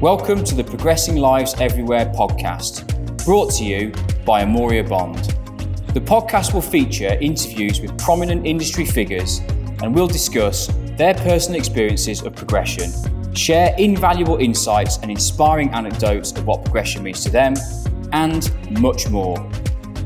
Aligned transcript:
Welcome 0.00 0.44
to 0.44 0.54
the 0.54 0.62
Progressing 0.62 1.16
Lives 1.16 1.54
Everywhere 1.58 2.04
podcast, 2.14 3.24
brought 3.24 3.50
to 3.54 3.64
you 3.64 3.92
by 4.26 4.44
Amoria 4.44 4.86
Bond. 4.86 5.16
The 5.94 6.02
podcast 6.02 6.52
will 6.52 6.60
feature 6.60 7.16
interviews 7.22 7.80
with 7.80 7.96
prominent 7.98 8.46
industry 8.46 8.84
figures 8.84 9.38
and 9.82 9.94
we'll 9.94 10.06
discuss 10.06 10.66
their 10.98 11.14
personal 11.14 11.58
experiences 11.58 12.20
of 12.20 12.36
progression, 12.36 12.92
share 13.34 13.74
invaluable 13.78 14.36
insights 14.36 14.98
and 14.98 15.10
inspiring 15.10 15.70
anecdotes 15.70 16.30
of 16.32 16.46
what 16.46 16.62
progression 16.62 17.02
means 17.02 17.24
to 17.24 17.30
them, 17.30 17.54
and 18.12 18.52
much 18.78 19.08
more. 19.08 19.50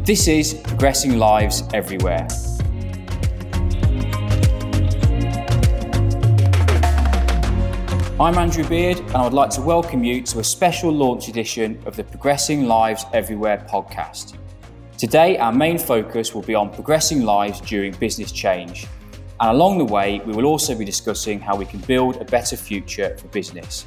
This 0.04 0.28
is 0.28 0.54
Progressing 0.54 1.18
Lives 1.18 1.64
Everywhere. 1.74 2.28
I'm 8.20 8.36
Andrew 8.36 8.68
Beard, 8.68 8.98
and 8.98 9.16
I 9.16 9.24
would 9.24 9.32
like 9.32 9.48
to 9.52 9.62
welcome 9.62 10.04
you 10.04 10.20
to 10.24 10.40
a 10.40 10.44
special 10.44 10.92
launch 10.92 11.28
edition 11.28 11.82
of 11.86 11.96
the 11.96 12.04
Progressing 12.04 12.66
Lives 12.66 13.06
Everywhere 13.14 13.66
podcast. 13.66 14.36
Today, 14.98 15.38
our 15.38 15.52
main 15.52 15.78
focus 15.78 16.34
will 16.34 16.42
be 16.42 16.54
on 16.54 16.68
progressing 16.68 17.22
lives 17.22 17.62
during 17.62 17.94
business 17.94 18.30
change. 18.30 18.86
And 19.40 19.48
along 19.48 19.78
the 19.78 19.86
way, 19.86 20.20
we 20.26 20.34
will 20.34 20.44
also 20.44 20.76
be 20.76 20.84
discussing 20.84 21.40
how 21.40 21.56
we 21.56 21.64
can 21.64 21.80
build 21.80 22.16
a 22.16 22.26
better 22.26 22.58
future 22.58 23.16
for 23.16 23.26
business. 23.28 23.86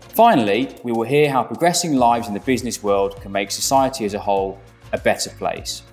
Finally, 0.00 0.74
we 0.82 0.90
will 0.90 1.04
hear 1.04 1.30
how 1.30 1.44
progressing 1.44 1.94
lives 1.94 2.26
in 2.26 2.34
the 2.34 2.40
business 2.40 2.82
world 2.82 3.22
can 3.22 3.30
make 3.30 3.52
society 3.52 4.04
as 4.04 4.14
a 4.14 4.18
whole 4.18 4.58
a 4.92 4.98
better 4.98 5.30
place. 5.30 5.84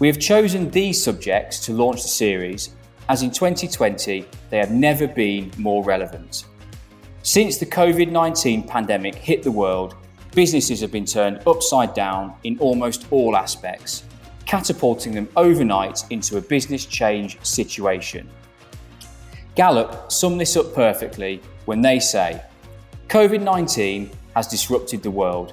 We 0.00 0.08
have 0.08 0.18
chosen 0.18 0.68
these 0.72 1.00
subjects 1.00 1.64
to 1.66 1.72
launch 1.72 2.02
the 2.02 2.08
series 2.08 2.70
as 3.08 3.22
in 3.22 3.30
2020 3.30 4.26
they 4.50 4.58
have 4.58 4.72
never 4.72 5.06
been 5.06 5.52
more 5.56 5.84
relevant. 5.84 6.46
Since 7.22 7.58
the 7.58 7.66
COVID 7.66 8.10
19 8.10 8.62
pandemic 8.62 9.14
hit 9.14 9.42
the 9.42 9.50
world, 9.50 9.94
businesses 10.34 10.80
have 10.80 10.90
been 10.90 11.04
turned 11.04 11.42
upside 11.46 11.92
down 11.92 12.34
in 12.44 12.58
almost 12.60 13.06
all 13.10 13.36
aspects, 13.36 14.04
catapulting 14.46 15.12
them 15.12 15.28
overnight 15.36 16.02
into 16.08 16.38
a 16.38 16.40
business 16.40 16.86
change 16.86 17.38
situation. 17.44 18.26
Gallup 19.54 20.10
sum 20.10 20.38
this 20.38 20.56
up 20.56 20.74
perfectly 20.74 21.42
when 21.66 21.82
they 21.82 21.98
say 21.98 22.42
COVID 23.08 23.42
19 23.42 24.10
has 24.34 24.48
disrupted 24.48 25.02
the 25.02 25.10
world. 25.10 25.52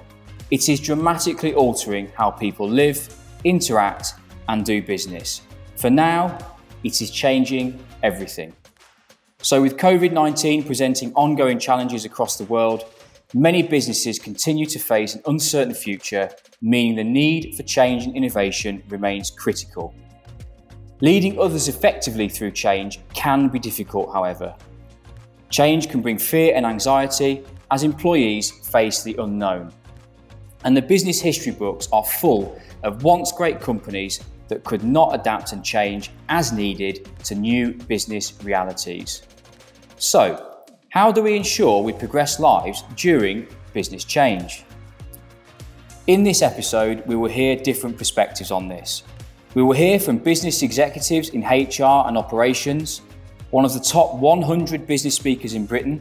It 0.51 0.69
is 0.69 0.79
dramatically 0.79 1.53
altering 1.53 2.09
how 2.15 2.31
people 2.31 2.69
live, 2.69 3.13
interact, 3.43 4.13
and 4.47 4.63
do 4.63 4.81
business. 4.81 5.41
For 5.75 5.89
now, 5.89 6.37
it 6.85 7.01
is 7.01 7.11
changing 7.11 7.77
everything. 8.03 8.53
So, 9.47 9.61
with 9.61 9.77
COVID 9.77 10.11
19 10.11 10.63
presenting 10.63 11.13
ongoing 11.13 11.57
challenges 11.57 12.03
across 12.03 12.37
the 12.37 12.43
world, 12.43 12.83
many 13.33 13.63
businesses 13.63 14.19
continue 14.19 14.65
to 14.65 14.77
face 14.77 15.15
an 15.15 15.21
uncertain 15.25 15.73
future, 15.73 16.29
meaning 16.61 16.97
the 16.97 17.05
need 17.05 17.55
for 17.55 17.63
change 17.63 18.03
and 18.03 18.13
innovation 18.13 18.83
remains 18.89 19.31
critical. 19.31 19.95
Leading 20.99 21.39
others 21.39 21.69
effectively 21.69 22.27
through 22.27 22.51
change 22.51 22.99
can 23.13 23.47
be 23.47 23.57
difficult, 23.57 24.11
however. 24.11 24.53
Change 25.49 25.87
can 25.87 26.01
bring 26.01 26.17
fear 26.17 26.53
and 26.53 26.65
anxiety 26.65 27.41
as 27.71 27.83
employees 27.83 28.51
face 28.67 29.01
the 29.01 29.15
unknown. 29.17 29.71
And 30.65 30.75
the 30.75 30.81
business 30.81 31.21
history 31.21 31.53
books 31.53 31.87
are 31.93 32.03
full 32.03 32.61
of 32.83 33.03
once 33.03 33.31
great 33.31 33.61
companies 33.61 34.19
that 34.49 34.65
could 34.65 34.83
not 34.83 35.15
adapt 35.15 35.53
and 35.53 35.63
change 35.63 36.11
as 36.27 36.51
needed 36.51 37.09
to 37.23 37.33
new 37.33 37.73
business 37.73 38.33
realities. 38.43 39.21
So, 39.99 40.63
how 40.89 41.11
do 41.11 41.23
we 41.23 41.35
ensure 41.35 41.81
we 41.81 41.91
progress 41.91 42.39
lives 42.39 42.83
during 42.95 43.47
business 43.73 44.03
change? 44.03 44.63
In 46.05 46.23
this 46.23 46.43
episode, 46.43 47.03
we 47.07 47.15
will 47.15 47.29
hear 47.29 47.55
different 47.55 47.97
perspectives 47.97 48.51
on 48.51 48.67
this. 48.67 49.01
We 49.55 49.63
will 49.63 49.73
hear 49.73 49.99
from 49.99 50.19
business 50.19 50.61
executives 50.61 51.29
in 51.29 51.41
HR 51.41 52.05
and 52.05 52.15
operations, 52.15 53.01
one 53.49 53.65
of 53.65 53.73
the 53.73 53.79
top 53.79 54.13
100 54.13 54.85
business 54.85 55.15
speakers 55.15 55.55
in 55.55 55.65
Britain, 55.65 55.99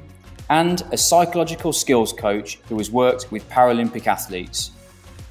and 0.51 0.83
a 0.93 0.99
psychological 0.99 1.73
skills 1.73 2.13
coach 2.13 2.57
who 2.69 2.77
has 2.77 2.91
worked 2.91 3.33
with 3.33 3.49
Paralympic 3.49 4.07
athletes. 4.07 4.73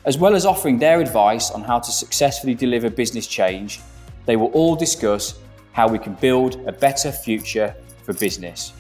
As 0.06 0.18
well 0.18 0.34
as 0.36 0.44
offering 0.44 0.80
their 0.80 1.02
advice 1.02 1.52
on 1.52 1.62
how 1.62 1.78
to 1.78 1.92
successfully 1.92 2.56
deliver 2.56 2.90
business 2.90 3.28
change, 3.28 3.80
they 4.26 4.36
will 4.36 4.50
all 4.54 4.76
discuss 4.76 5.38
how 5.74 5.88
we 5.88 6.00
can 6.00 6.16
build 6.16 6.68
a 6.68 6.72
better 6.72 7.12
future 7.12 7.76
for 8.06 8.14
business. 8.14 8.74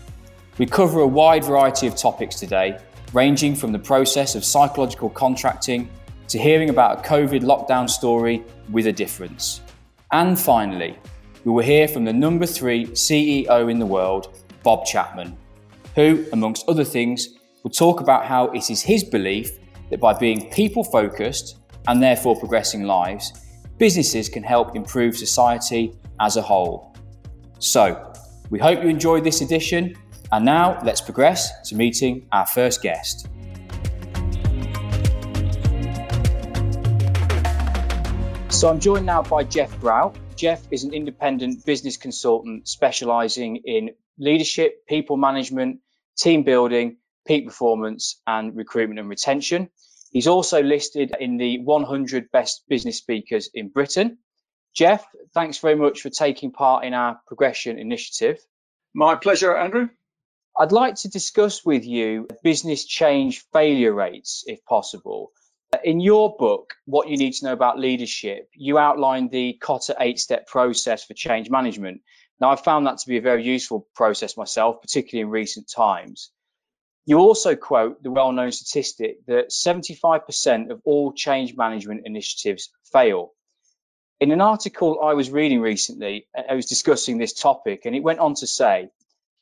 We 0.58 0.66
cover 0.66 1.02
a 1.02 1.08
wide 1.08 1.44
variety 1.44 1.88
of 1.88 1.96
topics 1.96 2.36
today, 2.40 2.80
ranging 3.12 3.56
from 3.56 3.72
the 3.72 3.80
process 3.80 4.36
of 4.36 4.46
psychological 4.46 5.10
contracting 5.10 5.90
to 6.30 6.40
hearing 6.40 6.70
about 6.70 7.00
a 7.00 7.10
COVID 7.10 7.42
lockdown 7.42 7.90
story 7.90 8.44
with 8.72 8.88
a 8.88 8.94
difference. 8.94 9.62
And 10.12 10.40
finally, 10.40 10.98
we 11.44 11.52
will 11.52 11.64
hear 11.64 11.88
from 11.88 12.06
the 12.06 12.14
number 12.14 12.46
three 12.46 12.86
CEO 12.88 13.70
in 13.70 13.80
the 13.80 13.86
world, 13.86 14.40
Bob 14.64 14.86
Chapman, 14.86 15.38
who, 15.94 16.26
amongst 16.34 16.68
other 16.68 16.84
things, 16.84 17.30
will 17.64 17.72
talk 17.72 18.00
about 18.00 18.26
how 18.26 18.48
it 18.48 18.70
is 18.70 18.82
his 18.82 19.04
belief 19.04 19.52
that 19.90 20.00
by 20.00 20.14
being 20.14 20.50
people 20.52 20.84
focused 20.84 21.58
and 21.88 22.02
therefore 22.02 22.40
progressing 22.40 22.84
lives, 22.84 23.34
businesses 23.78 24.30
can 24.30 24.44
help 24.44 24.76
improve 24.76 25.18
society 25.18 25.94
as 26.20 26.38
a 26.38 26.42
whole. 26.42 26.96
So, 27.60 28.14
we 28.50 28.60
hope 28.60 28.84
you 28.84 28.90
enjoyed 28.90 29.24
this 29.24 29.42
edition, 29.42 29.96
and 30.32 30.46
now 30.46 30.80
let's 30.84 31.02
progress 31.02 31.70
to 31.70 31.76
meeting 31.76 32.28
our 32.32 32.46
first 32.46 32.82
guest. 32.82 33.28
So, 38.50 38.70
I'm 38.70 38.80
joined 38.80 39.06
now 39.06 39.22
by 39.22 39.44
Jeff 39.44 39.78
Grout. 39.80 40.16
Jeff 40.36 40.62
is 40.72 40.84
an 40.84 40.94
independent 40.94 41.66
business 41.66 41.98
consultant 41.98 42.68
specializing 42.68 43.58
in 43.66 43.92
leadership, 44.18 44.86
people 44.88 45.18
management, 45.18 45.80
team 46.18 46.44
building, 46.44 46.98
peak 47.28 47.48
performance, 47.48 48.22
and 48.28 48.56
recruitment 48.56 49.00
and 49.00 49.10
retention. 49.10 49.70
He's 50.12 50.28
also 50.28 50.62
listed 50.62 51.14
in 51.20 51.38
the 51.38 51.60
100 51.60 52.32
best 52.32 52.64
business 52.70 52.98
speakers 52.98 53.50
in 53.54 53.70
Britain. 53.70 54.20
Jeff, 54.76 55.08
thanks 55.34 55.60
very 55.60 55.76
much 55.76 56.02
for 56.02 56.10
taking 56.10 56.52
part 56.52 56.84
in 56.84 56.94
our 56.94 57.20
progression 57.28 57.80
initiative. 57.80 58.38
My 58.94 59.16
pleasure, 59.16 59.56
Andrew. 59.56 59.88
I'd 60.58 60.74
like 60.74 60.96
to 60.96 61.10
discuss 61.10 61.66
with 61.66 61.86
you 61.86 62.28
business 62.44 62.86
change 62.86 63.46
failure 63.54 63.94
rates, 63.94 64.44
if 64.48 64.64
possible. 64.66 65.32
In 65.84 66.00
your 66.00 66.36
book, 66.38 66.74
What 66.86 67.10
You 67.10 67.18
Need 67.18 67.34
to 67.34 67.46
Know 67.46 67.54
About 67.54 67.80
Leadership, 67.80 68.50
you 68.54 68.78
outlined 68.78 69.32
the 69.32 69.58
Kotter 69.62 69.96
eight 70.00 70.20
step 70.20 70.48
process 70.48 71.06
for 71.06 71.14
change 71.14 71.50
management. 71.50 72.02
Now, 72.40 72.50
I've 72.50 72.64
found 72.64 72.88
that 72.88 72.98
to 73.00 73.08
be 73.08 73.18
a 73.18 73.22
very 73.22 73.44
useful 73.44 73.88
process 73.96 74.36
myself, 74.36 74.82
particularly 74.82 75.24
in 75.24 75.30
recent 75.30 75.70
times. 75.70 76.32
You 77.06 77.20
also 77.20 77.56
quote 77.56 78.04
the 78.04 78.12
well 78.12 78.32
known 78.32 78.52
statistic 78.52 79.26
that 79.28 79.52
75% 79.52 80.72
of 80.72 80.82
all 80.84 81.14
change 81.14 81.56
management 81.56 82.02
initiatives 82.06 82.72
fail. 82.92 83.35
In 84.22 84.32
an 84.32 84.40
article 84.40 85.02
I 85.04 85.14
was 85.14 85.30
reading 85.30 85.60
recently, 85.60 86.26
I 86.50 86.56
was 86.56 86.68
discussing 86.68 87.18
this 87.18 87.34
topic, 87.34 87.82
and 87.86 87.94
it 87.94 88.02
went 88.04 88.20
on 88.20 88.34
to 88.36 88.48
say, 88.48 88.90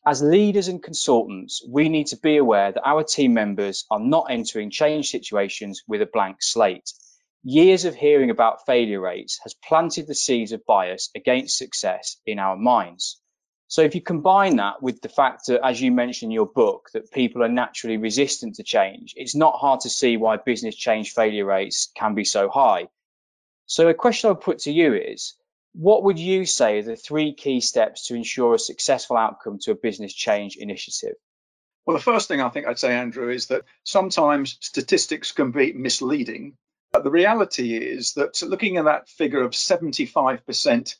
as 0.03 0.23
leaders 0.23 0.67
and 0.67 0.81
consultants, 0.81 1.63
we 1.69 1.89
need 1.89 2.07
to 2.07 2.17
be 2.17 2.37
aware 2.37 2.71
that 2.71 2.83
our 2.83 3.03
team 3.03 3.35
members 3.35 3.85
are 3.91 3.99
not 3.99 4.31
entering 4.31 4.71
change 4.71 5.11
situations 5.11 5.83
with 5.87 6.01
a 6.01 6.09
blank 6.11 6.37
slate. 6.41 6.91
Years 7.43 7.85
of 7.85 7.93
hearing 7.93 8.31
about 8.31 8.65
failure 8.65 8.99
rates 8.99 9.39
has 9.43 9.53
planted 9.53 10.07
the 10.07 10.15
seeds 10.15 10.53
of 10.53 10.65
bias 10.65 11.11
against 11.13 11.55
success 11.55 12.17
in 12.25 12.39
our 12.39 12.57
minds. 12.57 13.21
So 13.67 13.83
if 13.83 13.93
you 13.93 14.01
combine 14.01 14.55
that 14.55 14.81
with 14.81 15.01
the 15.01 15.09
fact 15.09 15.45
that, 15.47 15.63
as 15.63 15.79
you 15.79 15.91
mentioned 15.91 16.31
in 16.31 16.35
your 16.35 16.47
book, 16.47 16.89
that 16.93 17.11
people 17.11 17.43
are 17.43 17.47
naturally 17.47 17.97
resistant 17.97 18.55
to 18.55 18.63
change, 18.63 19.13
it's 19.17 19.35
not 19.35 19.59
hard 19.59 19.81
to 19.81 19.89
see 19.91 20.17
why 20.17 20.37
business 20.37 20.75
change 20.75 21.11
failure 21.11 21.45
rates 21.45 21.91
can 21.95 22.15
be 22.15 22.25
so 22.25 22.49
high. 22.49 22.87
So 23.65 23.87
a 23.87 23.93
question 23.93 24.27
I 24.27 24.33
would 24.33 24.41
put 24.41 24.59
to 24.59 24.71
you 24.71 24.93
is, 24.93 25.35
what 25.73 26.03
would 26.03 26.19
you 26.19 26.45
say 26.45 26.79
are 26.79 26.83
the 26.83 26.95
three 26.95 27.33
key 27.33 27.61
steps 27.61 28.07
to 28.07 28.15
ensure 28.15 28.53
a 28.53 28.59
successful 28.59 29.17
outcome 29.17 29.59
to 29.59 29.71
a 29.71 29.75
business 29.75 30.13
change 30.13 30.55
initiative? 30.57 31.15
Well, 31.85 31.97
the 31.97 32.03
first 32.03 32.27
thing 32.27 32.41
I 32.41 32.49
think 32.49 32.67
I'd 32.67 32.79
say, 32.79 32.93
Andrew, 32.93 33.29
is 33.29 33.47
that 33.47 33.63
sometimes 33.83 34.57
statistics 34.61 35.31
can 35.31 35.51
be 35.51 35.73
misleading. 35.73 36.55
But 36.91 37.03
the 37.03 37.11
reality 37.11 37.75
is 37.75 38.13
that 38.13 38.41
looking 38.43 38.77
at 38.77 38.85
that 38.85 39.09
figure 39.09 39.41
of 39.41 39.51
75% 39.51 40.95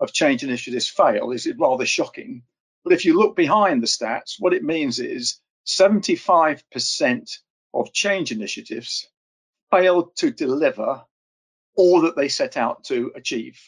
of 0.00 0.12
change 0.12 0.42
initiatives 0.42 0.88
fail 0.88 1.30
is 1.30 1.46
rather 1.58 1.86
shocking. 1.86 2.42
But 2.82 2.94
if 2.94 3.04
you 3.04 3.18
look 3.18 3.36
behind 3.36 3.82
the 3.82 3.86
stats, 3.86 4.36
what 4.38 4.54
it 4.54 4.64
means 4.64 4.98
is 4.98 5.40
75% 5.66 7.38
of 7.74 7.92
change 7.92 8.32
initiatives 8.32 9.08
fail 9.70 10.10
to 10.16 10.30
deliver 10.30 11.02
all 11.76 12.02
that 12.02 12.16
they 12.16 12.28
set 12.28 12.56
out 12.56 12.84
to 12.84 13.12
achieve. 13.14 13.60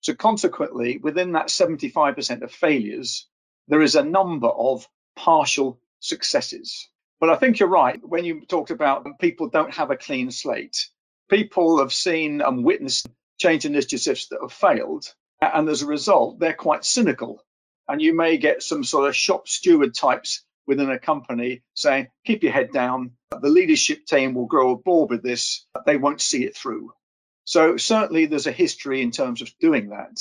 So 0.00 0.14
consequently, 0.14 0.98
within 0.98 1.32
that 1.32 1.48
75% 1.48 2.42
of 2.42 2.52
failures, 2.52 3.26
there 3.68 3.82
is 3.82 3.96
a 3.96 4.04
number 4.04 4.48
of 4.48 4.86
partial 5.16 5.80
successes. 6.00 6.88
But 7.20 7.30
I 7.30 7.36
think 7.36 7.58
you're 7.58 7.68
right 7.68 7.98
when 8.02 8.24
you 8.24 8.44
talked 8.44 8.70
about 8.70 9.18
people 9.18 9.48
don't 9.48 9.74
have 9.74 9.90
a 9.90 9.96
clean 9.96 10.30
slate. 10.30 10.88
People 11.30 11.78
have 11.78 11.92
seen 11.92 12.42
and 12.42 12.64
witnessed 12.64 13.06
change 13.38 13.64
initiatives 13.64 14.28
that 14.28 14.40
have 14.42 14.52
failed, 14.52 15.06
and 15.40 15.68
as 15.68 15.82
a 15.82 15.86
result, 15.86 16.38
they're 16.38 16.52
quite 16.52 16.84
cynical. 16.84 17.42
And 17.88 18.00
you 18.00 18.14
may 18.14 18.36
get 18.36 18.62
some 18.62 18.84
sort 18.84 19.08
of 19.08 19.16
shop 19.16 19.48
steward 19.48 19.94
types 19.94 20.44
within 20.66 20.90
a 20.90 20.98
company 20.98 21.62
saying, 21.74 22.08
keep 22.24 22.42
your 22.42 22.52
head 22.52 22.72
down, 22.72 23.12
the 23.30 23.48
leadership 23.48 24.06
team 24.06 24.34
will 24.34 24.46
grow 24.46 24.72
aboard 24.72 25.10
with 25.10 25.22
this, 25.22 25.66
they 25.86 25.96
won't 25.96 26.20
see 26.20 26.44
it 26.44 26.56
through. 26.56 26.92
So, 27.44 27.76
certainly, 27.76 28.26
there's 28.26 28.46
a 28.46 28.52
history 28.52 29.02
in 29.02 29.10
terms 29.10 29.42
of 29.42 29.50
doing 29.60 29.90
that. 29.90 30.20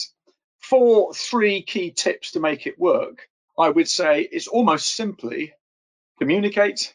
For 0.59 1.13
three 1.13 1.61
key 1.63 1.91
tips 1.91 2.31
to 2.31 2.39
make 2.39 2.67
it 2.67 2.79
work, 2.79 3.27
I 3.57 3.69
would 3.69 3.89
say 3.89 4.21
it's 4.21 4.47
almost 4.47 4.95
simply 4.95 5.53
communicate, 6.19 6.93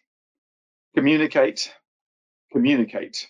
communicate, 0.95 1.73
communicate. 2.53 3.29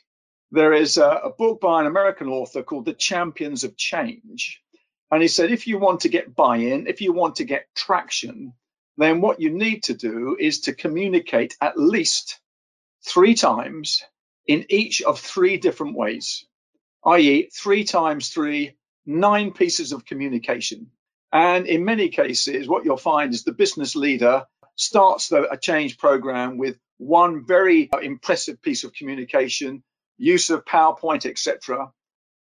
There 0.51 0.73
is 0.73 0.97
a, 0.97 1.09
a 1.25 1.31
book 1.31 1.61
by 1.61 1.81
an 1.81 1.87
American 1.87 2.29
author 2.29 2.63
called 2.63 2.87
The 2.87 2.95
Champions 2.95 3.65
of 3.65 3.77
Change. 3.77 4.63
And 5.11 5.23
he 5.23 5.29
said, 5.29 5.51
if 5.51 5.67
you 5.67 5.79
want 5.79 6.01
to 6.01 6.09
get 6.09 6.35
buy 6.35 6.59
in, 6.59 6.87
if 6.87 7.01
you 7.01 7.13
want 7.13 7.37
to 7.37 7.45
get 7.45 7.75
traction, 7.75 8.55
then 8.97 9.21
what 9.21 9.41
you 9.41 9.51
need 9.51 9.85
to 9.85 9.95
do 9.95 10.37
is 10.39 10.61
to 10.63 10.75
communicate 10.75 11.57
at 11.61 11.79
least 11.79 12.41
three 13.07 13.35
times 13.35 14.03
in 14.47 14.67
each 14.71 15.03
of 15.03 15.21
three 15.21 15.59
different 15.59 15.97
ways, 15.97 16.47
i.e., 17.05 17.51
three 17.55 17.85
times 17.85 18.31
three, 18.31 18.77
nine 19.07 19.53
pieces 19.53 19.93
of 19.93 20.05
communication. 20.05 20.91
And 21.33 21.67
in 21.67 21.85
many 21.85 22.09
cases, 22.09 22.69
what 22.69 22.85
you'll 22.85 22.97
find 22.97 23.35
is 23.35 23.45
the 23.45 23.53
business 23.53 23.97
leader 23.97 24.47
starts 24.77 25.29
the, 25.29 25.51
a 25.51 25.57
change 25.59 25.99
program 25.99 26.57
with 26.57 26.79
one 26.99 27.45
very 27.47 27.91
uh, 27.93 27.99
impressive 27.99 28.63
piece 28.63 28.85
of 28.85 28.93
communication, 28.93 29.83
use 30.17 30.51
of 30.51 30.65
PowerPoint, 30.65 31.27
etc. 31.27 31.93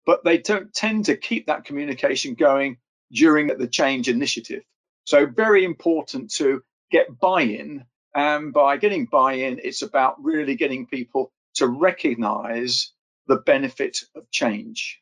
But 0.06 0.24
they 0.24 0.38
don't 0.38 0.72
tend 0.72 1.06
to 1.06 1.16
keep 1.16 1.46
that 1.46 1.64
communication 1.64 2.34
going 2.34 2.78
during 3.12 3.48
the 3.48 3.68
change 3.68 4.08
initiative. 4.08 4.62
So 5.04 5.26
very 5.26 5.64
important 5.64 6.32
to 6.34 6.62
get 6.90 7.18
buy-in. 7.18 7.84
And 8.14 8.52
by 8.52 8.76
getting 8.76 9.06
buy-in, 9.06 9.60
it's 9.62 9.82
about 9.82 10.22
really 10.22 10.56
getting 10.56 10.86
people 10.86 11.32
to 11.54 11.66
recognize 11.66 12.92
the 13.28 13.36
benefit 13.36 14.00
of 14.16 14.30
change. 14.30 15.00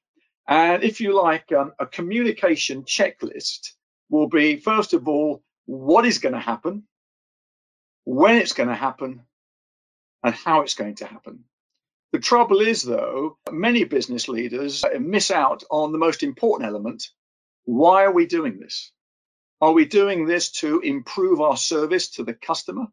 And 0.48 0.84
if 0.84 1.00
you 1.00 1.14
like, 1.20 1.52
um, 1.52 1.72
a 1.78 1.86
communication 1.86 2.84
checklist 2.84 3.72
will 4.10 4.28
be, 4.28 4.56
first 4.56 4.94
of 4.94 5.08
all, 5.08 5.42
what 5.66 6.06
is 6.06 6.18
going 6.18 6.34
to 6.34 6.40
happen? 6.40 6.84
when 8.04 8.36
it's 8.38 8.54
going 8.54 8.70
to 8.70 8.76
happen, 8.76 9.22
and 10.24 10.34
how 10.34 10.62
it's 10.62 10.74
going 10.74 10.96
to 10.96 11.06
happen. 11.06 11.44
The 12.12 12.20
trouble 12.20 12.60
is, 12.60 12.82
though, 12.82 13.38
many 13.50 13.84
business 13.84 14.28
leaders 14.28 14.84
miss 15.00 15.30
out 15.30 15.64
on 15.70 15.92
the 15.92 15.98
most 15.98 16.22
important 16.22 16.68
element. 16.68 17.08
Why 17.64 18.04
are 18.04 18.12
we 18.12 18.26
doing 18.26 18.60
this? 18.60 18.92
Are 19.60 19.72
we 19.72 19.86
doing 19.86 20.26
this 20.26 20.52
to 20.62 20.80
improve 20.80 21.40
our 21.40 21.56
service 21.56 22.10
to 22.12 22.24
the 22.24 22.34
customer? 22.34 22.86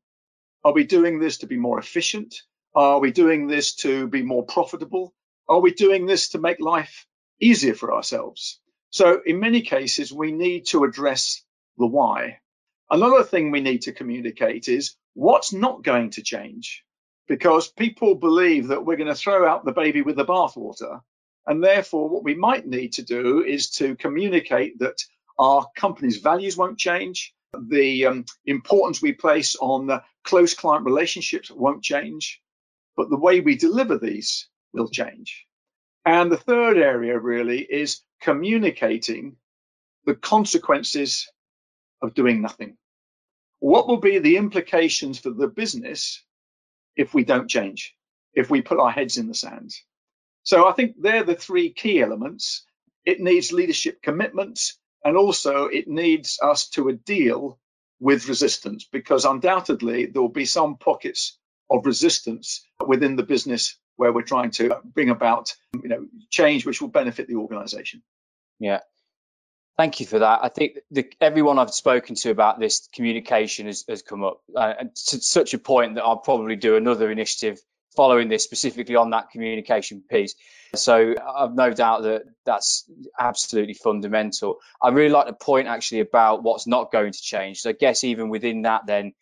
Are 0.63 0.73
we 0.73 0.85
doing 0.85 1.19
this 1.19 1.39
to 1.39 1.47
be 1.47 1.57
more 1.57 1.79
efficient? 1.79 2.35
Are 2.75 2.99
we 2.99 3.11
doing 3.11 3.47
this 3.47 3.75
to 3.77 4.07
be 4.07 4.23
more 4.23 4.45
profitable? 4.45 5.13
Are 5.49 5.59
we 5.59 5.73
doing 5.73 6.05
this 6.05 6.29
to 6.29 6.39
make 6.39 6.59
life 6.59 7.07
easier 7.41 7.73
for 7.73 7.91
ourselves? 7.91 8.59
So, 8.91 9.19
in 9.25 9.39
many 9.39 9.61
cases, 9.61 10.13
we 10.13 10.31
need 10.31 10.67
to 10.67 10.83
address 10.83 11.43
the 11.79 11.87
why. 11.87 12.39
Another 12.91 13.23
thing 13.23 13.49
we 13.49 13.61
need 13.61 13.83
to 13.83 13.91
communicate 13.91 14.67
is 14.67 14.95
what's 15.15 15.51
not 15.51 15.83
going 15.83 16.11
to 16.11 16.21
change 16.21 16.83
because 17.27 17.67
people 17.67 18.13
believe 18.15 18.67
that 18.67 18.85
we're 18.85 18.97
going 18.97 19.07
to 19.07 19.15
throw 19.15 19.47
out 19.47 19.65
the 19.65 19.71
baby 19.71 20.03
with 20.03 20.17
the 20.17 20.25
bathwater. 20.25 21.01
And 21.47 21.63
therefore, 21.63 22.09
what 22.09 22.23
we 22.23 22.35
might 22.35 22.67
need 22.67 22.93
to 22.93 23.03
do 23.03 23.43
is 23.43 23.71
to 23.71 23.95
communicate 23.95 24.79
that 24.79 25.03
our 25.39 25.65
company's 25.75 26.17
values 26.17 26.57
won't 26.57 26.77
change, 26.77 27.33
the 27.59 28.05
um, 28.05 28.25
importance 28.45 29.01
we 29.01 29.13
place 29.13 29.55
on 29.55 29.87
the 29.87 30.03
close 30.23 30.53
client 30.53 30.85
relationships 30.85 31.49
won't 31.49 31.83
change, 31.83 32.39
but 32.95 33.09
the 33.09 33.17
way 33.17 33.39
we 33.39 33.55
deliver 33.55 33.97
these 33.97 34.48
will 34.73 34.89
change. 34.89 35.45
And 36.05 36.31
the 36.31 36.37
third 36.37 36.77
area 36.77 37.19
really 37.19 37.61
is 37.61 38.01
communicating 38.21 39.35
the 40.05 40.15
consequences 40.15 41.29
of 42.01 42.13
doing 42.13 42.41
nothing. 42.41 42.77
What 43.59 43.87
will 43.87 43.99
be 43.99 44.19
the 44.19 44.37
implications 44.37 45.19
for 45.19 45.31
the 45.31 45.47
business 45.47 46.23
if 46.95 47.13
we 47.13 47.23
don't 47.23 47.49
change, 47.49 47.95
if 48.33 48.49
we 48.49 48.61
put 48.61 48.79
our 48.79 48.91
heads 48.91 49.17
in 49.17 49.27
the 49.27 49.33
sand? 49.33 49.71
So 50.43 50.67
I 50.67 50.71
think 50.71 50.95
they're 50.99 51.25
the 51.25 51.35
three 51.35 51.71
key 51.73 52.01
elements. 52.01 52.65
It 53.05 53.19
needs 53.19 53.51
leadership 53.51 54.01
commitment, 54.01 54.73
and 55.03 55.17
also 55.17 55.65
it 55.65 55.87
needs 55.87 56.39
us 56.41 56.69
to 56.69 56.91
deal 56.93 57.59
with 57.99 58.29
resistance 58.29 58.87
because 58.91 59.25
undoubtedly 59.25 60.05
there 60.05 60.21
will 60.21 60.29
be 60.29 60.45
some 60.45 60.77
pockets 60.77 61.37
of 61.69 61.85
resistance 61.85 62.65
within 62.85 63.15
the 63.15 63.23
business 63.23 63.77
where 63.99 64.13
we're 64.13 64.21
trying 64.21 64.51
to 64.51 64.77
bring 64.83 65.09
about 65.09 65.53
you 65.83 65.89
know 65.89 66.05
change 66.29 66.65
which 66.65 66.81
will 66.81 66.87
benefit 66.87 67.27
the 67.27 67.35
organization 67.35 68.01
yeah 68.59 68.79
Thank 69.79 70.01
you 70.01 70.05
for 70.05 70.19
that. 70.19 70.39
I 70.43 70.49
think 70.49 70.79
the, 70.91 71.09
everyone 71.21 71.57
I've 71.57 71.73
spoken 71.73 72.15
to 72.15 72.31
about 72.31 72.59
this 72.59 72.89
communication 72.93 73.65
has, 73.67 73.85
has 73.87 74.01
come 74.01 74.25
up 74.25 74.41
uh, 74.53 74.73
to 74.73 75.21
such 75.21 75.53
a 75.53 75.57
point 75.57 75.95
that 75.95 76.03
I'll 76.03 76.17
probably 76.17 76.57
do 76.57 76.75
another 76.75 77.09
initiative 77.09 77.61
following 77.95 78.27
this 78.27 78.43
specifically 78.43 78.97
on 78.97 79.11
that 79.11 79.29
communication 79.31 80.03
piece. 80.09 80.35
So 80.75 81.15
I've 81.17 81.55
no 81.55 81.71
doubt 81.71 82.03
that 82.03 82.23
that's 82.45 82.91
absolutely 83.17 83.73
fundamental. 83.73 84.57
I 84.81 84.89
really 84.89 85.13
like 85.13 85.27
the 85.27 85.33
point 85.33 85.69
actually 85.69 86.01
about 86.01 86.43
what's 86.43 86.67
not 86.67 86.91
going 86.91 87.13
to 87.13 87.21
change. 87.21 87.61
So 87.61 87.69
I 87.69 87.73
guess 87.73 88.03
even 88.03 88.27
within 88.27 88.63
that, 88.63 88.85
then 88.85 89.13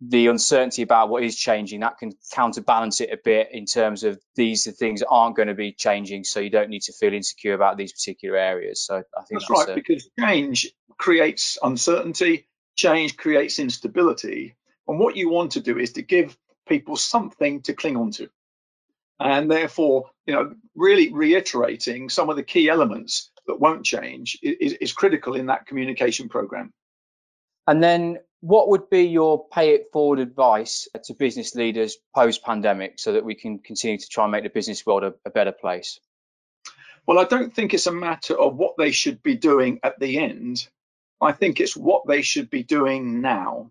the 0.00 0.28
uncertainty 0.28 0.82
about 0.82 1.10
what 1.10 1.22
is 1.22 1.36
changing 1.36 1.80
that 1.80 1.98
can 1.98 2.12
counterbalance 2.32 3.00
it 3.00 3.10
a 3.12 3.18
bit 3.22 3.48
in 3.52 3.66
terms 3.66 4.02
of 4.02 4.18
these 4.34 4.66
are 4.66 4.72
things 4.72 5.00
that 5.00 5.08
aren't 5.08 5.36
going 5.36 5.48
to 5.48 5.54
be 5.54 5.72
changing 5.72 6.24
so 6.24 6.40
you 6.40 6.48
don't 6.48 6.70
need 6.70 6.82
to 6.82 6.92
feel 6.92 7.12
insecure 7.12 7.52
about 7.52 7.76
these 7.76 7.92
particular 7.92 8.38
areas. 8.38 8.80
So 8.80 8.96
i 8.96 9.22
think 9.24 9.40
that's, 9.40 9.48
that's 9.48 9.50
right 9.50 9.68
a... 9.70 9.74
because 9.74 10.08
change 10.18 10.70
creates 10.96 11.58
uncertainty 11.62 12.46
change 12.76 13.16
creates 13.16 13.58
instability 13.58 14.56
and 14.88 14.98
what 14.98 15.16
you 15.16 15.28
want 15.28 15.52
to 15.52 15.60
do 15.60 15.78
is 15.78 15.92
to 15.92 16.02
give 16.02 16.36
people 16.66 16.96
something 16.96 17.62
to 17.62 17.74
cling 17.74 17.96
on 17.96 18.10
to. 18.12 18.28
And 19.18 19.50
therefore 19.50 20.10
you 20.24 20.34
know 20.34 20.54
really 20.74 21.12
reiterating 21.12 22.08
some 22.08 22.30
of 22.30 22.36
the 22.36 22.42
key 22.42 22.70
elements 22.70 23.30
that 23.46 23.60
won't 23.60 23.84
change 23.84 24.38
is, 24.42 24.72
is 24.74 24.92
critical 24.92 25.36
in 25.36 25.46
that 25.46 25.66
communication 25.66 26.28
program. 26.30 26.72
And 27.66 27.82
then 27.82 28.18
what 28.40 28.68
would 28.70 28.88
be 28.88 29.02
your 29.02 29.46
pay 29.48 29.74
it 29.74 29.90
forward 29.92 30.18
advice 30.18 30.88
to 31.04 31.14
business 31.14 31.54
leaders 31.54 31.98
post 32.14 32.42
pandemic 32.42 32.98
so 32.98 33.12
that 33.12 33.24
we 33.24 33.34
can 33.34 33.58
continue 33.58 33.98
to 33.98 34.08
try 34.08 34.24
and 34.24 34.32
make 34.32 34.44
the 34.44 34.50
business 34.50 34.84
world 34.84 35.04
a, 35.04 35.14
a, 35.24 35.30
better 35.30 35.52
place? 35.52 36.00
Well, 37.06 37.18
I 37.18 37.24
don't 37.24 37.54
think 37.54 37.74
it's 37.74 37.86
a 37.86 37.92
matter 37.92 38.38
of 38.38 38.56
what 38.56 38.76
they 38.78 38.92
should 38.92 39.22
be 39.22 39.36
doing 39.36 39.80
at 39.82 39.98
the 39.98 40.18
end. 40.18 40.66
I 41.20 41.32
think 41.32 41.60
it's 41.60 41.76
what 41.76 42.06
they 42.06 42.22
should 42.22 42.48
be 42.48 42.62
doing 42.62 43.20
now. 43.20 43.70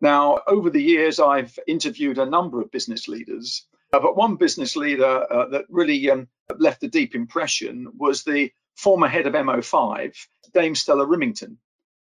Now, 0.00 0.40
over 0.48 0.68
the 0.68 0.82
years, 0.82 1.20
I've 1.20 1.56
interviewed 1.68 2.18
a 2.18 2.26
number 2.26 2.60
of 2.60 2.72
business 2.72 3.06
leaders, 3.06 3.64
uh, 3.92 4.00
but 4.00 4.16
one 4.16 4.34
business 4.34 4.74
leader 4.74 5.32
uh, 5.32 5.46
that 5.50 5.66
really 5.68 6.10
um, 6.10 6.26
left 6.58 6.82
a 6.82 6.88
deep 6.88 7.14
impression 7.14 7.86
was 7.96 8.24
the 8.24 8.50
former 8.74 9.06
head 9.06 9.28
of 9.28 9.34
MI5, 9.34 10.16
Dame 10.52 10.74
Stella 10.74 11.06
Rimington. 11.06 11.56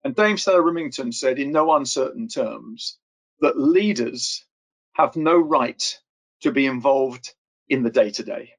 And 0.04 0.16
Dame 0.16 0.38
Stella 0.38 0.62
Rimington 0.62 1.14
said 1.14 1.40
in 1.40 1.52
no 1.52 1.74
uncertain 1.74 2.28
terms 2.30 2.98
that 3.42 3.60
leaders 3.60 4.46
have 4.94 5.16
no 5.16 5.38
right 5.38 6.00
to 6.42 6.52
be 6.52 6.66
involved 6.68 7.34
in 7.70 7.84
the 7.84 7.92
day 7.92 8.12
to 8.12 8.24
day. 8.24 8.54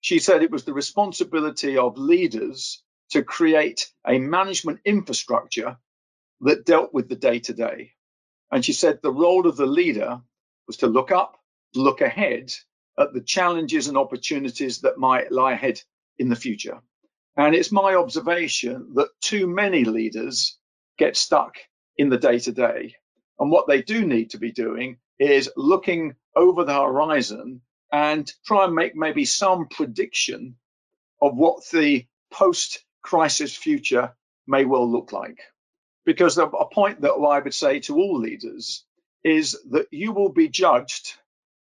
She 0.00 0.20
said 0.20 0.42
it 0.42 0.50
was 0.50 0.64
the 0.64 0.74
responsibility 0.74 1.78
of 1.78 1.98
leaders 1.98 2.82
to 3.10 3.24
create 3.24 3.90
a 4.06 4.18
management 4.18 4.80
infrastructure 4.84 5.78
that 6.42 6.66
dealt 6.66 6.94
with 6.94 7.08
the 7.08 7.16
day 7.16 7.40
to 7.40 7.54
day. 7.54 7.92
And 8.52 8.64
she 8.64 8.74
said 8.74 9.00
the 9.02 9.12
role 9.12 9.46
of 9.48 9.56
the 9.56 9.66
leader 9.66 10.20
was 10.66 10.78
to 10.78 10.88
look 10.88 11.12
up, 11.12 11.38
look 11.74 12.00
ahead 12.02 12.52
at 12.98 13.14
the 13.14 13.22
challenges 13.22 13.88
and 13.88 13.98
opportunities 13.98 14.80
that 14.82 14.98
might 14.98 15.32
lie 15.32 15.52
ahead 15.54 15.82
in 16.18 16.28
the 16.28 16.36
future. 16.36 16.80
And 17.36 17.54
it's 17.54 17.72
my 17.72 17.94
observation 17.96 18.92
that 18.96 19.08
too 19.20 19.46
many 19.48 19.84
leaders 19.84 20.57
get 20.98 21.16
stuck 21.16 21.56
in 21.98 22.10
the 22.10 22.18
day 22.18 22.40
to 22.40 22.52
day. 22.52 22.96
And 23.40 23.50
what 23.50 23.68
they 23.68 23.82
do 23.82 24.06
need 24.06 24.30
to 24.30 24.38
be 24.38 24.52
doing 24.52 24.98
is 25.18 25.50
looking 25.56 26.16
over 26.36 26.64
the 26.64 26.74
horizon 26.74 27.62
and 27.92 28.30
try 28.46 28.64
and 28.66 28.74
make 28.74 28.96
maybe 28.96 29.24
some 29.26 29.68
prediction 29.68 30.56
of 31.22 31.36
what 31.36 31.68
the 31.72 32.06
post 32.32 32.84
crisis 33.02 33.56
future 33.56 34.14
may 34.46 34.64
well 34.64 34.90
look 34.90 35.12
like. 35.12 35.40
Because 36.06 36.38
a 36.38 36.66
point 36.72 37.02
that 37.02 37.12
I 37.12 37.38
would 37.40 37.54
say 37.54 37.80
to 37.80 37.96
all 37.96 38.18
leaders 38.20 38.84
is 39.24 39.58
that 39.70 39.88
you 39.92 40.12
will 40.12 40.32
be 40.32 40.48
judged 40.48 41.14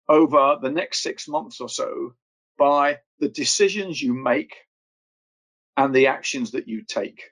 over 0.08 0.58
the 0.60 0.70
next 0.70 1.02
six 1.02 1.28
months 1.28 1.60
or 1.60 1.68
so 1.68 2.14
by 2.58 2.98
the 3.20 3.28
decisions 3.28 4.02
you 4.02 4.14
make 4.14 4.56
and 5.76 5.94
the 5.94 6.08
actions 6.08 6.52
that 6.52 6.68
you 6.68 6.84
take. 6.84 7.22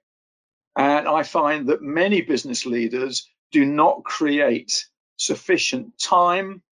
And 0.76 1.08
I 1.08 1.22
find 1.22 1.68
that 1.68 1.82
many 1.82 2.22
business 2.22 2.64
leaders 2.64 3.28
do 3.50 3.64
not 3.64 4.04
create 4.04 4.86
sufficient 5.16 5.98
time 5.98 6.62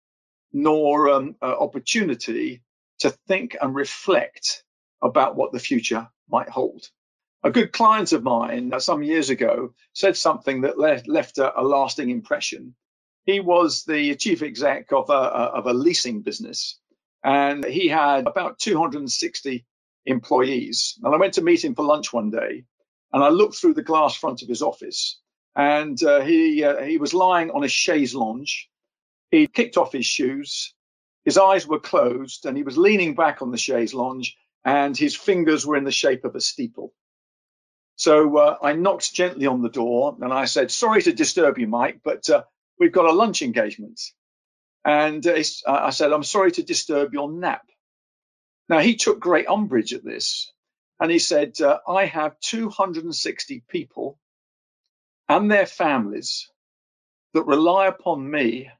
nor 0.53 1.11
um, 1.11 1.37
uh, 1.43 1.47
opportunity 1.47 2.63
to 3.01 3.11
think 3.29 3.57
and 3.61 3.75
reflect 3.75 4.65
about 5.03 5.37
what 5.37 5.53
the 5.53 5.59
future 5.59 6.09
might 6.29 6.49
hold. 6.49 6.89
A 7.45 7.51
good 7.51 7.73
client 7.73 8.13
of 8.13 8.23
mine 8.23 8.73
uh, 8.73 8.81
some 8.81 9.03
years 9.03 9.31
ago 9.31 9.75
said 9.93 10.17
something 10.17 10.63
that 10.63 10.79
left, 10.79 11.07
left 11.07 11.39
a, 11.39 11.61
a, 11.61 11.63
lasting 11.63 12.11
impression. 12.11 12.75
He 13.27 13.41
was 13.41 13.85
the 13.85 14.17
chief 14.17 14.43
exec 14.43 14.93
of 14.93 15.11
a, 15.11 15.13
of 15.13 15.67
a 15.67 15.73
leasing 15.73 16.23
business, 16.23 16.81
and 17.23 17.65
he 17.65 17.89
had 17.89 18.27
about 18.27 18.59
260 18.59 19.65
employees. 20.07 20.99
And 21.03 21.15
I 21.15 21.19
went 21.19 21.35
to 21.35 21.43
meet 21.43 21.65
him 21.65 21.75
for 21.75 21.85
lunch 21.85 22.13
one 22.13 22.31
day, 22.31 22.65
and 23.13 23.23
I 23.23 23.29
looked 23.31 23.57
through 23.57 23.75
the 23.75 23.83
glass 23.83 24.17
front 24.17 24.43
of 24.43 24.49
his 24.49 24.63
office, 24.63 25.21
and 25.57 26.03
uh, 26.03 26.21
he 26.21 26.65
uh, 26.65 26.83
he 26.83 26.99
was 26.99 27.15
lying 27.15 27.51
on 27.51 27.65
a 27.65 27.69
chaise 27.69 28.15
lounge. 28.15 28.69
He 29.31 29.47
kicked 29.47 29.77
off 29.77 29.93
his 29.93 30.07
shoes, 30.07 30.75
his 31.25 31.39
eyes 31.39 31.67
were 31.67 31.81
closed, 31.81 32.47
and 32.47 32.57
he 32.57 32.63
was 32.63 32.79
leaning 32.79 33.15
back 33.15 33.43
on 33.43 33.51
the 33.51 33.59
chaise 33.59 33.93
lounge, 33.93 34.37
and 34.65 34.97
his 34.97 35.15
fingers 35.15 35.67
were 35.67 35.77
in 35.77 35.85
the 35.85 35.93
shape 35.93 36.25
of 36.25 36.35
a 36.35 36.41
steeple. 36.41 36.95
So 37.97 38.37
uh, 38.39 38.59
I 38.63 38.73
knocked 38.75 39.13
gently 39.13 39.47
on 39.47 39.63
the 39.63 39.69
door, 39.69 40.17
and 40.21 40.33
I 40.33 40.47
said, 40.47 40.71
"Sorry 40.71 41.03
to 41.03 41.13
disturb 41.13 41.59
you, 41.59 41.67
Mike, 41.67 42.01
but 42.05 42.31
uh, 42.31 42.45
we've 42.79 42.93
got 42.93 43.07
a 43.11 43.13
lunch 43.13 43.43
engagement." 43.43 44.01
And 44.85 45.27
uh, 45.27 45.43
I 45.67 45.91
said, 45.91 46.13
"I'm 46.13 46.25
sorry 46.25 46.53
to 46.53 46.63
disturb 46.63 47.13
your 47.13 47.31
nap." 47.31 47.67
Now 48.69 48.79
he 48.79 48.97
took 48.97 49.21
great 49.21 49.49
umbrage 49.49 49.93
at 49.95 50.05
this, 50.05 50.53
and 51.01 51.11
he 51.11 51.19
said, 51.21 51.61
uh, 51.61 51.79
I 51.89 52.07
have 52.07 52.41
260 52.41 53.65
people 53.69 54.19
and 55.29 55.51
their 55.51 55.67
families 55.67 56.51
that 57.35 57.45
rely 57.47 57.89
upon 57.89 58.31
me 58.31 58.71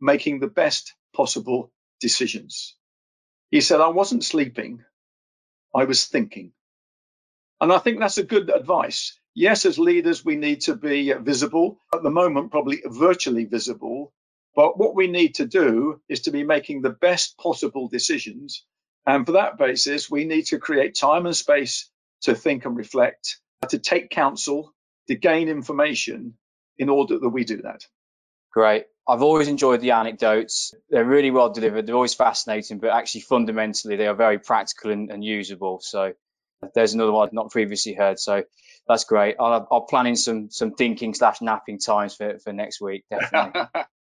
making 0.00 0.40
the 0.40 0.48
best 0.48 0.94
possible 1.14 1.72
decisions. 2.00 2.76
He 3.50 3.60
said, 3.62 3.80
I 3.80 3.88
wasn't 3.88 4.24
sleeping, 4.24 4.84
I 5.74 5.84
was 5.84 6.06
thinking. 6.06 6.52
And 7.60 7.72
I 7.72 7.78
think 7.78 7.98
that's 8.00 8.18
a 8.18 8.22
good 8.24 8.50
advice. 8.50 9.18
Yes, 9.34 9.66
as 9.66 9.78
leaders, 9.78 10.24
we 10.24 10.36
need 10.36 10.62
to 10.62 10.76
be 10.76 11.12
visible. 11.12 11.78
At 11.94 12.02
the 12.02 12.10
moment, 12.10 12.50
probably 12.50 12.82
virtually 12.84 13.44
visible. 13.46 14.12
But 14.54 14.78
what 14.78 14.94
we 14.94 15.06
need 15.08 15.36
to 15.36 15.46
do 15.46 16.00
is 16.08 16.22
to 16.22 16.30
be 16.30 16.44
making 16.44 16.82
the 16.82 16.90
best 16.90 17.38
possible 17.38 17.88
decisions 17.88 18.64
and 19.08 19.24
for 19.24 19.32
that 19.32 19.56
basis, 19.56 20.10
we 20.10 20.26
need 20.26 20.42
to 20.48 20.58
create 20.58 20.94
time 20.94 21.24
and 21.24 21.34
space 21.34 21.90
to 22.22 22.34
think 22.34 22.66
and 22.66 22.76
reflect, 22.76 23.38
to 23.70 23.78
take 23.78 24.10
counsel, 24.10 24.74
to 25.06 25.14
gain 25.14 25.48
information 25.48 26.34
in 26.76 26.90
order 26.90 27.18
that 27.18 27.30
we 27.30 27.44
do 27.44 27.62
that. 27.62 27.86
Great. 28.52 28.84
I've 29.08 29.22
always 29.22 29.48
enjoyed 29.48 29.80
the 29.80 29.92
anecdotes. 29.92 30.74
They're 30.90 31.06
really 31.06 31.30
well 31.30 31.48
delivered. 31.48 31.86
They're 31.86 31.94
always 31.94 32.12
fascinating, 32.12 32.80
but 32.80 32.90
actually 32.90 33.22
fundamentally 33.22 33.96
they 33.96 34.06
are 34.06 34.14
very 34.14 34.38
practical 34.38 34.90
and, 34.90 35.10
and 35.10 35.24
usable. 35.24 35.80
So 35.80 36.12
there's 36.74 36.92
another 36.92 37.12
one 37.12 37.26
I've 37.26 37.32
not 37.32 37.50
previously 37.50 37.94
heard. 37.94 38.18
So 38.18 38.44
that's 38.86 39.04
great. 39.04 39.36
I'll, 39.40 39.66
I'll 39.70 39.86
plan 39.86 40.06
in 40.06 40.16
some 40.16 40.50
some 40.50 40.72
thinking 40.72 41.14
slash 41.14 41.40
napping 41.40 41.78
times 41.78 42.14
for, 42.14 42.38
for 42.40 42.52
next 42.52 42.82
week. 42.82 43.04
Definitely. 43.10 43.62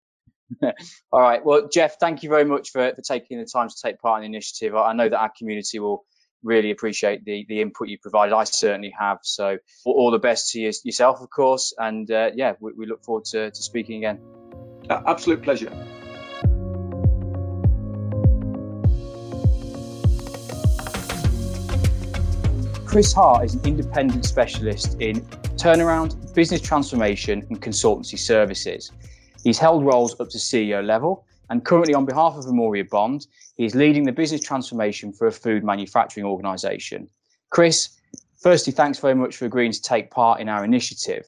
All 1.13 1.21
right. 1.21 1.45
Well, 1.45 1.69
Jeff, 1.73 1.99
thank 1.99 2.23
you 2.23 2.29
very 2.29 2.45
much 2.45 2.71
for, 2.71 2.93
for 2.95 3.03
taking 3.03 3.39
the 3.39 3.47
time 3.47 3.69
to 3.69 3.75
take 3.83 3.99
part 4.01 4.23
in 4.23 4.31
the 4.31 4.37
initiative. 4.37 4.75
I 4.75 4.93
know 4.93 5.09
that 5.09 5.19
our 5.19 5.33
community 5.37 5.79
will 5.79 6.05
really 6.43 6.71
appreciate 6.71 7.25
the, 7.25 7.47
the 7.49 7.61
input 7.61 7.89
you 7.89 7.99
provided. 7.99 8.35
I 8.35 8.45
certainly 8.45 8.95
have. 8.99 9.19
So, 9.23 9.59
all 9.85 10.11
the 10.11 10.19
best 10.19 10.53
to 10.53 10.61
you, 10.61 10.73
yourself, 10.85 11.21
of 11.21 11.31
course. 11.31 11.75
And 11.77 12.11
uh, 12.11 12.31
yeah, 12.35 12.55
we, 12.61 12.73
we, 12.77 12.87
look 12.87 13.03
forward 13.03 13.25
to, 13.27 13.51
to 13.51 13.63
speaking 13.63 13.99
again. 13.99 14.21
Uh, 14.89 15.01
absolute 15.07 15.43
pleasure. 15.43 15.73
Chris 22.95 23.13
Hart 23.13 23.45
is 23.45 23.55
an 23.55 23.63
independent 23.65 24.25
specialist 24.25 25.01
in 25.01 25.21
turnaround, 25.57 26.33
business 26.33 26.61
transformation, 26.61 27.45
and 27.51 27.61
consultancy 27.61 28.17
services. 28.17 28.93
He's 29.45 29.59
held 29.59 29.85
roles 29.85 30.19
up 30.19 30.31
to 30.31 30.39
CEO 30.39 30.85
level, 30.85 31.27
and 31.51 31.65
currently, 31.65 31.95
on 31.95 32.07
behalf 32.07 32.35
of 32.37 32.47
Amoria 32.47 32.89
Bond, 32.89 33.27
he's 33.57 33.75
leading 33.75 34.05
the 34.05 34.13
business 34.13 34.41
transformation 34.41 35.13
for 35.13 35.27
a 35.27 35.33
food 35.33 35.63
manufacturing 35.63 36.25
organisation. 36.25 37.07
Chris, 37.51 37.91
firstly, 38.41 38.73
thanks 38.73 38.99
very 38.99 39.15
much 39.15 39.37
for 39.37 39.45
agreeing 39.45 39.71
to 39.73 39.83
take 39.83 40.11
part 40.11 40.41
in 40.41 40.49
our 40.49 40.65
initiative. 40.65 41.27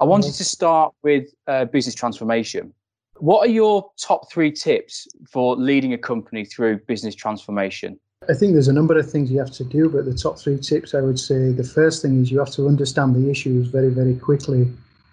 I 0.00 0.04
wanted 0.04 0.32
to 0.32 0.44
start 0.44 0.94
with 1.02 1.28
uh, 1.46 1.66
business 1.66 1.94
transformation. 1.94 2.72
What 3.18 3.46
are 3.46 3.50
your 3.50 3.90
top 3.98 4.32
three 4.32 4.50
tips 4.50 5.06
for 5.30 5.54
leading 5.54 5.92
a 5.92 5.98
company 5.98 6.44
through 6.44 6.78
business 6.86 7.14
transformation? 7.14 8.00
I 8.28 8.32
think 8.32 8.54
there's 8.54 8.68
a 8.68 8.72
number 8.72 8.98
of 8.98 9.08
things 9.08 9.30
you 9.30 9.38
have 9.38 9.52
to 9.52 9.64
do, 9.64 9.90
but 9.90 10.06
the 10.06 10.14
top 10.14 10.38
three 10.38 10.58
tips 10.58 10.94
I 10.94 11.02
would 11.02 11.20
say 11.20 11.52
the 11.52 11.62
first 11.62 12.00
thing 12.00 12.22
is 12.22 12.32
you 12.32 12.38
have 12.38 12.50
to 12.52 12.66
understand 12.66 13.14
the 13.14 13.30
issues 13.30 13.68
very, 13.68 13.90
very 13.90 14.16
quickly 14.16 14.66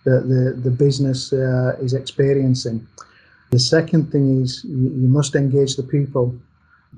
that 0.06 0.28
the, 0.28 0.60
the 0.62 0.72
business 0.72 1.32
uh, 1.32 1.76
is 1.80 1.94
experiencing. 1.94 2.88
The 3.52 3.60
second 3.60 4.12
thing 4.12 4.42
is 4.42 4.64
you, 4.64 5.08
must 5.08 5.36
engage 5.36 5.76
the 5.76 5.84
people 5.84 6.34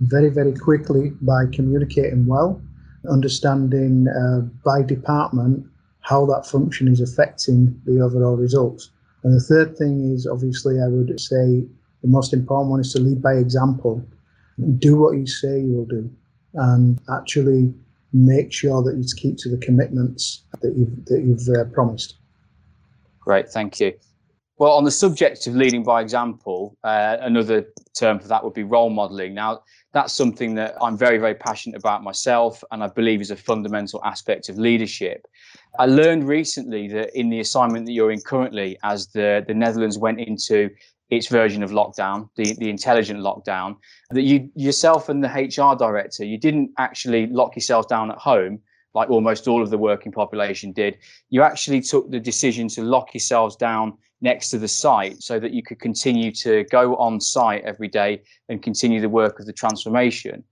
very, 0.02 0.30
very 0.30 0.54
quickly 0.54 1.12
by 1.22 1.46
communicating 1.52 2.26
well, 2.28 2.62
understanding 3.10 4.08
uh, 4.08 4.42
by 4.64 4.84
department 4.84 5.66
how 6.02 6.26
that 6.28 6.46
function 6.46 6.88
is 6.88 7.02
affecting 7.02 7.80
the 7.86 8.02
overall 8.02 8.36
results. 8.36 8.92
And 9.24 9.34
the 9.34 9.40
third 9.40 9.78
thing 9.78 10.14
is 10.14 10.28
obviously, 10.28 10.82
I 10.82 10.88
would 10.88 11.20
say 11.20 11.66
the 12.02 12.08
most 12.08 12.34
important 12.34 12.72
one 12.72 12.82
is 12.82 12.94
to 12.94 13.00
lead 13.00 13.22
by 13.22 13.34
example. 13.34 14.06
Do 14.78 14.98
what 14.98 15.18
you 15.18 15.26
say 15.26 15.60
you 15.60 15.78
will 15.78 15.86
do, 15.86 16.12
and 16.54 17.00
actually 17.12 17.74
make 18.12 18.52
sure 18.54 18.84
that 18.84 18.96
you 18.96 19.04
keep 19.16 19.38
to 19.40 19.50
the 19.50 19.58
commitments 19.58 20.44
that 20.62 20.76
you've 20.78 21.06
that 21.06 21.24
you've 21.24 21.48
uh, 21.58 21.66
promised. 21.74 22.18
Great, 23.26 23.50
thank 23.50 23.80
you. 23.80 23.94
Well, 24.58 24.74
on 24.74 24.84
the 24.84 24.92
subject 24.92 25.48
of 25.48 25.56
leading 25.56 25.84
by 25.84 26.02
example, 26.02 26.78
uh, 26.84 27.18
another 27.22 27.66
term 27.98 28.20
for 28.20 28.28
that 28.28 28.44
would 28.44 28.54
be 28.54 28.64
role 28.64 28.90
modeling. 28.90 29.34
Now, 29.34 29.62
that's 29.94 30.14
something 30.14 30.56
that 30.56 30.76
I'm 30.82 30.98
very, 30.98 31.18
very 31.18 31.34
passionate 31.34 31.78
about 31.78 32.04
myself, 32.04 32.64
and 32.72 32.84
I 32.84 32.88
believe 32.88 33.20
is 33.20 33.32
a 33.32 33.36
fundamental 33.36 34.02
aspect 34.04 34.50
of 34.50 34.58
leadership. 34.58 35.26
I 35.80 35.88
learned 35.88 36.28
recently 36.28 36.88
that 36.90 37.18
in 37.18 37.30
the 37.30 37.40
assignment 37.40 37.88
that 37.88 37.94
you're 37.94 38.12
in 38.12 38.22
currently, 38.22 38.78
as 38.84 39.08
the, 39.08 39.44
the 39.48 39.54
Netherlands 39.54 39.98
went 39.98 40.20
into 40.20 40.70
its 41.10 41.28
version 41.28 41.64
of 41.64 41.72
lockdown, 41.72 42.30
the, 42.36 42.54
the 42.54 42.70
intelligent 42.70 43.20
lockdown, 43.20 43.78
that 44.12 44.22
you 44.22 44.50
yourself 44.56 45.10
and 45.10 45.24
the 45.24 45.28
HR 45.28 45.76
director, 45.76 46.24
you 46.24 46.38
didn't 46.38 46.72
actually 46.78 47.28
lock 47.28 47.56
yourselves 47.56 47.88
down 47.88 48.12
at 48.12 48.18
home 48.18 48.60
like 48.94 49.10
almost 49.10 49.48
all 49.48 49.62
of 49.62 49.70
the 49.70 49.78
working 49.78 50.12
population 50.12 50.72
did, 50.72 50.98
you 51.30 51.42
actually 51.42 51.82
took 51.82 52.10
the 52.12 52.20
decision 52.20 52.68
to 52.70 52.84
lock 52.84 53.14
yourselves 53.14 53.56
down 53.56 53.94
next 54.22 54.50
to 54.50 54.58
the 54.58 54.68
site 54.68 55.22
so 55.22 55.40
that 55.40 55.52
you 55.52 55.62
could 55.62 55.80
continue 55.80 56.32
to 56.32 56.64
go 56.66 56.96
on 56.96 57.20
site 57.20 57.64
every 57.64 57.88
day 57.88 58.22
and 58.50 58.64
continue 58.64 59.02
the 59.02 59.10
work 59.10 59.40
of 59.40 59.46
the 59.46 59.54
transformation. 59.54 60.44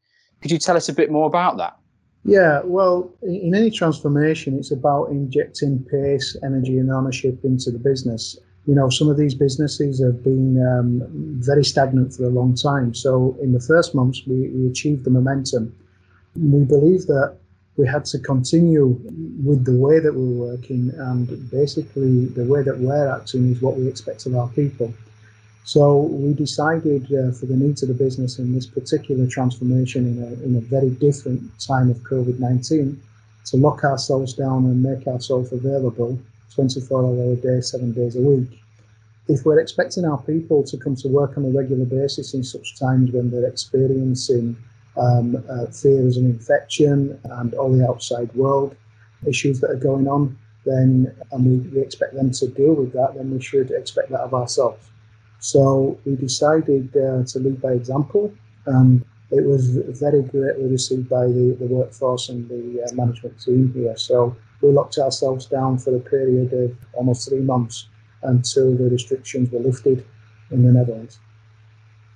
Could 0.41 0.51
you 0.51 0.57
tell 0.57 0.75
us 0.75 0.89
a 0.89 0.93
bit 0.93 1.11
more 1.11 1.27
about 1.27 1.57
that? 1.57 1.77
Yeah, 2.23 2.61
well, 2.63 3.11
in 3.23 3.55
any 3.55 3.71
transformation, 3.71 4.57
it's 4.57 4.71
about 4.71 5.09
injecting 5.09 5.83
pace, 5.85 6.35
energy, 6.43 6.77
and 6.77 6.91
ownership 6.91 7.43
into 7.43 7.71
the 7.71 7.79
business. 7.79 8.37
You 8.67 8.75
know, 8.75 8.89
some 8.89 9.09
of 9.09 9.17
these 9.17 9.33
businesses 9.33 10.03
have 10.03 10.23
been 10.23 10.63
um, 10.63 11.01
very 11.41 11.65
stagnant 11.65 12.13
for 12.13 12.25
a 12.25 12.29
long 12.29 12.53
time. 12.53 12.93
So, 12.93 13.35
in 13.41 13.53
the 13.53 13.59
first 13.59 13.95
months, 13.95 14.21
we, 14.27 14.49
we 14.49 14.67
achieved 14.67 15.03
the 15.03 15.09
momentum. 15.09 15.75
We 16.35 16.63
believe 16.63 17.07
that 17.07 17.37
we 17.77 17.87
had 17.87 18.05
to 18.05 18.19
continue 18.19 18.99
with 19.43 19.65
the 19.65 19.75
way 19.75 19.99
that 19.99 20.13
we 20.13 20.21
were 20.21 20.47
working, 20.47 20.91
and 20.97 21.49
basically 21.49 22.25
the 22.25 22.43
way 22.45 22.63
that 22.63 22.77
we're 22.77 23.09
acting 23.09 23.51
is 23.51 23.61
what 23.61 23.77
we 23.77 23.87
expect 23.87 24.25
of 24.25 24.35
our 24.35 24.49
people. 24.49 24.93
So 25.63 26.01
we 26.01 26.33
decided 26.33 27.05
uh, 27.05 27.31
for 27.31 27.45
the 27.45 27.55
needs 27.55 27.83
of 27.83 27.89
the 27.89 27.93
business 27.93 28.39
in 28.39 28.53
this 28.53 28.65
particular 28.65 29.27
transformation 29.27 30.05
in 30.07 30.23
a, 30.23 30.43
in 30.43 30.55
a 30.57 30.61
very 30.61 30.89
different 30.89 31.41
time 31.59 31.89
of 31.89 31.97
COVID-19 31.99 32.97
to 33.45 33.57
lock 33.57 33.83
ourselves 33.83 34.33
down 34.33 34.65
and 34.65 34.81
make 34.81 35.07
ourselves 35.07 35.51
available 35.51 36.19
24 36.53 37.05
hour 37.05 37.33
a 37.33 37.35
day, 37.35 37.61
seven 37.61 37.93
days 37.93 38.15
a 38.15 38.21
week. 38.21 38.59
If 39.27 39.45
we're 39.45 39.59
expecting 39.59 40.03
our 40.03 40.21
people 40.23 40.63
to 40.63 40.77
come 40.77 40.95
to 40.97 41.07
work 41.07 41.37
on 41.37 41.45
a 41.45 41.49
regular 41.49 41.85
basis 41.85 42.33
in 42.33 42.43
such 42.43 42.77
times 42.77 43.11
when 43.11 43.29
they're 43.29 43.47
experiencing 43.47 44.57
um, 44.97 45.35
uh, 45.49 45.65
and 45.83 46.17
infection 46.17 47.19
and 47.23 47.53
all 47.53 47.71
the 47.71 47.87
outside 47.87 48.33
world 48.35 48.75
issues 49.27 49.59
that 49.61 49.69
are 49.69 49.75
going 49.75 50.07
on, 50.07 50.37
then 50.65 51.13
and 51.31 51.45
we, 51.45 51.69
we 51.69 51.81
expect 51.81 52.13
them 52.15 52.31
to 52.31 52.47
deal 52.47 52.73
with 52.73 52.93
that, 52.93 53.13
then 53.15 53.31
we 53.31 53.41
should 53.41 53.71
expect 53.71 54.09
that 54.09 54.21
of 54.21 54.33
ourselves. 54.33 54.89
So 55.39 55.99
we 56.05 56.15
decided 56.15 56.95
uh, 56.95 57.23
to 57.23 57.39
lead 57.39 57.61
by 57.61 57.71
example. 57.71 58.33
and 58.65 59.03
it 59.31 59.45
was 59.45 59.69
very 59.99 60.21
greatly 60.23 60.65
received 60.65 61.07
by 61.09 61.25
the, 61.25 61.55
the 61.59 61.65
workforce 61.65 62.27
and 62.29 62.47
the 62.49 62.83
uh, 62.83 62.93
management 62.93 63.39
team 63.39 63.71
here. 63.73 63.95
So 63.95 64.35
we 64.61 64.69
locked 64.71 64.97
ourselves 64.97 65.45
down 65.45 65.77
for 65.77 65.95
a 65.95 65.99
period 65.99 66.51
of 66.53 66.75
almost 66.93 67.29
three 67.29 67.39
months 67.39 67.87
until 68.23 68.75
the 68.75 68.89
restrictions 68.89 69.49
were 69.49 69.59
lifted 69.59 70.05
in 70.51 70.63
the 70.63 70.71
Netherlands. 70.71 71.19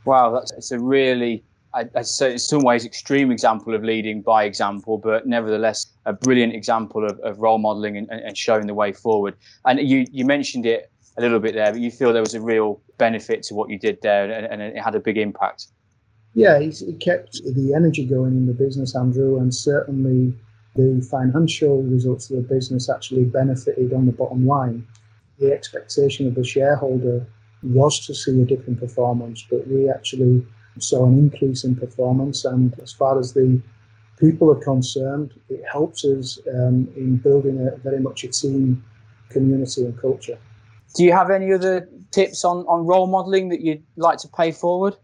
Wow, 0.04 0.32
that's 0.32 0.52
it's 0.52 0.72
a 0.72 0.80
really, 0.80 1.44
I'd 1.76 2.08
say 2.08 2.32
in 2.32 2.40
some 2.40 2.62
ways, 2.62 2.86
extreme 2.86 3.32
example 3.32 3.76
of 3.76 3.84
leading 3.84 4.22
by 4.22 4.46
example, 4.46 4.98
but 4.98 5.28
nevertheless 5.28 5.88
a 6.06 6.14
brilliant 6.14 6.54
example 6.54 7.04
of, 7.04 7.20
of 7.20 7.40
role 7.40 7.58
modelling 7.58 7.98
and, 7.98 8.10
and 8.10 8.38
showing 8.38 8.68
the 8.68 8.74
way 8.74 8.94
forward. 8.94 9.36
And 9.66 9.80
you, 9.80 10.06
you 10.10 10.24
mentioned 10.24 10.66
it 10.66 10.90
a 11.18 11.22
little 11.22 11.40
bit 11.40 11.54
there, 11.54 11.72
but 11.72 11.82
you 11.82 11.92
feel 11.92 12.14
there 12.14 12.22
was 12.22 12.34
a 12.34 12.42
real 12.42 12.82
benefit 12.98 13.44
to 13.44 13.56
what 13.56 13.70
you 13.70 13.78
did 13.78 14.02
there 14.02 14.32
and, 14.32 14.46
and 14.46 14.62
it 14.62 14.82
had 14.82 14.96
a 14.96 15.00
big 15.00 15.18
impact. 15.18 15.68
Yeah, 16.34 16.58
it 16.60 17.00
kept 17.00 17.42
the 17.44 17.74
energy 17.74 18.06
going 18.06 18.34
in 18.34 18.46
the 18.46 18.54
business, 18.54 18.96
Andrew, 18.96 19.40
and 19.40 19.54
certainly 19.54 20.34
the 20.76 21.06
financial 21.10 21.84
results 21.84 22.30
of 22.30 22.38
the 22.38 22.42
business 22.44 22.90
actually 22.90 23.26
benefited 23.26 23.94
on 23.94 24.06
the 24.06 24.12
bottom 24.12 24.46
line. 24.46 24.86
The 25.40 25.52
expectation 25.52 26.28
of 26.28 26.36
the 26.36 26.44
shareholder 26.44 27.26
was 27.64 28.06
to 28.06 28.14
see 28.14 28.42
a 28.42 28.46
different 28.46 28.80
performance, 28.80 29.46
but 29.50 29.68
we 29.68 29.90
actually 29.90 30.46
saw 30.80 31.06
an 31.06 31.18
increase 31.18 31.64
in 31.64 31.76
performance. 31.76 32.46
And 32.46 32.78
as 32.82 32.92
far 32.92 33.20
as 33.20 33.34
the 33.34 33.62
people 34.20 34.52
are 34.52 34.64
concerned, 34.64 35.34
it 35.50 35.64
helps 35.72 36.06
us 36.06 36.40
um, 36.54 36.88
in 36.96 37.18
building 37.18 37.68
a 37.68 37.78
very 37.78 38.00
much 38.00 38.24
a 38.24 38.28
team 38.28 38.84
community 39.30 39.84
and 39.86 40.00
culture. 40.00 40.38
Do 40.96 41.04
you 41.04 41.12
have 41.12 41.30
any 41.30 41.52
other 41.52 41.90
tips 42.12 42.46
on, 42.46 42.66
on 42.68 42.86
role 42.86 43.08
modelling 43.08 43.50
that 43.50 43.62
you'd 43.62 43.84
like 43.98 44.18
to 44.20 44.30
pay 44.30 44.52
forward? 44.52 44.96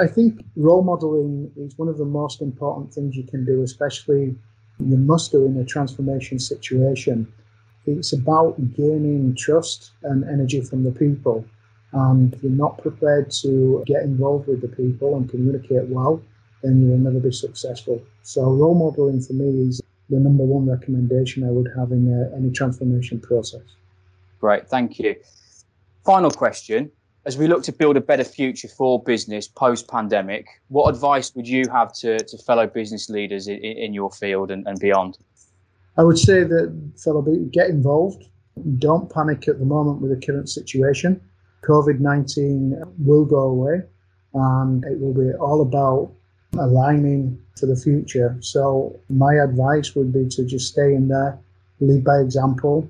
I 0.00 0.06
think 0.06 0.42
role 0.56 0.82
modeling 0.82 1.52
is 1.56 1.76
one 1.76 1.88
of 1.88 1.98
the 1.98 2.06
most 2.06 2.40
important 2.40 2.94
things 2.94 3.14
you 3.14 3.24
can 3.24 3.44
do, 3.44 3.62
especially 3.62 4.34
you 4.78 4.96
must 4.96 5.32
do 5.32 5.44
in 5.44 5.56
a 5.58 5.64
transformation 5.64 6.38
situation. 6.38 7.30
It's 7.84 8.12
about 8.12 8.56
gaining 8.74 9.34
trust 9.36 9.90
and 10.02 10.24
energy 10.24 10.62
from 10.62 10.84
the 10.84 10.92
people. 10.92 11.44
And 11.92 12.32
if 12.32 12.42
you're 12.42 12.52
not 12.52 12.78
prepared 12.82 13.30
to 13.42 13.82
get 13.86 14.02
involved 14.02 14.48
with 14.48 14.60
the 14.60 14.68
people 14.68 15.16
and 15.16 15.28
communicate 15.28 15.88
well, 15.88 16.22
then 16.62 16.80
you 16.80 16.88
will 16.88 16.98
never 16.98 17.20
be 17.20 17.32
successful. 17.32 18.02
So, 18.22 18.42
role 18.44 18.74
modeling 18.74 19.20
for 19.20 19.34
me 19.34 19.68
is 19.68 19.82
the 20.08 20.18
number 20.18 20.44
one 20.44 20.68
recommendation 20.68 21.44
I 21.44 21.50
would 21.50 21.68
have 21.76 21.92
in 21.92 22.12
uh, 22.12 22.36
any 22.36 22.50
transformation 22.50 23.20
process. 23.20 23.62
Great, 24.40 24.68
thank 24.68 24.98
you. 24.98 25.16
Final 26.04 26.30
question 26.30 26.90
as 27.24 27.38
we 27.38 27.46
look 27.46 27.62
to 27.64 27.72
build 27.72 27.96
a 27.96 28.00
better 28.00 28.24
future 28.24 28.68
for 28.68 29.02
business 29.02 29.46
post 29.46 29.88
pandemic, 29.88 30.46
what 30.68 30.92
advice 30.92 31.34
would 31.34 31.46
you 31.46 31.64
have 31.70 31.92
to, 31.94 32.18
to 32.18 32.38
fellow 32.38 32.66
business 32.66 33.08
leaders 33.08 33.46
in, 33.46 33.58
in 33.58 33.94
your 33.94 34.10
field 34.10 34.50
and, 34.50 34.66
and 34.66 34.78
beyond? 34.80 35.18
I 35.96 36.02
would 36.02 36.18
say 36.18 36.42
that 36.42 36.92
fellow 36.96 37.22
get 37.52 37.68
involved. 37.68 38.24
Don't 38.78 39.12
panic 39.12 39.46
at 39.48 39.58
the 39.58 39.64
moment 39.64 40.00
with 40.00 40.10
the 40.10 40.26
current 40.26 40.48
situation. 40.48 41.20
COVID 41.62 42.00
19 42.00 42.82
will 42.98 43.24
go 43.24 43.40
away 43.40 43.82
and 44.34 44.84
it 44.84 44.98
will 45.00 45.14
be 45.14 45.32
all 45.38 45.62
about 45.62 46.12
aligning 46.58 47.40
for 47.58 47.66
the 47.66 47.76
future. 47.76 48.36
So, 48.40 48.98
my 49.08 49.34
advice 49.34 49.94
would 49.94 50.12
be 50.12 50.28
to 50.30 50.44
just 50.44 50.72
stay 50.72 50.94
in 50.94 51.08
there, 51.08 51.38
lead 51.80 52.04
by 52.04 52.18
example, 52.18 52.88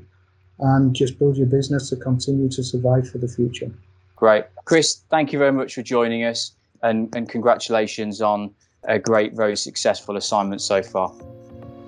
and 0.59 0.95
just 0.95 1.19
build 1.19 1.37
your 1.37 1.47
business 1.47 1.89
to 1.91 1.97
continue 1.97 2.49
to 2.51 2.63
survive 2.63 3.09
for 3.09 3.19
the 3.19 3.29
future. 3.29 3.71
Great. 4.17 4.45
Chris, 4.65 5.03
thank 5.11 5.33
you 5.33 5.39
very 5.39 5.53
much 5.53 5.75
for 5.75 5.83
joining 5.83 6.25
us 6.25 6.53
and, 6.83 7.15
and 7.15 7.29
congratulations 7.29 8.23
on 8.23 8.55
a 8.85 8.99
great, 8.99 9.35
very 9.35 9.57
successful 9.57 10.17
assignment 10.17 10.61
so 10.61 10.83
far. 10.83 11.13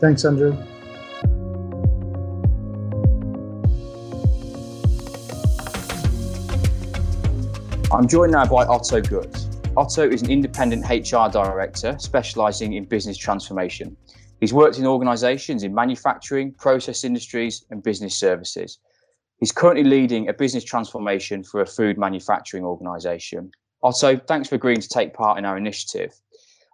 Thanks, 0.00 0.24
Andrew. 0.24 0.56
I'm 7.94 8.08
joined 8.08 8.32
now 8.32 8.44
by 8.44 8.64
Otto 8.64 9.00
Guth. 9.00 9.76
Otto 9.76 10.08
is 10.08 10.20
an 10.22 10.28
independent 10.28 10.84
HR 10.90 11.30
director 11.30 11.94
specialising 12.00 12.72
in 12.72 12.86
business 12.86 13.16
transformation. 13.16 13.96
He's 14.40 14.52
worked 14.52 14.80
in 14.80 14.86
organisations 14.86 15.62
in 15.62 15.72
manufacturing, 15.72 16.54
process 16.54 17.04
industries, 17.04 17.64
and 17.70 17.84
business 17.84 18.16
services. 18.16 18.78
He's 19.38 19.52
currently 19.52 19.84
leading 19.84 20.28
a 20.28 20.32
business 20.32 20.64
transformation 20.64 21.44
for 21.44 21.60
a 21.60 21.66
food 21.66 21.96
manufacturing 21.96 22.64
organisation. 22.64 23.52
Otto, 23.84 24.16
thanks 24.16 24.48
for 24.48 24.56
agreeing 24.56 24.80
to 24.80 24.88
take 24.88 25.14
part 25.14 25.38
in 25.38 25.44
our 25.44 25.56
initiative. 25.56 26.12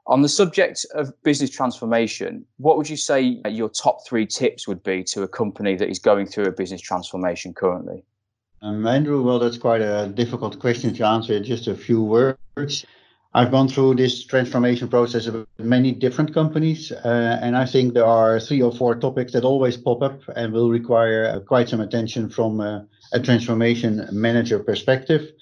On 0.07 0.23
the 0.23 0.29
subject 0.29 0.87
of 0.95 1.13
business 1.23 1.51
transformation, 1.51 2.47
what 2.57 2.79
would 2.79 2.89
you 2.89 2.97
say 2.97 3.43
your 3.47 3.69
top 3.69 4.07
three 4.07 4.25
tips 4.25 4.67
would 4.67 4.83
be 4.83 5.05
to 5.05 5.25
a 5.25 5.29
company 5.29 5.77
that 5.77 5.91
is 5.91 5.99
going 5.99 6.27
through 6.27 6.47
a 6.47 6.53
business 6.53 6.81
transformation 6.81 7.53
currently? 7.53 8.05
Um, 8.63 8.87
Andrew, 8.87 9.23
well, 9.23 9.39
that's 9.39 9.57
quite 9.57 9.81
a 9.81 10.13
difficult 10.15 10.59
question 10.59 10.93
to 10.95 11.07
answer 11.07 11.33
in 11.33 11.45
just 11.45 11.67
a 11.67 11.75
few 11.75 12.03
words. 12.03 12.85
I've 13.33 13.51
gone 13.51 13.69
through 13.69 13.95
this 13.95 14.25
transformation 14.25 14.89
process 14.89 15.27
of 15.27 15.47
many 15.59 15.93
different 15.93 16.35
companies, 16.35 16.93
uh, 16.93 17.39
and 17.41 17.57
I 17.57 17.65
think 17.65 17.95
there 17.95 18.05
are 18.05 18.39
three 18.39 18.61
or 18.61 18.71
four 18.71 18.97
topics 18.97 19.33
that 19.33 19.45
always 19.45 19.79
pop 19.79 20.03
up 20.03 20.21
and 20.37 20.53
will 20.53 20.69
require 20.69 21.27
uh, 21.27 21.41
quite 21.41 21.71
some 21.71 21.81
attention 21.81 22.29
from 22.29 22.61
uh, 22.61 22.83
a 23.15 23.21
transformation 23.21 24.07
manager 24.13 24.59
perspective. 24.59 25.33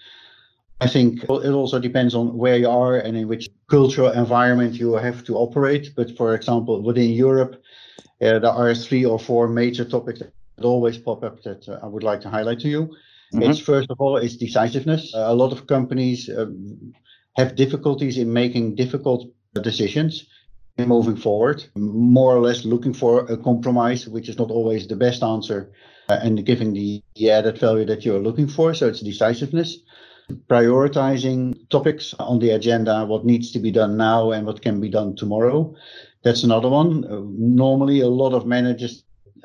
I 0.81 0.87
think 0.87 1.25
it 1.25 1.31
also 1.31 1.81
depends 1.81 2.15
on 2.15 2.37
where 2.37 2.57
you 2.57 2.71
are 2.71 2.99
and 2.99 3.17
in 3.17 3.27
which 3.27 3.49
cultural 3.69 4.13
environment 4.13 4.75
you 4.75 4.93
have 4.93 5.25
to 5.25 5.35
operate. 5.37 5.91
But 5.97 6.17
for 6.17 6.37
example, 6.37 6.83
within 6.83 7.11
Europe, 7.11 7.61
uh, 8.21 8.39
there 8.39 8.47
are 8.47 8.75
three 8.77 9.05
or 9.05 9.19
four 9.19 9.49
major 9.49 9.85
topics 9.85 10.21
that 10.21 10.65
always 10.65 10.99
pop 10.99 11.25
up 11.25 11.43
that 11.43 11.69
uh, 11.69 11.81
I 11.83 11.87
would 11.87 12.05
like 12.05 12.21
to 12.21 12.31
highlight 12.31 12.61
to 12.61 12.69
you. 12.69 12.95
Mm-hmm. 13.33 13.51
It's 13.51 13.61
first 13.61 13.91
of 13.91 14.01
all, 14.01 14.17
it's 14.17 14.37
decisiveness. 14.37 15.15
Uh, 15.15 15.25
a 15.29 15.35
lot 15.35 15.53
of 15.53 15.67
companies 15.67 16.31
um, 16.31 16.95
have 17.37 17.57
difficulties 17.57 18.19
in 18.19 18.33
making 18.33 18.75
difficult 18.75 19.29
decisions 19.63 20.27
and 20.79 20.89
moving 20.89 21.17
forward, 21.17 21.65
more 21.75 22.37
or 22.37 22.41
less 22.41 22.65
looking 22.65 22.95
for 22.95 23.27
a 23.27 23.37
compromise, 23.37 24.09
which 24.09 24.29
is 24.29 24.39
not 24.39 24.51
always 24.51 24.87
the 24.87 24.97
best 24.97 25.23
answer, 25.23 25.73
uh, 26.09 26.19
and 26.23 26.47
giving 26.47 26.73
the, 26.73 27.03
the 27.17 27.31
added 27.31 27.59
value 27.59 27.85
that 27.85 28.05
you're 28.05 28.21
looking 28.21 28.49
for. 28.49 28.75
So 28.75 28.89
it's 28.89 29.01
decisiveness. 29.01 29.79
Prioritizing 30.49 31.69
topics 31.71 32.15
on 32.19 32.39
the 32.39 32.51
agenda, 32.51 33.05
what 33.07 33.25
needs 33.25 33.51
to 33.53 33.59
be 33.59 33.71
done 33.71 33.97
now 33.97 34.31
and 34.31 34.47
what 34.47 34.63
can 34.63 34.81
be 34.81 34.89
done 34.89 35.17
tomorrow. 35.17 35.75
That's 36.23 36.45
another 36.45 36.69
one. 36.69 37.05
Uh, 37.05 37.23
normally, 37.25 38.01
a 38.01 38.09
lot 38.09 38.35
of 38.35 38.47
managers 38.47 39.05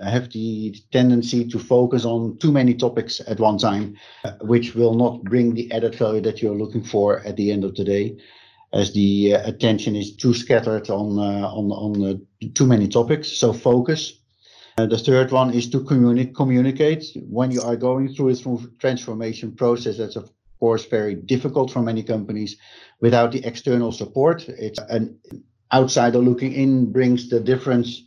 have 0.09 0.31
the 0.31 0.75
tendency 0.91 1.47
to 1.47 1.59
focus 1.59 2.05
on 2.05 2.37
too 2.37 2.51
many 2.51 2.73
topics 2.73 3.21
at 3.27 3.39
one 3.39 3.57
time, 3.57 3.97
which 4.41 4.75
will 4.75 4.93
not 4.93 5.23
bring 5.23 5.53
the 5.53 5.71
added 5.71 5.95
value 5.95 6.21
that 6.21 6.41
you're 6.41 6.57
looking 6.57 6.83
for 6.83 7.19
at 7.21 7.35
the 7.35 7.51
end 7.51 7.63
of 7.63 7.75
the 7.75 7.83
day, 7.83 8.17
as 8.73 8.93
the 8.93 9.35
uh, 9.35 9.47
attention 9.47 9.95
is 9.95 10.15
too 10.15 10.33
scattered 10.33 10.89
on 10.89 11.19
uh, 11.19 11.47
on 11.47 11.71
on 11.71 12.03
uh, 12.03 12.47
too 12.53 12.65
many 12.65 12.87
topics. 12.87 13.31
So 13.31 13.53
focus. 13.53 14.19
Uh, 14.75 14.87
the 14.87 14.97
third 14.97 15.31
one 15.31 15.53
is 15.53 15.69
to 15.69 15.81
communi- 15.81 16.33
communicate 16.33 17.05
when 17.29 17.51
you 17.51 17.61
are 17.61 17.75
going 17.75 18.11
through 18.11 18.29
a 18.29 18.57
transformation 18.79 19.51
process. 19.51 19.97
That's 19.97 20.15
of 20.15 20.31
course 20.59 20.85
very 20.85 21.13
difficult 21.13 21.71
for 21.71 21.81
many 21.81 22.01
companies 22.01 22.57
without 23.01 23.31
the 23.31 23.45
external 23.45 23.91
support. 23.91 24.49
It's 24.49 24.79
an 24.89 25.19
outsider 25.71 26.19
looking 26.19 26.53
in 26.53 26.91
brings 26.91 27.29
the 27.29 27.39
difference 27.39 28.03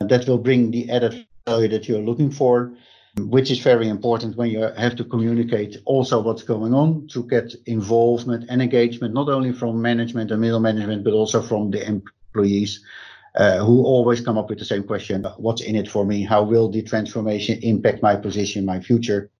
that 0.00 0.28
will 0.28 0.38
bring 0.38 0.70
the 0.70 0.90
added 0.90 1.26
value 1.46 1.68
that 1.68 1.88
you're 1.88 2.00
looking 2.00 2.30
for, 2.30 2.72
which 3.18 3.50
is 3.50 3.60
very 3.60 3.88
important 3.88 4.36
when 4.36 4.50
you 4.50 4.60
have 4.76 4.96
to 4.96 5.04
communicate 5.04 5.76
also 5.84 6.20
what's 6.20 6.42
going 6.42 6.74
on 6.74 7.06
to 7.06 7.22
get 7.24 7.54
involvement 7.66 8.44
and 8.50 8.60
engagement, 8.60 9.14
not 9.14 9.28
only 9.28 9.52
from 9.52 9.80
management 9.80 10.30
and 10.30 10.40
middle 10.40 10.60
management, 10.60 11.04
but 11.04 11.12
also 11.12 11.40
from 11.40 11.70
the 11.70 11.86
employees. 11.86 12.84
Uh, 13.36 13.58
who 13.58 13.84
always 13.84 14.22
come 14.22 14.38
up 14.38 14.48
with 14.48 14.58
the 14.58 14.64
same 14.64 14.82
question 14.82 15.22
what's 15.36 15.60
in 15.60 15.76
it 15.76 15.86
for 15.90 16.06
me? 16.06 16.22
How 16.22 16.42
will 16.42 16.70
the 16.70 16.80
transformation 16.80 17.58
impact 17.62 18.02
my 18.02 18.16
position 18.16 18.64
my 18.64 18.80
future 18.80 19.30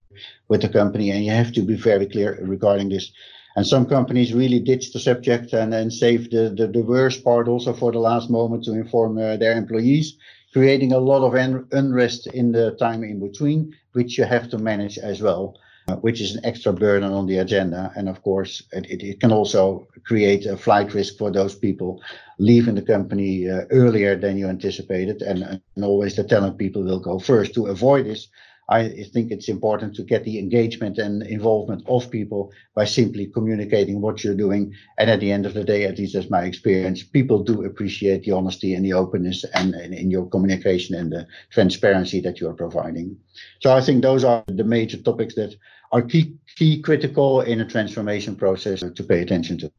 with 0.49 0.61
the 0.61 0.69
company? 0.69 1.09
And 1.09 1.25
you 1.25 1.31
have 1.31 1.51
to 1.53 1.63
be 1.63 1.75
very 1.75 2.05
clear 2.05 2.37
regarding 2.43 2.89
this. 2.89 3.11
And 3.55 3.65
some 3.65 3.87
companies 3.87 4.35
really 4.35 4.59
ditch 4.59 4.93
the 4.93 4.99
subject 4.99 5.51
and, 5.53 5.73
and 5.73 5.91
save 5.91 6.29
the, 6.29 6.53
the, 6.55 6.67
the 6.67 6.83
worst 6.83 7.23
part 7.23 7.47
also 7.47 7.73
for 7.73 7.91
the 7.91 7.97
last 7.97 8.29
moment 8.29 8.65
to 8.65 8.73
inform 8.73 9.17
uh, 9.17 9.35
their 9.35 9.57
employees 9.57 10.15
creating 10.53 10.93
a 10.93 10.99
lot 10.99 11.23
of 11.23 11.33
unrest 11.71 12.27
in 12.27 12.51
the 12.51 12.75
time 12.79 13.03
in 13.03 13.19
between, 13.19 13.75
which 13.93 14.17
you 14.17 14.23
have 14.23 14.49
to 14.49 14.57
manage 14.57 14.97
as 14.97 15.21
well, 15.21 15.57
uh, 15.87 15.95
which 15.97 16.21
is 16.21 16.35
an 16.35 16.45
extra 16.45 16.73
burden 16.73 17.11
on 17.11 17.27
the 17.27 17.37
agenda. 17.37 17.91
And 17.95 18.09
of 18.09 18.21
course, 18.21 18.63
it, 18.71 18.85
it 19.03 19.19
can 19.19 19.31
also 19.31 19.87
create 20.05 20.45
a 20.45 20.57
flight 20.57 20.93
risk 20.93 21.17
for 21.17 21.31
those 21.31 21.55
people 21.55 22.01
leaving 22.39 22.75
the 22.75 22.81
company 22.81 23.49
uh, 23.49 23.61
earlier 23.71 24.15
than 24.15 24.37
you 24.37 24.47
anticipated. 24.47 25.21
And, 25.21 25.61
and 25.75 25.85
always 25.85 26.15
the 26.15 26.23
talent 26.23 26.57
people 26.57 26.83
will 26.83 26.99
go 26.99 27.19
first. 27.19 27.53
To 27.55 27.67
avoid 27.67 28.05
this, 28.05 28.27
I 28.69 28.89
think 29.13 29.31
it's 29.31 29.47
important 29.47 29.95
to 29.95 30.03
get 30.03 30.25
the 30.25 30.39
engagement 30.39 30.97
and 30.97 31.23
involvement 31.23 31.83
of 31.87 32.11
people 32.11 32.51
by 32.75 32.83
simply 32.83 33.27
communicating 33.27 34.01
what 34.01 34.23
you're 34.23 34.35
doing. 34.35 34.73
And 34.97 35.09
at 35.09 35.21
the 35.21 35.31
end 35.31 35.45
of 35.45 35.53
the 35.53 35.63
day, 35.63 35.85
at 35.85 35.97
least 35.97 36.15
that's 36.15 36.29
my 36.29 36.43
experience, 36.43 37.01
people 37.01 37.43
do 37.43 37.63
appreciate 37.63 38.23
the 38.23 38.31
honesty 38.31 38.73
and 38.73 38.83
the 38.83 38.91
openness 38.91 39.45
and, 39.53 39.73
in 39.73 40.11
your 40.11 40.25
communication 40.27 40.95
and 40.95 41.11
the 41.11 41.25
transparency 41.49 42.19
that 42.21 42.41
you 42.41 42.49
are 42.49 42.53
providing. 42.53 43.17
So 43.61 43.73
I 43.73 43.79
think 43.79 44.01
those 44.01 44.25
are 44.25 44.43
the 44.47 44.65
major 44.65 44.97
topics 44.97 45.35
that 45.35 45.55
are 45.93 46.01
key, 46.01 46.35
key 46.57 46.81
critical 46.81 47.41
in 47.41 47.61
a 47.61 47.65
transformation 47.65 48.35
process 48.35 48.81
to 48.81 49.03
pay 49.03 49.21
attention 49.21 49.57
to. 49.59 49.71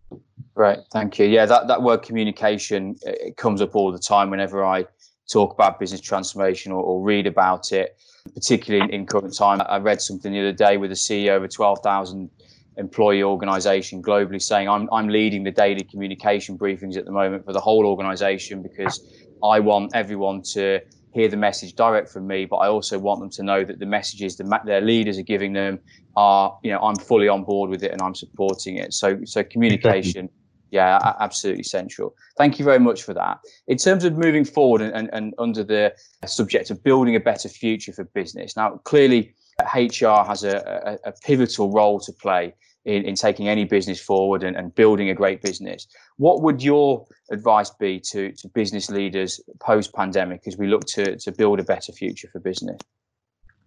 Right, 0.54 0.78
thank 0.90 1.18
you. 1.18 1.26
Yeah, 1.26 1.44
that, 1.44 1.68
that 1.68 1.82
word 1.82 2.02
communication 2.02 2.96
it 3.02 3.36
comes 3.36 3.60
up 3.60 3.76
all 3.76 3.92
the 3.92 3.98
time 3.98 4.30
whenever 4.30 4.64
I 4.64 4.86
talk 5.30 5.52
about 5.52 5.78
business 5.78 6.00
transformation 6.00 6.72
or, 6.72 6.82
or 6.82 7.02
read 7.02 7.26
about 7.26 7.70
it, 7.70 7.98
particularly 8.34 8.84
in, 8.84 9.00
in, 9.00 9.06
current 9.06 9.36
time. 9.36 9.60
I 9.68 9.78
read 9.78 10.00
something 10.00 10.32
the 10.32 10.40
other 10.40 10.52
day 10.52 10.76
with 10.76 10.90
a 10.90 10.94
CEO 10.94 11.36
of 11.36 11.44
a 11.44 11.48
12,000 11.48 12.30
employee 12.76 13.22
organization 13.22 14.02
globally 14.02 14.40
saying, 14.40 14.68
I'm, 14.68 14.88
I'm 14.92 15.08
leading 15.08 15.42
the 15.42 15.50
daily 15.50 15.82
communication 15.82 16.56
briefings 16.56 16.96
at 16.96 17.04
the 17.04 17.12
moment 17.12 17.44
for 17.44 17.52
the 17.52 17.60
whole 17.60 17.84
organization 17.86 18.62
because 18.62 19.00
I 19.42 19.60
want 19.60 19.92
everyone 19.94 20.42
to 20.54 20.80
hear 21.12 21.28
the 21.28 21.36
message 21.36 21.74
direct 21.74 22.08
from 22.08 22.26
me, 22.26 22.44
but 22.44 22.56
I 22.56 22.68
also 22.68 22.98
want 22.98 23.20
them 23.20 23.30
to 23.30 23.42
know 23.42 23.64
that 23.64 23.78
the 23.78 23.86
messages 23.86 24.36
that 24.36 24.62
their 24.64 24.80
leaders 24.80 25.18
are 25.18 25.22
giving 25.22 25.52
them 25.52 25.80
are, 26.16 26.58
you 26.62 26.70
know, 26.70 26.80
I'm 26.80 26.96
fully 26.96 27.28
on 27.28 27.44
board 27.44 27.70
with 27.70 27.82
it 27.82 27.92
and 27.92 28.00
I'm 28.00 28.14
supporting 28.14 28.76
it. 28.76 28.92
So, 28.94 29.18
so 29.24 29.42
communication 29.42 30.28
yeah, 30.70 31.14
absolutely 31.20 31.62
central. 31.62 32.14
Thank 32.36 32.58
you 32.58 32.64
very 32.64 32.78
much 32.78 33.02
for 33.02 33.14
that. 33.14 33.38
In 33.66 33.78
terms 33.78 34.04
of 34.04 34.16
moving 34.16 34.44
forward 34.44 34.82
and, 34.82 34.94
and, 34.94 35.10
and 35.12 35.34
under 35.38 35.64
the 35.64 35.94
subject 36.26 36.70
of 36.70 36.82
building 36.82 37.16
a 37.16 37.20
better 37.20 37.48
future 37.48 37.92
for 37.92 38.04
business, 38.04 38.56
now 38.56 38.80
clearly 38.84 39.34
HR 39.74 40.24
has 40.26 40.44
a, 40.44 40.98
a, 41.04 41.08
a 41.08 41.12
pivotal 41.24 41.70
role 41.70 41.98
to 42.00 42.12
play 42.12 42.54
in, 42.84 43.04
in 43.04 43.14
taking 43.14 43.48
any 43.48 43.64
business 43.64 44.00
forward 44.00 44.42
and, 44.42 44.56
and 44.56 44.74
building 44.74 45.10
a 45.10 45.14
great 45.14 45.42
business. 45.42 45.86
What 46.16 46.42
would 46.42 46.62
your 46.62 47.06
advice 47.30 47.70
be 47.70 48.00
to, 48.12 48.32
to 48.32 48.48
business 48.48 48.90
leaders 48.90 49.40
post 49.60 49.94
pandemic 49.94 50.42
as 50.46 50.56
we 50.56 50.66
look 50.68 50.84
to, 50.86 51.16
to 51.16 51.32
build 51.32 51.60
a 51.60 51.64
better 51.64 51.92
future 51.92 52.28
for 52.32 52.40
business? 52.40 52.80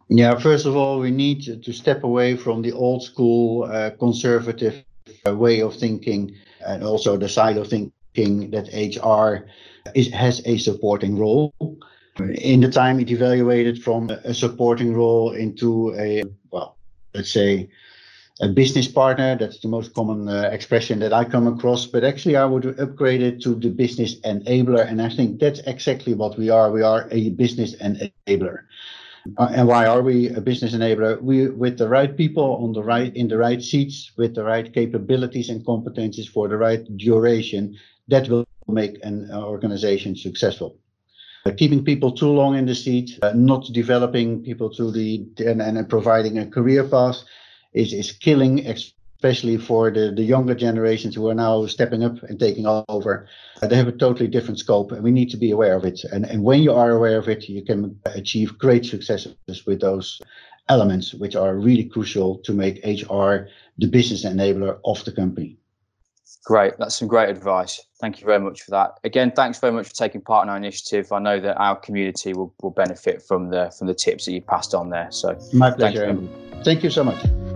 Yeah, 0.09 0.37
first 0.37 0.65
of 0.65 0.75
all, 0.75 0.99
we 0.99 1.11
need 1.11 1.63
to 1.63 1.73
step 1.73 2.03
away 2.03 2.35
from 2.35 2.61
the 2.61 2.73
old 2.73 3.01
school 3.03 3.63
uh, 3.63 3.91
conservative 3.91 4.83
way 5.25 5.61
of 5.61 5.75
thinking 5.75 6.35
and 6.65 6.83
also 6.83 7.17
the 7.17 7.29
side 7.29 7.57
of 7.57 7.67
thinking 7.67 8.51
that 8.51 8.67
HR 8.73 9.47
is, 9.95 10.11
has 10.11 10.41
a 10.45 10.57
supporting 10.57 11.17
role. 11.17 11.53
In 12.19 12.61
the 12.61 12.69
time, 12.69 12.99
it 12.99 13.09
evaluated 13.09 13.81
from 13.81 14.09
a 14.09 14.33
supporting 14.33 14.93
role 14.93 15.31
into 15.31 15.95
a, 15.97 16.23
well, 16.51 16.77
let's 17.13 17.31
say, 17.31 17.69
a 18.41 18.47
business 18.47 18.87
partner. 18.87 19.37
That's 19.37 19.59
the 19.59 19.67
most 19.67 19.93
common 19.93 20.27
uh, 20.27 20.49
expression 20.51 20.99
that 20.99 21.13
I 21.13 21.23
come 21.23 21.47
across. 21.47 21.85
But 21.85 22.03
actually, 22.03 22.35
I 22.35 22.45
would 22.45 22.79
upgrade 22.79 23.21
it 23.21 23.41
to 23.43 23.55
the 23.55 23.69
business 23.69 24.19
enabler. 24.21 24.87
And 24.87 25.01
I 25.01 25.09
think 25.09 25.39
that's 25.39 25.59
exactly 25.61 26.13
what 26.13 26.37
we 26.37 26.49
are. 26.49 26.71
We 26.71 26.81
are 26.81 27.07
a 27.11 27.29
business 27.29 27.75
enabler. 27.75 28.63
Uh, 29.37 29.49
and 29.53 29.67
why 29.67 29.85
are 29.85 30.01
we 30.01 30.29
a 30.29 30.41
business 30.41 30.73
enabler? 30.73 31.21
We, 31.21 31.49
with 31.49 31.77
the 31.77 31.87
right 31.87 32.15
people 32.15 32.57
on 32.63 32.73
the 32.73 32.83
right, 32.83 33.15
in 33.15 33.27
the 33.27 33.37
right 33.37 33.61
seats, 33.61 34.11
with 34.17 34.35
the 34.35 34.43
right 34.43 34.73
capabilities 34.73 35.49
and 35.49 35.65
competencies 35.65 36.27
for 36.27 36.47
the 36.47 36.57
right 36.57 36.85
duration, 36.97 37.77
that 38.07 38.29
will 38.29 38.45
make 38.67 38.97
an 39.03 39.29
organization 39.31 40.15
successful. 40.15 40.77
Uh, 41.45 41.51
keeping 41.57 41.83
people 41.83 42.11
too 42.11 42.29
long 42.29 42.55
in 42.55 42.65
the 42.65 42.75
seat, 42.75 43.17
uh, 43.23 43.33
not 43.33 43.65
developing 43.73 44.43
people 44.43 44.69
to 44.69 44.91
the 44.91 45.25
and, 45.39 45.61
and 45.61 45.89
providing 45.89 46.37
a 46.37 46.45
career 46.45 46.83
path 46.87 47.17
is 47.73 47.93
is 47.93 48.11
killing 48.11 48.59
especially 49.21 49.55
for 49.55 49.91
the, 49.91 50.11
the 50.11 50.23
younger 50.23 50.55
generations 50.55 51.13
who 51.13 51.29
are 51.29 51.35
now 51.35 51.63
stepping 51.67 52.03
up 52.03 52.23
and 52.23 52.39
taking 52.39 52.65
over. 52.65 53.27
Uh, 53.61 53.67
they 53.67 53.75
have 53.75 53.87
a 53.87 53.91
totally 53.91 54.27
different 54.27 54.57
scope, 54.57 54.91
and 54.91 55.03
we 55.03 55.11
need 55.11 55.29
to 55.29 55.37
be 55.37 55.51
aware 55.51 55.75
of 55.75 55.85
it. 55.85 56.03
And, 56.11 56.25
and 56.25 56.43
when 56.43 56.63
you 56.63 56.73
are 56.73 56.89
aware 56.89 57.19
of 57.19 57.29
it, 57.29 57.47
you 57.47 57.63
can 57.63 57.99
achieve 58.05 58.57
great 58.57 58.83
successes 58.83 59.35
with 59.67 59.79
those 59.79 60.19
elements, 60.69 61.13
which 61.13 61.35
are 61.35 61.55
really 61.55 61.83
crucial 61.83 62.39
to 62.39 62.51
make 62.51 62.83
HR 62.83 63.47
the 63.77 63.87
business 63.87 64.25
enabler 64.25 64.79
of 64.85 65.05
the 65.05 65.11
company. 65.11 65.59
Great, 66.43 66.73
that's 66.79 66.95
some 66.95 67.07
great 67.07 67.29
advice. 67.29 67.79
Thank 67.99 68.21
you 68.21 68.25
very 68.25 68.39
much 68.39 68.63
for 68.63 68.71
that. 68.71 68.97
Again, 69.03 69.31
thanks 69.35 69.59
very 69.59 69.71
much 69.71 69.89
for 69.89 69.93
taking 69.93 70.21
part 70.21 70.47
in 70.47 70.49
our 70.49 70.57
initiative. 70.57 71.11
I 71.11 71.19
know 71.19 71.39
that 71.39 71.57
our 71.57 71.75
community 71.75 72.33
will, 72.33 72.55
will 72.63 72.71
benefit 72.71 73.21
from 73.21 73.51
the 73.51 73.71
from 73.77 73.85
the 73.85 73.93
tips 73.93 74.25
that 74.25 74.31
you 74.31 74.41
passed 74.41 74.73
on 74.73 74.89
there. 74.89 75.11
So 75.11 75.39
my 75.53 75.69
pleasure. 75.69 76.17
Thank 76.63 76.83
you 76.83 76.89
so 76.89 77.03
much. 77.03 77.50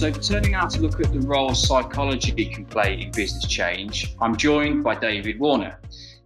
So, 0.00 0.10
turning 0.10 0.52
now 0.52 0.66
to 0.66 0.80
look 0.80 0.98
at 0.98 1.12
the 1.12 1.20
role 1.20 1.54
psychology 1.54 2.46
can 2.46 2.64
play 2.64 3.02
in 3.02 3.10
business 3.10 3.46
change, 3.46 4.16
I'm 4.18 4.34
joined 4.34 4.82
by 4.82 4.94
David 4.94 5.38
Warner. 5.38 5.78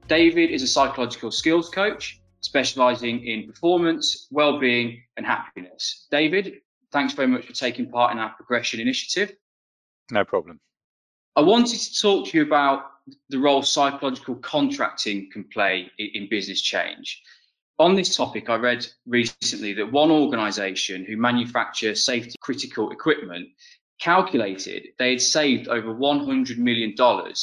David 0.07 0.53
is 0.53 0.63
a 0.63 0.67
psychological 0.69 1.33
skills 1.33 1.71
coach 1.71 2.21
specializing 2.41 3.27
in 3.27 3.49
performance, 3.49 4.29
well-being, 4.31 5.03
and 5.17 5.27
happiness. 5.27 6.07
David, 6.13 6.61
thanks 6.93 7.15
very 7.15 7.27
much 7.27 7.47
for 7.47 7.53
taking 7.53 7.91
part 7.91 8.13
in 8.13 8.19
our 8.21 8.31
progression 8.37 8.79
initiative. 8.79 9.35
No 10.13 10.25
problem. 10.25 10.61
I 11.35 11.41
wanted 11.41 11.81
to 11.81 12.01
talk 12.01 12.29
to 12.29 12.39
you 12.39 12.45
about 12.45 12.85
the 13.31 13.41
role 13.41 13.63
psychological 13.63 14.37
contracting 14.37 15.31
can 15.33 15.43
play 15.43 15.91
in 15.99 16.29
business 16.31 16.63
change. 16.63 17.25
On 17.81 17.97
this 17.97 18.15
topic, 18.15 18.49
I 18.49 18.55
read 18.55 18.87
recently 19.05 19.73
that 19.75 19.91
one 19.91 20.13
organization 20.13 21.05
who 21.05 21.17
manufacture 21.17 21.97
safety 21.97 22.37
critical 22.41 22.93
equipment 22.93 23.49
calculated 24.01 24.89
they 24.99 25.11
had 25.11 25.21
saved 25.21 25.67
over 25.67 25.93
$100 25.93 26.57
million 26.59 26.95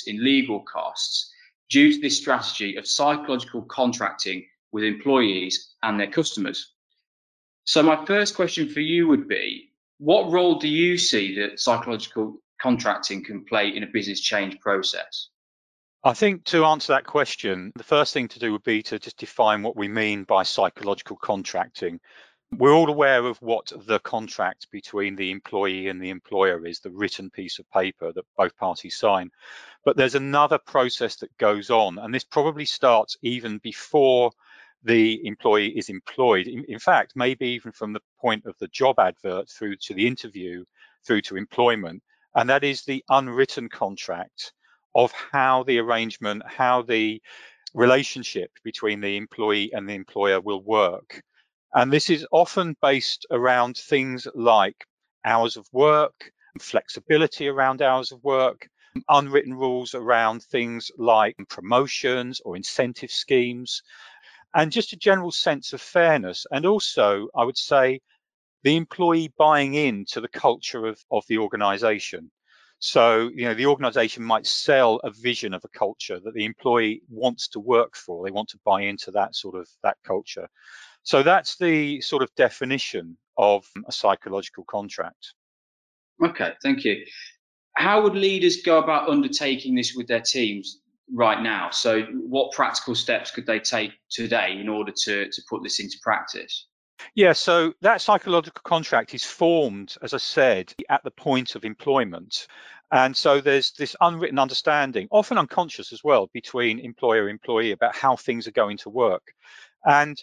in 0.07 0.23
legal 0.23 0.61
costs 0.61 1.33
due 1.69 1.91
to 1.93 1.99
this 1.99 2.17
strategy 2.17 2.77
of 2.77 2.87
psychological 2.87 3.63
contracting 3.63 4.47
with 4.71 4.85
employees 4.85 5.73
and 5.83 5.99
their 5.99 6.09
customers. 6.09 6.71
So, 7.65 7.83
my 7.83 8.05
first 8.05 8.35
question 8.35 8.69
for 8.69 8.79
you 8.79 9.09
would 9.09 9.27
be 9.27 9.71
what 9.97 10.31
role 10.31 10.59
do 10.59 10.69
you 10.69 10.97
see 10.97 11.35
that 11.39 11.59
psychological 11.59 12.41
contracting 12.61 13.23
can 13.23 13.43
play 13.43 13.75
in 13.75 13.83
a 13.83 13.87
business 13.87 14.21
change 14.21 14.59
process? 14.61 15.27
I 16.03 16.13
think 16.13 16.45
to 16.45 16.65
answer 16.65 16.93
that 16.93 17.05
question, 17.05 17.71
the 17.75 17.83
first 17.83 18.11
thing 18.11 18.27
to 18.29 18.39
do 18.39 18.51
would 18.53 18.63
be 18.63 18.81
to 18.83 18.97
just 18.97 19.17
define 19.17 19.61
what 19.61 19.77
we 19.77 19.87
mean 19.87 20.23
by 20.23 20.41
psychological 20.41 21.15
contracting. 21.15 21.99
We're 22.57 22.73
all 22.73 22.89
aware 22.89 23.23
of 23.23 23.39
what 23.39 23.71
the 23.85 23.99
contract 23.99 24.65
between 24.71 25.15
the 25.15 25.29
employee 25.29 25.89
and 25.89 26.01
the 26.01 26.09
employer 26.09 26.65
is, 26.65 26.79
the 26.79 26.89
written 26.89 27.29
piece 27.29 27.59
of 27.59 27.69
paper 27.69 28.11
that 28.13 28.25
both 28.35 28.57
parties 28.57 28.97
sign. 28.97 29.29
But 29.85 29.95
there's 29.95 30.15
another 30.15 30.57
process 30.57 31.17
that 31.17 31.37
goes 31.37 31.69
on, 31.69 31.99
and 31.99 32.11
this 32.11 32.23
probably 32.23 32.65
starts 32.65 33.15
even 33.21 33.59
before 33.59 34.31
the 34.83 35.23
employee 35.23 35.77
is 35.77 35.89
employed. 35.89 36.47
In, 36.47 36.65
in, 36.67 36.79
fact, 36.79 37.13
maybe 37.15 37.47
even 37.49 37.71
from 37.71 37.93
the 37.93 38.01
point 38.19 38.47
of 38.47 38.57
the 38.57 38.69
job 38.69 38.97
advert 38.97 39.49
through 39.49 39.75
to 39.75 39.93
the 39.93 40.07
interview, 40.07 40.65
through 41.05 41.21
to 41.21 41.37
employment, 41.37 42.01
and 42.33 42.49
that 42.49 42.63
is 42.63 42.81
the 42.81 43.03
unwritten 43.09 43.69
contract 43.69 44.53
of 44.95 45.11
how 45.31 45.63
the 45.63 45.79
arrangement, 45.79 46.43
how 46.45 46.81
the 46.81 47.21
relationship 47.73 48.51
between 48.63 49.01
the 49.01 49.17
employee 49.17 49.71
and 49.73 49.87
the 49.87 49.93
employer 49.93 50.41
will 50.41 50.61
work. 50.61 51.21
And 51.73 51.91
this 51.91 52.09
is 52.09 52.27
often 52.31 52.75
based 52.81 53.25
around 53.31 53.77
things 53.77 54.27
like 54.35 54.85
hours 55.23 55.55
of 55.55 55.67
work, 55.71 56.31
flexibility 56.59 57.47
around 57.47 57.81
hours 57.81 58.11
of 58.11 58.23
work, 58.23 58.67
unwritten 59.07 59.53
rules 59.53 59.95
around 59.95 60.43
things 60.43 60.91
like 60.97 61.35
promotions 61.47 62.41
or 62.43 62.57
incentive 62.57 63.11
schemes, 63.11 63.83
and 64.53 64.71
just 64.71 64.91
a 64.91 64.97
general 64.97 65.31
sense 65.31 65.71
of 65.71 65.81
fairness. 65.81 66.45
And 66.51 66.65
also, 66.65 67.29
I 67.33 67.45
would 67.45 67.57
say, 67.57 68.01
the 68.63 68.75
employee 68.75 69.33
buying 69.37 69.73
in 69.73 70.05
to 70.09 70.21
the 70.21 70.27
culture 70.27 70.85
of, 70.85 70.99
of 71.09 71.23
the 71.27 71.37
organization. 71.37 72.31
So, 72.83 73.29
you 73.35 73.45
know, 73.45 73.53
the 73.53 73.67
organization 73.67 74.23
might 74.23 74.47
sell 74.47 74.95
a 75.03 75.11
vision 75.11 75.53
of 75.53 75.63
a 75.63 75.67
culture 75.67 76.19
that 76.19 76.33
the 76.33 76.45
employee 76.45 77.03
wants 77.09 77.47
to 77.49 77.59
work 77.59 77.95
for. 77.95 78.25
They 78.25 78.31
want 78.31 78.49
to 78.49 78.59
buy 78.65 78.81
into 78.81 79.11
that 79.11 79.35
sort 79.35 79.55
of 79.55 79.69
that 79.83 79.97
culture. 80.03 80.47
So 81.03 81.21
that's 81.21 81.57
the 81.57 82.01
sort 82.01 82.23
of 82.23 82.33
definition 82.35 83.17
of 83.37 83.67
a 83.87 83.91
psychological 83.91 84.63
contract. 84.63 85.35
Okay, 86.23 86.53
thank 86.63 86.83
you. 86.83 87.05
How 87.77 88.01
would 88.01 88.15
leaders 88.15 88.63
go 88.63 88.79
about 88.79 89.09
undertaking 89.09 89.75
this 89.75 89.93
with 89.95 90.07
their 90.07 90.19
teams 90.19 90.81
right 91.13 91.41
now? 91.41 91.69
So, 91.69 92.01
what 92.01 92.51
practical 92.51 92.95
steps 92.95 93.29
could 93.29 93.45
they 93.45 93.59
take 93.59 93.91
today 94.09 94.57
in 94.59 94.67
order 94.67 94.91
to, 95.03 95.29
to 95.29 95.41
put 95.47 95.61
this 95.61 95.79
into 95.79 95.97
practice? 96.01 96.67
Yeah, 97.15 97.33
so 97.33 97.73
that 97.81 98.01
psychological 98.01 98.61
contract 98.63 99.13
is 99.13 99.23
formed, 99.23 99.95
as 100.01 100.13
I 100.13 100.17
said, 100.17 100.73
at 100.89 101.03
the 101.03 101.11
point 101.11 101.55
of 101.55 101.65
employment. 101.65 102.47
And 102.91 103.15
so 103.15 103.39
there's 103.39 103.71
this 103.71 103.95
unwritten 104.01 104.39
understanding, 104.39 105.07
often 105.11 105.37
unconscious 105.37 105.93
as 105.93 106.03
well, 106.03 106.29
between 106.33 106.79
employer 106.79 107.21
and 107.21 107.31
employee 107.31 107.71
about 107.71 107.95
how 107.95 108.15
things 108.15 108.47
are 108.47 108.51
going 108.51 108.77
to 108.77 108.89
work. 108.89 109.33
And 109.85 110.21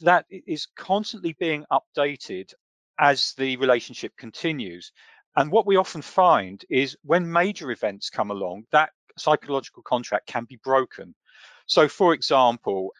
that 0.00 0.26
is 0.30 0.66
constantly 0.76 1.36
being 1.38 1.64
updated 1.72 2.52
as 2.98 3.34
the 3.38 3.56
relationship 3.58 4.12
continues. 4.16 4.92
And 5.36 5.52
what 5.52 5.66
we 5.66 5.76
often 5.76 6.02
find 6.02 6.64
is 6.68 6.96
when 7.04 7.30
major 7.30 7.70
events 7.70 8.10
come 8.10 8.32
along, 8.32 8.64
that 8.72 8.90
psychological 9.16 9.84
contract 9.84 10.26
can 10.26 10.44
be 10.44 10.58
broken. 10.64 11.14
So, 11.66 11.86
for 11.86 12.12
example, 12.12 12.92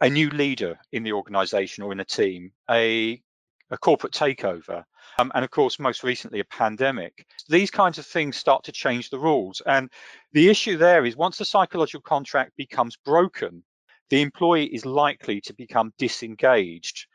a 0.00 0.10
new 0.10 0.30
leader 0.30 0.78
in 0.92 1.02
the 1.02 1.12
organization 1.12 1.84
or 1.84 1.92
in 1.92 2.00
a 2.00 2.04
team, 2.04 2.52
a, 2.70 3.22
a 3.70 3.78
corporate 3.78 4.12
takeover, 4.12 4.84
um, 5.18 5.30
and 5.34 5.44
of 5.44 5.50
course, 5.50 5.78
most 5.78 6.02
recently, 6.02 6.40
a 6.40 6.44
pandemic. 6.44 7.26
These 7.48 7.70
kinds 7.70 7.98
of 7.98 8.06
things 8.06 8.36
start 8.36 8.64
to 8.64 8.72
change 8.72 9.10
the 9.10 9.18
rules. 9.18 9.62
And 9.66 9.90
the 10.32 10.48
issue 10.48 10.76
there 10.76 11.04
is 11.04 11.16
once 11.16 11.38
the 11.38 11.44
psychological 11.44 12.02
contract 12.02 12.52
becomes 12.56 12.96
broken, 12.96 13.62
the 14.10 14.22
employee 14.22 14.66
is 14.66 14.84
likely 14.84 15.40
to 15.42 15.54
become 15.54 15.92
disengaged, 15.98 17.06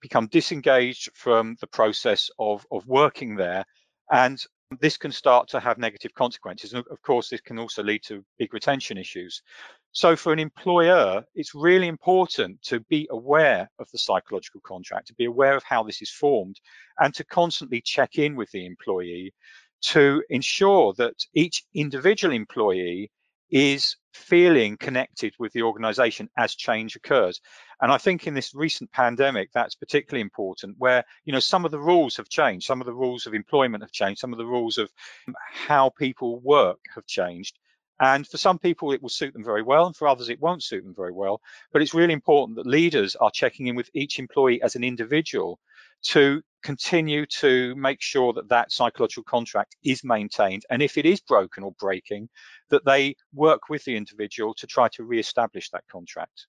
become 0.00 0.28
disengaged 0.28 1.10
from 1.14 1.56
the 1.60 1.66
process 1.66 2.30
of, 2.38 2.66
of 2.70 2.86
working 2.86 3.36
there. 3.36 3.64
And 4.10 4.42
this 4.80 4.96
can 4.96 5.10
start 5.10 5.48
to 5.48 5.60
have 5.60 5.78
negative 5.78 6.14
consequences. 6.14 6.72
And 6.72 6.84
of 6.90 7.02
course, 7.02 7.28
this 7.28 7.40
can 7.40 7.58
also 7.58 7.82
lead 7.82 8.02
to 8.04 8.24
big 8.38 8.54
retention 8.54 8.96
issues. 8.96 9.42
So 9.92 10.14
for 10.14 10.32
an 10.32 10.38
employer, 10.38 11.24
it's 11.34 11.54
really 11.54 11.88
important 11.88 12.62
to 12.62 12.80
be 12.80 13.08
aware 13.10 13.68
of 13.78 13.90
the 13.90 13.98
psychological 13.98 14.60
contract, 14.64 15.08
to 15.08 15.14
be 15.14 15.24
aware 15.24 15.56
of 15.56 15.64
how 15.64 15.82
this 15.82 16.00
is 16.00 16.10
formed, 16.10 16.60
and 16.98 17.12
to 17.14 17.24
constantly 17.24 17.80
check 17.80 18.16
in 18.16 18.36
with 18.36 18.50
the 18.52 18.66
employee 18.66 19.34
to 19.82 20.22
ensure 20.28 20.92
that 20.94 21.14
each 21.34 21.64
individual 21.74 22.34
employee 22.34 23.10
is 23.50 23.96
feeling 24.12 24.76
connected 24.76 25.34
with 25.38 25.52
the 25.52 25.62
organization 25.62 26.28
as 26.36 26.54
change 26.54 26.94
occurs. 26.94 27.40
And 27.80 27.90
I 27.90 27.98
think 27.98 28.26
in 28.26 28.34
this 28.34 28.54
recent 28.54 28.92
pandemic, 28.92 29.50
that's 29.52 29.74
particularly 29.74 30.20
important 30.20 30.76
where, 30.78 31.04
you 31.24 31.32
know, 31.32 31.40
some 31.40 31.64
of 31.64 31.70
the 31.70 31.80
rules 31.80 32.16
have 32.16 32.28
changed, 32.28 32.66
some 32.66 32.80
of 32.80 32.86
the 32.86 32.94
rules 32.94 33.26
of 33.26 33.34
employment 33.34 33.82
have 33.82 33.92
changed, 33.92 34.20
some 34.20 34.32
of 34.32 34.38
the 34.38 34.46
rules 34.46 34.78
of 34.78 34.90
how 35.52 35.90
people 35.90 36.38
work 36.40 36.78
have 36.94 37.06
changed. 37.06 37.58
And 38.00 38.26
for 38.26 38.38
some 38.38 38.58
people, 38.58 38.92
it 38.92 39.02
will 39.02 39.10
suit 39.10 39.34
them 39.34 39.44
very 39.44 39.62
well, 39.62 39.86
and 39.86 39.94
for 39.94 40.08
others, 40.08 40.30
it 40.30 40.40
won't 40.40 40.62
suit 40.62 40.82
them 40.82 40.94
very 40.94 41.12
well. 41.12 41.40
But 41.72 41.82
it's 41.82 41.94
really 41.94 42.14
important 42.14 42.56
that 42.56 42.66
leaders 42.66 43.14
are 43.16 43.30
checking 43.30 43.66
in 43.66 43.76
with 43.76 43.90
each 43.94 44.18
employee 44.18 44.62
as 44.62 44.74
an 44.74 44.82
individual 44.82 45.60
to 46.02 46.40
continue 46.62 47.26
to 47.26 47.74
make 47.76 48.00
sure 48.00 48.32
that 48.32 48.48
that 48.48 48.72
psychological 48.72 49.22
contract 49.22 49.76
is 49.84 50.02
maintained. 50.02 50.64
And 50.70 50.82
if 50.82 50.96
it 50.96 51.04
is 51.04 51.20
broken 51.20 51.62
or 51.62 51.72
breaking, 51.78 52.28
that 52.70 52.84
they 52.86 53.16
work 53.34 53.68
with 53.68 53.84
the 53.84 53.96
individual 53.96 54.54
to 54.54 54.66
try 54.66 54.88
to 54.94 55.04
re-establish 55.04 55.70
that 55.70 55.84
contract. 55.90 56.46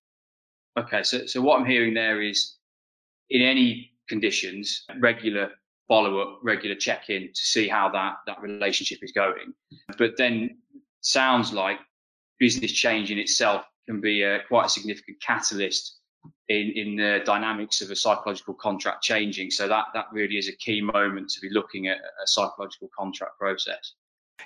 Okay, 0.77 1.03
so, 1.03 1.25
so 1.25 1.41
what 1.41 1.59
I'm 1.59 1.65
hearing 1.65 1.93
there 1.93 2.21
is 2.21 2.55
in 3.29 3.41
any 3.41 3.91
conditions, 4.07 4.85
regular 4.99 5.51
follow 5.89 6.19
up, 6.19 6.39
regular 6.43 6.75
check 6.75 7.09
in 7.09 7.23
to 7.23 7.41
see 7.41 7.67
how 7.67 7.89
that, 7.89 8.15
that 8.25 8.41
relationship 8.41 8.99
is 9.01 9.11
going. 9.11 9.53
But 9.97 10.15
then 10.17 10.57
sounds 11.01 11.51
like 11.51 11.79
business 12.39 12.71
change 12.71 13.11
in 13.11 13.19
itself 13.19 13.63
can 13.85 14.01
be 14.01 14.23
a, 14.23 14.39
quite 14.47 14.65
a 14.65 14.69
significant 14.69 15.21
catalyst 15.21 15.97
in, 16.47 16.71
in 16.75 16.95
the 16.95 17.21
dynamics 17.25 17.81
of 17.81 17.91
a 17.91 17.95
psychological 17.95 18.53
contract 18.53 19.03
changing. 19.03 19.51
So 19.51 19.67
that, 19.67 19.85
that 19.93 20.05
really 20.11 20.37
is 20.37 20.49
a 20.49 20.55
key 20.55 20.81
moment 20.81 21.29
to 21.29 21.41
be 21.41 21.49
looking 21.51 21.87
at 21.87 21.97
a 21.97 22.27
psychological 22.27 22.89
contract 22.97 23.37
process. 23.39 23.93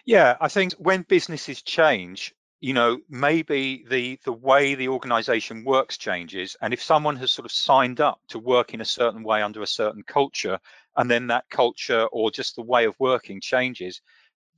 Yeah, 0.05 0.35
I 0.41 0.49
think 0.49 0.73
when 0.73 1.03
businesses 1.03 1.61
change, 1.61 2.33
you 2.61 2.73
know, 2.73 2.99
maybe 3.09 3.85
the 3.89 4.19
the 4.25 4.33
way 4.33 4.75
the 4.75 4.87
organization 4.87 5.63
works 5.63 5.97
changes. 5.97 6.55
And 6.61 6.73
if 6.73 6.81
someone 6.81 7.15
has 7.17 7.31
sort 7.31 7.45
of 7.45 7.51
signed 7.51 8.01
up 8.01 8.19
to 8.29 8.39
work 8.39 8.73
in 8.73 8.81
a 8.81 8.85
certain 8.85 9.23
way 9.23 9.41
under 9.41 9.61
a 9.61 9.67
certain 9.67 10.03
culture, 10.03 10.59
and 10.95 11.09
then 11.09 11.27
that 11.27 11.45
culture 11.49 12.05
or 12.11 12.31
just 12.31 12.55
the 12.55 12.63
way 12.63 12.85
of 12.85 12.95
working 12.99 13.41
changes, 13.41 14.01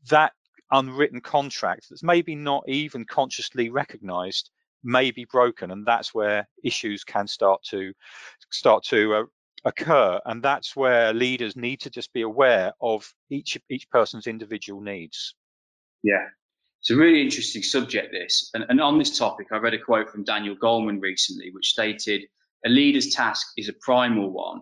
that 0.10 0.34
unwritten 0.72 1.22
contract 1.22 1.88
that's 1.90 2.04
maybe 2.04 2.36
not 2.36 2.64
even 2.68 3.06
consciously 3.06 3.70
recognized 3.70 4.50
may 4.84 5.12
be 5.12 5.26
broken 5.26 5.72
and 5.72 5.86
that's 5.86 6.14
where 6.14 6.48
issues 6.64 7.04
can 7.04 7.28
start 7.28 7.62
to 7.64 7.94
start 8.52 8.84
to 8.84 9.14
uh, 9.14 9.24
occur. 9.66 10.20
And 10.26 10.42
that's 10.42 10.76
where 10.76 11.14
leaders 11.14 11.56
need 11.56 11.82
to 11.82 11.90
just 11.90 12.14
be 12.14 12.22
aware 12.22 12.74
of 12.82 13.12
each 13.30 13.58
each 13.70 13.90
person's 13.90 14.28
individual 14.28 14.82
needs. 14.82 15.36
Yeah. 16.04 16.26
It's 16.80 16.92
a 16.92 16.96
really 16.96 17.22
interesting 17.22 17.64
subject 17.64 18.12
this. 18.12 18.50
And, 18.54 18.66
and 18.70 18.80
on 18.80 18.98
this 18.98 19.18
topic 19.18 19.48
i 19.52 19.58
read 19.58 19.74
a 19.74 19.80
quote 19.80 20.10
from 20.10 20.24
daniel 20.24 20.56
goleman 20.56 21.02
recently 21.02 21.52
which 21.52 21.68
stated 21.68 22.24
a 22.66 22.70
leader's 22.70 23.14
task 23.14 23.48
is 23.58 23.70
a 23.70 23.74
primal 23.82 24.30
one 24.30 24.62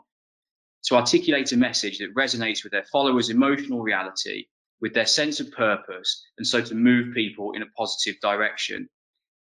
to 0.86 0.96
articulate 0.96 1.52
a 1.52 1.58
message 1.58 2.00
that 2.00 2.14
resonates 2.16 2.64
with 2.64 2.72
their 2.72 2.86
followers 2.92 3.30
emotional 3.30 3.82
reality 3.82 4.46
with 4.86 4.94
their 4.94 5.08
sense 5.08 5.40
of 5.40 5.52
purpose, 5.52 6.24
and 6.38 6.46
so 6.46 6.62
to 6.62 6.76
move 6.76 7.16
people 7.16 7.54
in 7.54 7.64
a 7.64 7.72
positive 7.76 8.22
direction. 8.22 8.88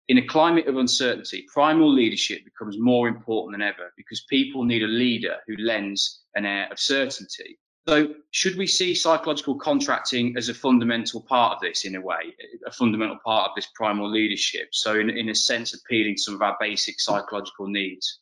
In 0.07 0.19
a 0.19 0.27
climate 0.27 0.67
of 0.67 0.77
uncertainty, 0.77 1.47
primal 1.51 1.91
leadership 1.91 2.45
becomes 2.45 2.77
more 2.79 3.07
important 3.07 3.55
than 3.55 3.67
ever 3.67 3.91
because 3.97 4.23
people 4.29 4.65
need 4.65 4.83
a 4.83 4.87
leader 4.87 5.37
who 5.47 5.55
lends 5.57 6.21
an 6.35 6.45
air 6.45 6.67
of 6.71 6.77
certainty. 6.77 7.57
So, 7.87 8.13
should 8.29 8.55
we 8.55 8.67
see 8.67 8.93
psychological 8.93 9.55
contracting 9.55 10.35
as 10.37 10.47
a 10.47 10.53
fundamental 10.53 11.23
part 11.23 11.55
of 11.55 11.61
this 11.61 11.85
in 11.85 11.95
a 11.95 12.01
way, 12.01 12.35
a 12.67 12.71
fundamental 12.71 13.17
part 13.25 13.49
of 13.49 13.55
this 13.55 13.67
primal 13.73 14.11
leadership? 14.11 14.67
So, 14.73 14.99
in, 14.99 15.09
in 15.09 15.27
a 15.27 15.33
sense, 15.33 15.73
appealing 15.73 16.17
to 16.17 16.21
some 16.21 16.35
of 16.35 16.43
our 16.43 16.55
basic 16.59 16.99
psychological 16.99 17.65
needs? 17.65 18.19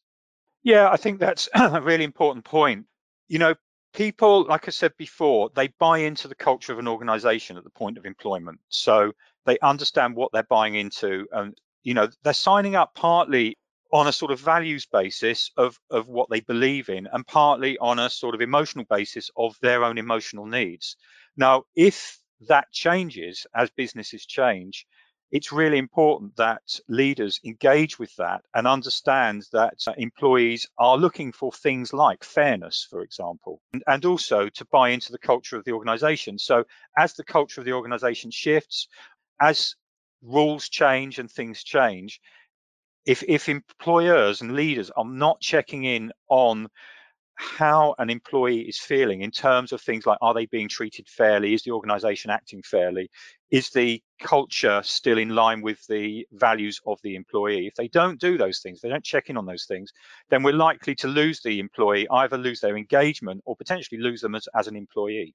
Yeah, 0.64 0.90
I 0.90 0.96
think 0.96 1.20
that's 1.20 1.50
a 1.54 1.82
really 1.82 2.06
important 2.06 2.46
point. 2.46 2.86
You 3.28 3.40
know, 3.40 3.56
people, 3.94 4.46
like 4.46 4.68
I 4.68 4.72
said 4.72 4.94
before, 4.98 5.50
they 5.56 5.68
buy 5.80 6.00
into 6.00 6.28
the 6.28 6.36
culture 6.36 6.74
of 6.74 6.80
an 6.80 6.88
organization 6.88 7.58
at 7.58 7.64
the 7.64 7.70
point 7.70 7.98
of 7.98 8.06
employment. 8.06 8.60
So 8.70 9.14
they 9.46 9.58
understand 9.60 10.16
what 10.16 10.32
they're 10.32 10.44
buying 10.44 10.76
into 10.76 11.28
and 11.32 11.58
you 11.84 11.94
know 11.94 12.08
they're 12.24 12.34
signing 12.34 12.76
up 12.76 12.94
partly 12.94 13.58
on 13.92 14.08
a 14.08 14.12
sort 14.12 14.32
of 14.32 14.40
values 14.40 14.86
basis 14.86 15.52
of 15.58 15.80
of 15.90 16.08
what 16.08 16.30
they 16.30 16.42
believe 16.42 16.90
in 16.90 17.08
and 17.12 17.26
partly 17.26 17.78
on 17.80 17.98
a 18.00 18.10
sort 18.10 18.36
of 18.36 18.42
emotional 18.42 18.86
basis 18.90 19.32
of 19.36 19.58
their 19.62 19.84
own 19.84 19.98
emotional 19.98 20.46
needs 20.46 20.98
now 21.36 21.64
if 21.76 22.20
that 22.48 22.72
changes 22.72 23.48
as 23.56 23.70
businesses 23.72 24.26
change 24.26 24.86
it's 25.32 25.52
really 25.52 25.78
important 25.78 26.36
that 26.38 26.80
leaders 26.88 27.40
engage 27.46 28.00
with 28.00 28.16
that 28.16 28.42
and 28.56 28.66
understand 28.68 29.46
that 29.52 29.76
uh, 29.88 29.94
employees 29.98 30.68
are 30.78 30.98
looking 30.98 31.32
for 31.32 31.52
things 31.52 31.94
like 31.94 32.24
fairness, 32.24 32.88
for 32.90 33.02
example, 33.02 33.62
and, 33.74 33.84
and, 33.88 34.06
also 34.06 34.50
to 34.50 34.66
buy 34.72 34.90
into 34.90 35.12
the 35.12 35.20
culture 35.20 35.56
of 35.56 35.64
the 35.66 35.72
organization. 35.72 36.40
So 36.40 36.64
as 36.98 37.14
the 37.14 37.24
culture 37.24 37.62
of 37.62 37.66
the 37.66 37.74
organization 37.74 38.32
shifts, 38.32 38.88
as 39.40 39.76
rules 40.24 40.68
change 40.68 41.20
and 41.20 41.30
things 41.30 41.64
change, 41.64 42.20
if, 43.06 43.24
if 43.28 43.50
employers 43.50 44.42
and 44.42 44.54
leaders 44.54 44.90
are 44.92 45.06
not 45.06 45.40
checking 45.42 45.84
in 45.84 46.12
on 46.28 46.68
how 47.40 47.96
an 48.00 48.10
employee 48.10 48.68
is 48.68 48.78
feeling 48.78 49.22
in 49.22 49.32
terms 49.32 49.72
of 49.72 49.82
things 49.82 50.06
like 50.06 50.18
are 50.22 50.34
they 50.34 50.46
being 50.48 50.68
treated 50.68 51.08
fairly? 51.08 51.54
Is 51.54 51.64
the 51.64 51.72
organization 51.72 52.30
acting 52.30 52.62
fairly? 52.64 53.10
Is 53.50 53.70
the 53.70 54.04
culture 54.22 54.82
still 54.84 55.18
in 55.18 55.30
line 55.30 55.62
with 55.62 55.80
the 55.88 56.28
values 56.34 56.82
of 56.86 57.00
the 57.02 57.16
employee? 57.16 57.66
If 57.66 57.76
they 57.76 57.88
don't 57.88 58.20
do 58.20 58.38
those 58.38 58.60
things 58.60 58.82
they 58.82 58.90
don't 58.90 59.06
check 59.06 59.30
in 59.30 59.38
on 59.38 59.46
those 59.46 59.66
things 59.66 59.94
then 60.30 60.44
we're 60.44 60.52
likely 60.52 60.96
to 60.96 61.08
lose 61.08 61.42
the 61.42 61.60
employee 61.60 62.08
either 62.12 62.38
lose 62.38 62.60
their 62.60 62.76
engagement 62.76 63.42
or 63.46 63.56
potentially 63.56 64.02
lose 64.02 64.20
them 64.20 64.36
as, 64.36 64.46
as 64.54 64.68
an 64.68 64.76
employee. 64.76 65.34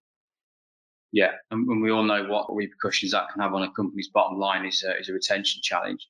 Yeah 1.11 1.33
and, 1.51 1.67
and 1.67 1.83
we 1.83 1.91
all 1.91 2.03
know 2.03 2.25
what 2.25 2.55
repercussions 2.55 3.13
that 3.13 3.31
can 3.33 3.41
have 3.41 3.55
on 3.55 3.63
a 3.63 3.73
company's 3.73 4.09
bottom 4.09 4.39
line 4.39 4.67
is 4.67 4.85
a, 4.87 4.95
is 4.99 5.09
a 5.09 5.15
retention 5.15 5.63
challenge. 5.63 6.07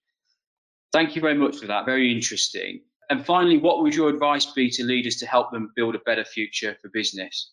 Thank 0.93 1.15
you 1.15 1.23
very 1.23 1.37
much 1.37 1.59
for 1.59 1.69
that. 1.69 1.87
Very 1.87 2.13
interesting 2.13 2.81
and 3.11 3.25
finally, 3.25 3.59
what 3.59 3.83
would 3.83 3.95
your 3.95 4.09
advice 4.09 4.47
be 4.47 4.71
to 4.71 4.85
leaders 4.85 5.17
to 5.17 5.27
help 5.27 5.51
them 5.53 5.71
build 5.77 5.95
a 5.95 6.01
better 6.01 6.25
future 6.25 6.77
for 6.81 6.89
business? 6.93 7.53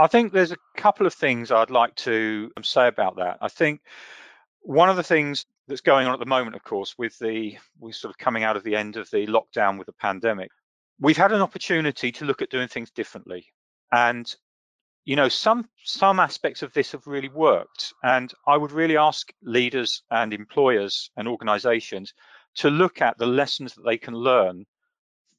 I 0.00 0.06
think 0.06 0.32
there's 0.32 0.52
a 0.52 0.56
couple 0.76 1.06
of 1.06 1.14
things 1.14 1.50
I'd 1.50 1.70
like 1.70 1.94
to 1.96 2.50
um, 2.56 2.64
say 2.64 2.88
about 2.88 3.16
that. 3.16 3.38
I 3.40 3.48
think 3.48 3.80
one 4.62 4.88
of 4.88 4.96
the 4.96 5.02
things 5.02 5.44
that's 5.68 5.80
going 5.80 6.06
on 6.06 6.14
at 6.14 6.18
the 6.18 6.26
moment, 6.26 6.56
of 6.56 6.64
course, 6.64 6.94
with 6.98 7.18
the 7.18 7.56
we're 7.78 7.92
sort 7.92 8.10
of 8.12 8.18
coming 8.18 8.42
out 8.42 8.56
of 8.56 8.64
the 8.64 8.74
end 8.74 8.96
of 8.96 9.10
the 9.10 9.26
lockdown 9.26 9.78
with 9.78 9.86
the 9.86 9.92
pandemic, 9.92 10.50
we've 10.98 11.16
had 11.16 11.32
an 11.32 11.40
opportunity 11.40 12.10
to 12.12 12.24
look 12.24 12.42
at 12.42 12.50
doing 12.50 12.68
things 12.68 12.90
differently. 12.90 13.46
And 13.92 14.34
you 15.04 15.16
know, 15.16 15.28
some 15.28 15.68
some 15.84 16.20
aspects 16.20 16.62
of 16.62 16.72
this 16.72 16.92
have 16.92 17.06
really 17.06 17.28
worked. 17.28 17.92
And 18.02 18.32
I 18.46 18.56
would 18.56 18.72
really 18.72 18.96
ask 18.96 19.32
leaders 19.42 20.02
and 20.10 20.32
employers 20.32 21.10
and 21.16 21.28
organizations 21.28 22.14
to 22.56 22.70
look 22.70 23.00
at 23.00 23.18
the 23.18 23.26
lessons 23.26 23.74
that 23.74 23.84
they 23.84 23.98
can 23.98 24.14
learn 24.14 24.66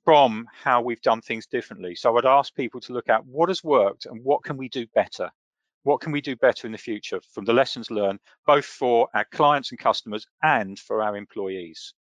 from 0.06 0.48
how 0.52 0.82
we've 0.82 1.02
done 1.02 1.22
things 1.22 1.46
differently. 1.46 1.96
So 1.96 2.10
I 2.10 2.14
would 2.14 2.26
ask 2.26 2.54
people 2.56 2.82
to 2.82 2.94
look 2.94 3.10
at 3.10 3.26
what 3.26 3.50
has 3.50 3.64
worked 3.64 4.06
and 4.06 4.24
what 4.24 4.44
can 4.44 4.58
we 4.58 4.68
do 4.70 4.86
better? 4.94 5.30
what 5.84 6.00
can 6.00 6.12
we 6.12 6.22
do 6.22 6.36
better 6.36 6.66
in 6.66 6.72
the 6.72 6.78
future 6.78 7.20
from 7.34 7.46
the 7.46 7.54
lessons 7.54 7.92
learned, 7.92 8.20
both 8.48 8.66
for 8.66 9.10
our 9.14 9.26
clients 9.26 9.72
and 9.72 9.80
customers 9.80 10.26
and 10.42 10.80
for 10.80 11.02
our 11.02 11.16
employees? 11.16 11.94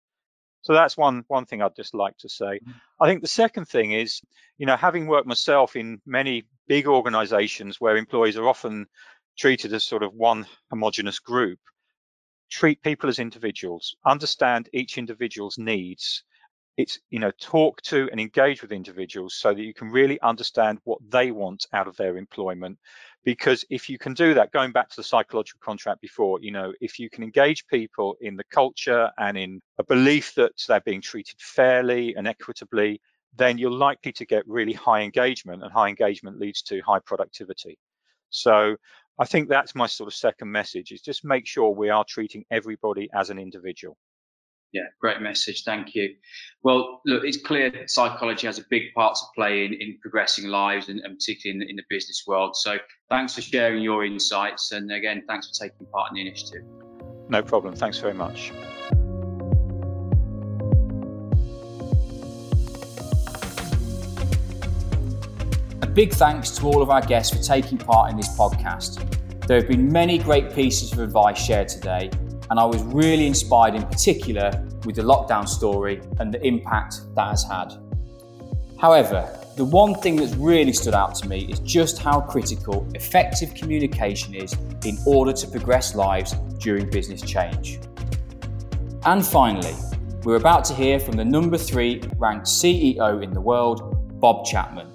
So 0.62 0.72
that's 0.72 0.96
one 0.96 1.24
one 1.26 1.44
thing 1.44 1.60
I'd 1.60 1.76
just 1.76 1.92
like 1.92 2.16
to 2.18 2.28
say. 2.28 2.60
Mm. 2.64 2.74
I 3.00 3.08
think 3.08 3.20
the 3.20 3.28
second 3.28 3.66
thing 3.66 3.92
is, 3.92 4.20
you 4.58 4.66
know, 4.66 4.76
having 4.76 5.08
worked 5.08 5.26
myself 5.26 5.74
in 5.74 6.00
many 6.06 6.44
big 6.68 6.86
organizations 6.86 7.80
where 7.80 7.96
employees 7.96 8.36
are 8.36 8.48
often 8.48 8.86
treated 9.36 9.72
as 9.72 9.82
sort 9.82 10.04
of 10.04 10.14
one 10.14 10.46
homogenous 10.70 11.18
group, 11.18 11.58
treat 12.52 12.82
people 12.82 13.08
as 13.08 13.18
individuals, 13.18 13.96
understand 14.04 14.68
each 14.74 14.98
individual's 14.98 15.56
needs, 15.56 16.22
it's 16.76 16.98
you 17.10 17.18
know 17.18 17.30
talk 17.40 17.80
to 17.82 18.08
and 18.10 18.20
engage 18.20 18.62
with 18.62 18.72
individuals 18.72 19.34
so 19.34 19.52
that 19.52 19.62
you 19.62 19.74
can 19.74 19.90
really 19.90 20.20
understand 20.20 20.78
what 20.84 20.98
they 21.10 21.30
want 21.30 21.66
out 21.72 21.88
of 21.88 21.96
their 21.96 22.16
employment. 22.16 22.78
Because 23.24 23.64
if 23.70 23.88
you 23.88 23.98
can 23.98 24.14
do 24.14 24.34
that 24.34 24.52
going 24.52 24.72
back 24.72 24.88
to 24.90 24.96
the 24.96 25.02
psychological 25.02 25.60
contract 25.62 26.00
before 26.00 26.38
you 26.40 26.50
know 26.50 26.72
if 26.80 26.98
you 26.98 27.08
can 27.10 27.22
engage 27.22 27.66
people 27.66 28.16
in 28.20 28.36
the 28.36 28.44
culture 28.44 29.10
and 29.18 29.36
in 29.36 29.60
a 29.78 29.84
belief 29.84 30.34
that 30.34 30.52
they're 30.68 30.80
being 30.80 31.02
treated 31.02 31.38
fairly 31.40 32.14
and 32.16 32.26
equitably 32.26 33.00
then 33.34 33.58
you're 33.58 33.70
likely 33.70 34.12
to 34.12 34.26
get 34.26 34.46
really 34.46 34.74
high 34.74 35.00
engagement 35.00 35.62
and 35.62 35.72
high 35.72 35.88
engagement 35.88 36.38
leads 36.38 36.60
to 36.62 36.80
high 36.82 37.00
productivity. 37.00 37.78
So 38.30 38.76
i 39.18 39.24
think 39.24 39.48
that's 39.48 39.74
my 39.74 39.86
sort 39.86 40.08
of 40.08 40.14
second 40.14 40.50
message 40.50 40.92
is 40.92 41.00
just 41.00 41.24
make 41.24 41.46
sure 41.46 41.70
we 41.70 41.90
are 41.90 42.04
treating 42.08 42.44
everybody 42.50 43.08
as 43.14 43.30
an 43.30 43.38
individual 43.38 43.96
yeah, 44.72 44.84
great 45.00 45.20
message. 45.20 45.64
Thank 45.64 45.94
you. 45.94 46.14
Well, 46.62 47.02
look, 47.04 47.24
it's 47.24 47.36
clear 47.36 47.86
psychology 47.86 48.46
has 48.46 48.58
a 48.58 48.64
big 48.70 48.94
part 48.94 49.14
to 49.16 49.24
play 49.34 49.66
in, 49.66 49.74
in 49.74 49.98
progressing 50.00 50.48
lives 50.48 50.88
and, 50.88 51.00
and 51.00 51.18
particularly 51.18 51.60
in 51.60 51.66
the, 51.66 51.70
in 51.70 51.76
the 51.76 51.82
business 51.90 52.24
world. 52.26 52.56
So 52.56 52.78
thanks 53.10 53.34
for 53.34 53.42
sharing 53.42 53.82
your 53.82 54.04
insights. 54.04 54.72
And 54.72 54.90
again, 54.90 55.24
thanks 55.28 55.48
for 55.48 55.66
taking 55.66 55.86
part 55.92 56.10
in 56.10 56.16
the 56.16 56.26
initiative. 56.26 56.62
No 57.28 57.42
problem. 57.42 57.76
Thanks 57.76 57.98
very 57.98 58.14
much. 58.14 58.50
Big 65.94 66.14
thanks 66.14 66.50
to 66.50 66.66
all 66.66 66.80
of 66.80 66.88
our 66.88 67.02
guests 67.02 67.36
for 67.36 67.42
taking 67.42 67.76
part 67.76 68.10
in 68.10 68.16
this 68.16 68.28
podcast. 68.36 68.98
There 69.46 69.58
have 69.58 69.68
been 69.68 69.92
many 69.92 70.18
great 70.18 70.54
pieces 70.54 70.92
of 70.92 71.00
advice 71.00 71.38
shared 71.38 71.68
today, 71.68 72.10
and 72.50 72.58
I 72.58 72.64
was 72.64 72.82
really 72.82 73.26
inspired 73.26 73.74
in 73.74 73.82
particular 73.82 74.50
with 74.86 74.96
the 74.96 75.02
lockdown 75.02 75.46
story 75.46 76.00
and 76.18 76.32
the 76.32 76.44
impact 76.46 77.00
that 77.14 77.28
has 77.28 77.44
had. 77.44 77.74
However, 78.80 79.28
the 79.56 79.64
one 79.66 79.94
thing 79.94 80.16
that's 80.16 80.34
really 80.34 80.72
stood 80.72 80.94
out 80.94 81.14
to 81.16 81.28
me 81.28 81.44
is 81.44 81.58
just 81.60 81.98
how 81.98 82.22
critical 82.22 82.88
effective 82.94 83.54
communication 83.54 84.34
is 84.34 84.56
in 84.86 84.96
order 85.06 85.32
to 85.34 85.46
progress 85.46 85.94
lives 85.94 86.32
during 86.58 86.88
business 86.88 87.20
change. 87.20 87.78
And 89.04 89.24
finally, 89.24 89.74
we're 90.24 90.36
about 90.36 90.64
to 90.66 90.74
hear 90.74 90.98
from 90.98 91.16
the 91.16 91.24
number 91.24 91.58
three 91.58 92.00
ranked 92.16 92.46
CEO 92.46 93.22
in 93.22 93.34
the 93.34 93.40
world, 93.40 94.20
Bob 94.20 94.46
Chapman. 94.46 94.91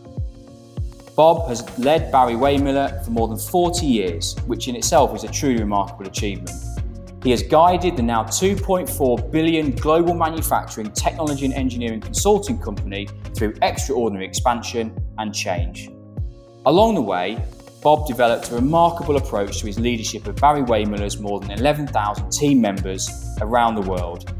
Bob 1.18 1.48
has 1.48 1.68
led 1.80 2.12
Barry 2.12 2.36
Wehmiller 2.36 3.04
for 3.04 3.10
more 3.10 3.28
than 3.28 3.40
40 3.40 3.88
years, 3.88 4.36
which 4.46 4.68
in 4.68 4.76
itself 4.76 5.16
is 5.16 5.24
a 5.24 5.28
truly 5.28 5.60
remarkable 5.60 6.06
achievement. 6.06 6.52
He 7.24 7.32
has 7.32 7.42
guided 7.42 7.98
the 7.98 8.04
now 8.04 8.22
2.4 8.22 9.32
billion 9.32 9.72
global 9.72 10.14
manufacturing, 10.14 10.92
technology, 10.92 11.46
and 11.46 11.56
engineering 11.56 12.02
consulting 12.02 12.60
company 12.60 13.10
through 13.34 13.56
extraordinary 13.64 14.28
expansion 14.28 14.96
and 15.18 15.34
change. 15.34 15.90
Along 16.68 16.94
the 16.94 17.02
way, 17.02 17.44
Bob 17.82 18.06
developed 18.06 18.52
a 18.52 18.54
remarkable 18.54 19.18
approach 19.18 19.60
to 19.62 19.66
his 19.66 19.80
leadership 19.80 20.28
of 20.28 20.36
Barry 20.36 20.62
Wehmiller's 20.62 21.18
more 21.18 21.40
than 21.40 21.50
11,000 21.50 22.32
team 22.32 22.62
members 22.62 23.10
around 23.42 23.74
the 23.74 23.82
world. 23.82 24.32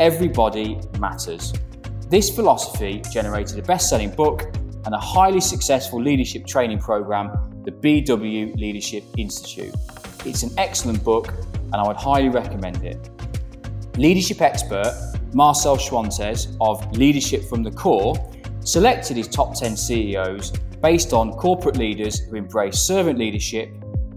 Everybody 0.00 0.80
matters. 0.98 1.52
This 2.10 2.34
philosophy 2.34 3.02
generated 3.12 3.56
a 3.60 3.62
best 3.62 3.88
selling 3.88 4.10
book 4.10 4.52
and 4.86 4.94
a 4.94 4.98
highly 4.98 5.40
successful 5.40 6.00
leadership 6.00 6.46
training 6.46 6.78
program, 6.78 7.30
the 7.64 7.72
BW 7.72 8.56
Leadership 8.56 9.04
Institute. 9.16 9.74
It's 10.24 10.42
an 10.42 10.50
excellent 10.58 11.02
book 11.02 11.28
and 11.28 11.74
I 11.74 11.86
would 11.86 11.96
highly 11.96 12.28
recommend 12.28 12.84
it. 12.84 13.10
Leadership 13.96 14.40
expert 14.40 14.92
Marcel 15.32 15.76
Schwantes 15.76 16.56
of 16.60 16.96
Leadership 16.96 17.44
from 17.44 17.62
the 17.62 17.70
Core 17.70 18.14
selected 18.60 19.16
his 19.16 19.28
top 19.28 19.54
10 19.54 19.76
CEOs 19.76 20.50
based 20.82 21.12
on 21.12 21.32
corporate 21.32 21.76
leaders 21.76 22.20
who 22.20 22.36
embrace 22.36 22.78
servant 22.78 23.18
leadership 23.18 23.70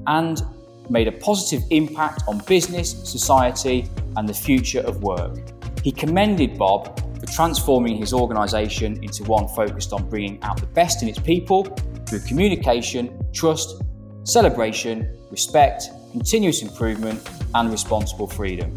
and 0.08 0.42
made 0.90 1.08
a 1.08 1.12
positive 1.12 1.64
impact 1.70 2.24
on 2.28 2.40
business, 2.40 2.92
society, 3.10 3.90
and 4.16 4.28
the 4.28 4.34
future 4.34 4.82
of 4.82 5.02
work. 5.04 5.38
He 5.84 5.92
commended 5.92 6.58
Bob 6.58 7.00
for 7.20 7.26
transforming 7.26 7.98
his 7.98 8.14
organisation 8.14 9.04
into 9.04 9.24
one 9.24 9.48
focused 9.50 9.94
on 9.94 10.10
bringing 10.10 10.42
out 10.44 10.60
the 10.60 10.68
best 10.68 11.02
in 11.02 11.10
its 11.10 11.20
people 11.20 11.64
through 12.08 12.20
communication, 12.22 13.18
trust, 13.34 13.82
celebration, 14.24 15.18
respect, 15.32 15.90
continuous 16.12 16.62
improvement, 16.62 17.28
and 17.56 17.72
responsible 17.72 18.28
freedom. 18.28 18.76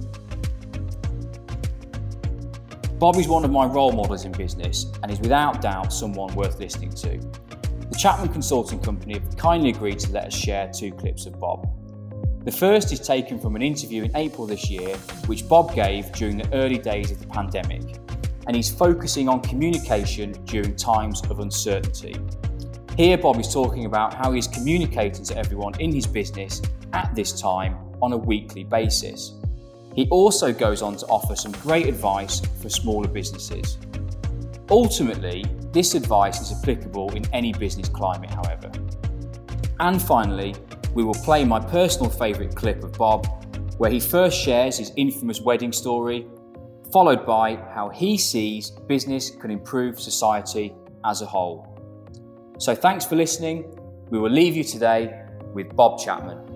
Bob 2.98 3.16
is 3.16 3.28
one 3.28 3.44
of 3.44 3.50
my 3.50 3.64
role 3.64 3.92
models 3.92 4.26
in 4.26 4.32
business 4.32 4.86
and 5.02 5.10
is 5.10 5.18
without 5.20 5.62
doubt 5.62 5.92
someone 5.92 6.34
worth 6.34 6.58
listening 6.60 6.90
to. 6.90 7.18
The 7.90 7.96
Chapman 7.96 8.28
Consulting 8.28 8.78
Company 8.78 9.14
have 9.14 9.36
kindly 9.36 9.70
agreed 9.70 9.98
to 10.00 10.12
let 10.12 10.26
us 10.26 10.34
share 10.34 10.70
two 10.70 10.92
clips 10.92 11.24
of 11.26 11.40
Bob. 11.40 11.66
The 12.44 12.52
first 12.52 12.92
is 12.92 13.00
taken 13.00 13.40
from 13.40 13.56
an 13.56 13.62
interview 13.62 14.04
in 14.04 14.16
April 14.16 14.46
this 14.46 14.70
year, 14.70 14.96
which 15.26 15.48
Bob 15.48 15.74
gave 15.74 16.12
during 16.12 16.36
the 16.36 16.52
early 16.54 16.78
days 16.78 17.10
of 17.10 17.20
the 17.20 17.26
pandemic, 17.26 17.99
and 18.50 18.56
he's 18.56 18.68
focusing 18.68 19.28
on 19.28 19.40
communication 19.42 20.32
during 20.44 20.74
times 20.74 21.22
of 21.30 21.38
uncertainty. 21.38 22.16
Here, 22.96 23.16
Bob 23.16 23.38
is 23.38 23.54
talking 23.54 23.84
about 23.84 24.12
how 24.12 24.32
he's 24.32 24.48
communicating 24.48 25.24
to 25.26 25.38
everyone 25.38 25.78
in 25.78 25.92
his 25.92 26.04
business 26.04 26.60
at 26.92 27.14
this 27.14 27.40
time 27.40 27.76
on 28.02 28.12
a 28.12 28.16
weekly 28.16 28.64
basis. 28.64 29.34
He 29.94 30.08
also 30.08 30.52
goes 30.52 30.82
on 30.82 30.96
to 30.96 31.06
offer 31.06 31.36
some 31.36 31.52
great 31.62 31.86
advice 31.86 32.40
for 32.60 32.68
smaller 32.68 33.06
businesses. 33.06 33.78
Ultimately, 34.68 35.44
this 35.70 35.94
advice 35.94 36.40
is 36.40 36.50
applicable 36.50 37.14
in 37.14 37.32
any 37.32 37.52
business 37.52 37.88
climate, 37.88 38.30
however. 38.30 38.72
And 39.78 40.02
finally, 40.02 40.56
we 40.92 41.04
will 41.04 41.14
play 41.14 41.44
my 41.44 41.60
personal 41.60 42.10
favourite 42.10 42.56
clip 42.56 42.82
of 42.82 42.94
Bob, 42.94 43.28
where 43.78 43.92
he 43.92 44.00
first 44.00 44.36
shares 44.36 44.76
his 44.76 44.90
infamous 44.96 45.40
wedding 45.40 45.70
story, 45.70 46.26
followed 46.92 47.24
by 47.24 47.56
how 47.74 47.88
he 47.88 48.18
sees 48.18 48.70
business 48.70 49.30
can 49.30 49.50
improve 49.50 50.00
society 50.00 50.74
as 51.04 51.22
a 51.22 51.26
whole. 51.26 51.66
So, 52.58 52.74
thanks 52.74 53.04
for 53.04 53.16
listening. 53.16 53.76
We 54.10 54.18
will 54.18 54.30
leave 54.30 54.56
you 54.56 54.64
today 54.64 55.24
with 55.54 55.74
Bob 55.74 56.00
Chapman. 56.00 56.50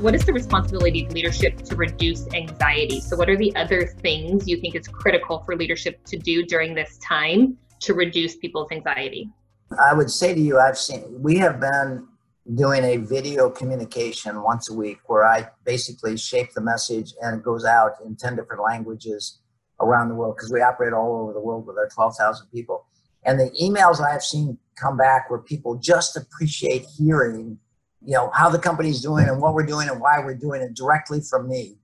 what 0.00 0.14
is 0.14 0.24
the 0.24 0.32
responsibility 0.32 1.04
of 1.04 1.12
leadership 1.12 1.58
to 1.58 1.76
reduce 1.76 2.26
anxiety? 2.32 3.00
So, 3.00 3.16
what 3.16 3.28
are 3.28 3.36
the 3.36 3.54
other 3.54 3.86
things 3.86 4.48
you 4.48 4.58
think 4.58 4.74
is 4.74 4.88
critical 4.88 5.40
for 5.44 5.54
leadership 5.56 6.04
to 6.06 6.16
do 6.16 6.42
during 6.44 6.74
this 6.74 6.98
time 7.06 7.58
to 7.80 7.94
reduce 7.94 8.36
people's 8.36 8.72
anxiety? 8.72 9.28
I 9.78 9.94
would 9.94 10.10
say 10.10 10.34
to 10.34 10.40
you, 10.40 10.58
I've 10.58 10.78
seen, 10.78 11.04
we 11.22 11.36
have 11.36 11.60
been 11.60 12.08
doing 12.54 12.84
a 12.84 12.96
video 12.96 13.50
communication 13.50 14.42
once 14.42 14.70
a 14.70 14.74
week 14.74 14.98
where 15.06 15.24
I 15.24 15.48
basically 15.64 16.16
shape 16.16 16.52
the 16.54 16.60
message 16.60 17.12
and 17.22 17.38
it 17.38 17.44
goes 17.44 17.64
out 17.64 17.92
in 18.04 18.16
10 18.16 18.36
different 18.36 18.62
languages 18.62 19.38
around 19.80 20.08
the 20.08 20.14
world 20.14 20.36
because 20.36 20.52
we 20.52 20.60
operate 20.60 20.92
all 20.92 21.22
over 21.22 21.32
the 21.32 21.40
world 21.40 21.66
with 21.66 21.76
our 21.78 21.88
12,000 21.88 22.46
people. 22.48 22.86
And 23.24 23.38
the 23.38 23.50
emails 23.62 24.00
I've 24.00 24.22
seen 24.22 24.58
come 24.76 24.96
back 24.96 25.30
where 25.30 25.40
people 25.40 25.76
just 25.76 26.16
appreciate 26.16 26.86
hearing 26.96 27.58
you 28.02 28.14
know 28.14 28.30
how 28.34 28.48
the 28.48 28.58
company's 28.58 29.02
doing 29.02 29.28
and 29.28 29.40
what 29.40 29.54
we're 29.54 29.66
doing 29.66 29.88
and 29.88 30.00
why 30.00 30.18
we're 30.20 30.34
doing 30.34 30.62
it 30.62 30.74
directly 30.74 31.20
from 31.20 31.48
me 31.48 31.76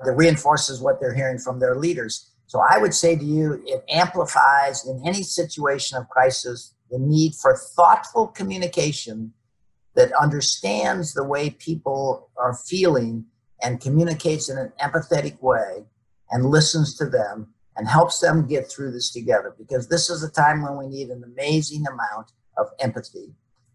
that 0.00 0.12
reinforces 0.12 0.80
what 0.80 1.00
they're 1.00 1.14
hearing 1.14 1.38
from 1.38 1.60
their 1.60 1.76
leaders 1.76 2.30
so 2.46 2.62
i 2.70 2.78
would 2.78 2.94
say 2.94 3.16
to 3.16 3.24
you 3.24 3.62
it 3.66 3.84
amplifies 3.90 4.86
in 4.86 5.02
any 5.06 5.22
situation 5.22 5.98
of 5.98 6.08
crisis 6.08 6.74
the 6.90 6.98
need 6.98 7.34
for 7.34 7.56
thoughtful 7.76 8.28
communication 8.28 9.32
that 9.98 10.12
understands 10.12 11.12
the 11.12 11.24
way 11.24 11.50
people 11.50 12.30
are 12.36 12.54
feeling 12.54 13.24
and 13.60 13.80
communicates 13.80 14.48
in 14.48 14.56
an 14.56 14.72
empathetic 14.80 15.42
way 15.42 15.84
and 16.30 16.46
listens 16.46 16.96
to 16.96 17.04
them 17.04 17.52
and 17.76 17.88
helps 17.88 18.20
them 18.20 18.46
get 18.46 18.70
through 18.70 18.92
this 18.92 19.10
together 19.10 19.56
because 19.58 19.88
this 19.88 20.08
is 20.08 20.22
a 20.22 20.30
time 20.30 20.62
when 20.62 20.76
we 20.76 20.86
need 20.86 21.08
an 21.08 21.24
amazing 21.24 21.84
amount 21.88 22.30
of 22.56 22.68
empathy 22.78 23.34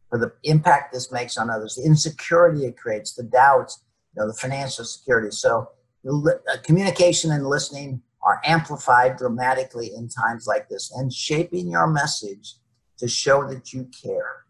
for 0.10 0.18
the 0.18 0.32
impact 0.44 0.94
this 0.94 1.12
makes 1.12 1.38
on 1.38 1.50
others, 1.50 1.76
the 1.76 1.84
insecurity 1.84 2.68
it 2.68 2.78
creates, 2.78 3.16
the 3.16 3.24
doubts, 3.24 3.84
you 4.16 4.22
know, 4.22 4.28
the 4.28 4.34
financial 4.34 4.86
security. 4.86 5.30
So 5.30 5.72
uh, 6.08 6.32
communication 6.64 7.32
and 7.32 7.46
listening 7.46 8.02
are 8.24 8.40
amplified 8.46 9.18
dramatically 9.18 9.92
in 9.94 10.08
times 10.08 10.48
like 10.48 10.70
this 10.70 10.90
and 10.96 11.12
shaping 11.12 11.68
your 11.68 11.88
message 11.88 12.56
to 13.00 13.10
show 13.10 13.46
that 13.50 13.74
you 13.74 13.90
care. 14.02 14.43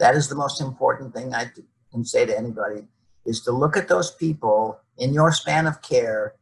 That 0.00 0.16
is 0.16 0.28
the 0.28 0.34
most 0.34 0.60
important 0.60 1.14
thing 1.14 1.34
I 1.34 1.52
can 1.92 2.04
say 2.04 2.26
to 2.26 2.36
anybody 2.36 2.88
is 3.26 3.42
to 3.42 3.52
look 3.52 3.76
at 3.76 3.86
those 3.86 4.10
people 4.10 4.80
in 4.96 5.12
your 5.12 5.30
span 5.30 5.66
of 5.66 5.82
care 5.82 6.34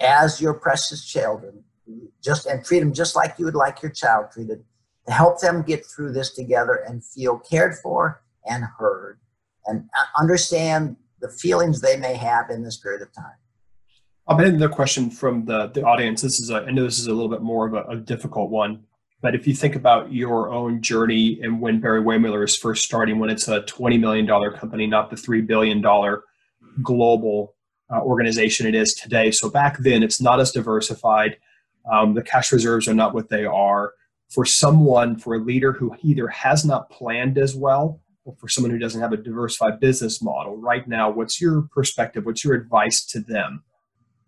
as 0.00 0.40
your 0.40 0.54
precious 0.54 1.04
children 1.04 1.64
just 2.22 2.46
and 2.46 2.64
treat 2.64 2.80
them 2.80 2.92
just 2.92 3.16
like 3.16 3.34
you 3.38 3.46
would 3.46 3.54
like 3.54 3.82
your 3.82 3.90
child 3.90 4.26
treated 4.30 4.62
to 5.06 5.12
help 5.12 5.40
them 5.40 5.62
get 5.62 5.84
through 5.84 6.12
this 6.12 6.34
together 6.34 6.84
and 6.86 7.04
feel 7.04 7.38
cared 7.38 7.74
for 7.82 8.22
and 8.46 8.64
heard 8.78 9.18
and 9.66 9.88
uh, 9.98 10.20
understand 10.20 10.96
the 11.20 11.28
feelings 11.28 11.80
they 11.80 11.96
may 11.96 12.14
have 12.14 12.50
in 12.50 12.62
this 12.62 12.76
period 12.76 13.00
of 13.00 13.12
time. 13.14 13.36
I'll 14.26 14.36
bet 14.36 14.46
another 14.46 14.68
question 14.68 15.10
from 15.10 15.46
the, 15.46 15.68
the 15.68 15.82
audience. 15.84 16.20
This 16.20 16.38
is 16.38 16.50
a, 16.50 16.56
I 16.56 16.70
know 16.70 16.84
this 16.84 16.98
is 16.98 17.06
a 17.06 17.12
little 17.12 17.30
bit 17.30 17.42
more 17.42 17.66
of 17.66 17.74
a, 17.74 17.82
a 17.84 17.96
difficult 17.96 18.50
one, 18.50 18.84
but 19.24 19.34
if 19.34 19.46
you 19.46 19.54
think 19.54 19.74
about 19.74 20.12
your 20.12 20.52
own 20.52 20.82
journey 20.82 21.40
and 21.42 21.58
when 21.58 21.80
Barry-Wehmiller 21.80 22.44
is 22.44 22.54
first 22.54 22.84
starting, 22.84 23.18
when 23.18 23.30
it's 23.30 23.48
a 23.48 23.62
$20 23.62 23.98
million 23.98 24.26
company, 24.52 24.86
not 24.86 25.08
the 25.08 25.16
$3 25.16 25.46
billion 25.46 25.82
global 26.82 27.54
uh, 27.90 28.02
organization 28.02 28.66
it 28.66 28.74
is 28.74 28.92
today. 28.92 29.30
So 29.30 29.48
back 29.48 29.78
then, 29.78 30.02
it's 30.02 30.20
not 30.20 30.40
as 30.40 30.52
diversified. 30.52 31.38
Um, 31.90 32.12
the 32.12 32.22
cash 32.22 32.52
reserves 32.52 32.86
are 32.86 32.92
not 32.92 33.14
what 33.14 33.30
they 33.30 33.46
are. 33.46 33.94
For 34.28 34.44
someone, 34.44 35.16
for 35.16 35.36
a 35.36 35.38
leader 35.38 35.72
who 35.72 35.96
either 36.02 36.28
has 36.28 36.66
not 36.66 36.90
planned 36.90 37.38
as 37.38 37.56
well 37.56 38.02
or 38.26 38.36
for 38.36 38.50
someone 38.50 38.72
who 38.72 38.78
doesn't 38.78 39.00
have 39.00 39.14
a 39.14 39.16
diversified 39.16 39.80
business 39.80 40.20
model 40.20 40.58
right 40.58 40.86
now, 40.86 41.08
what's 41.08 41.40
your 41.40 41.62
perspective? 41.72 42.26
What's 42.26 42.44
your 42.44 42.52
advice 42.52 43.06
to 43.06 43.20
them? 43.20 43.64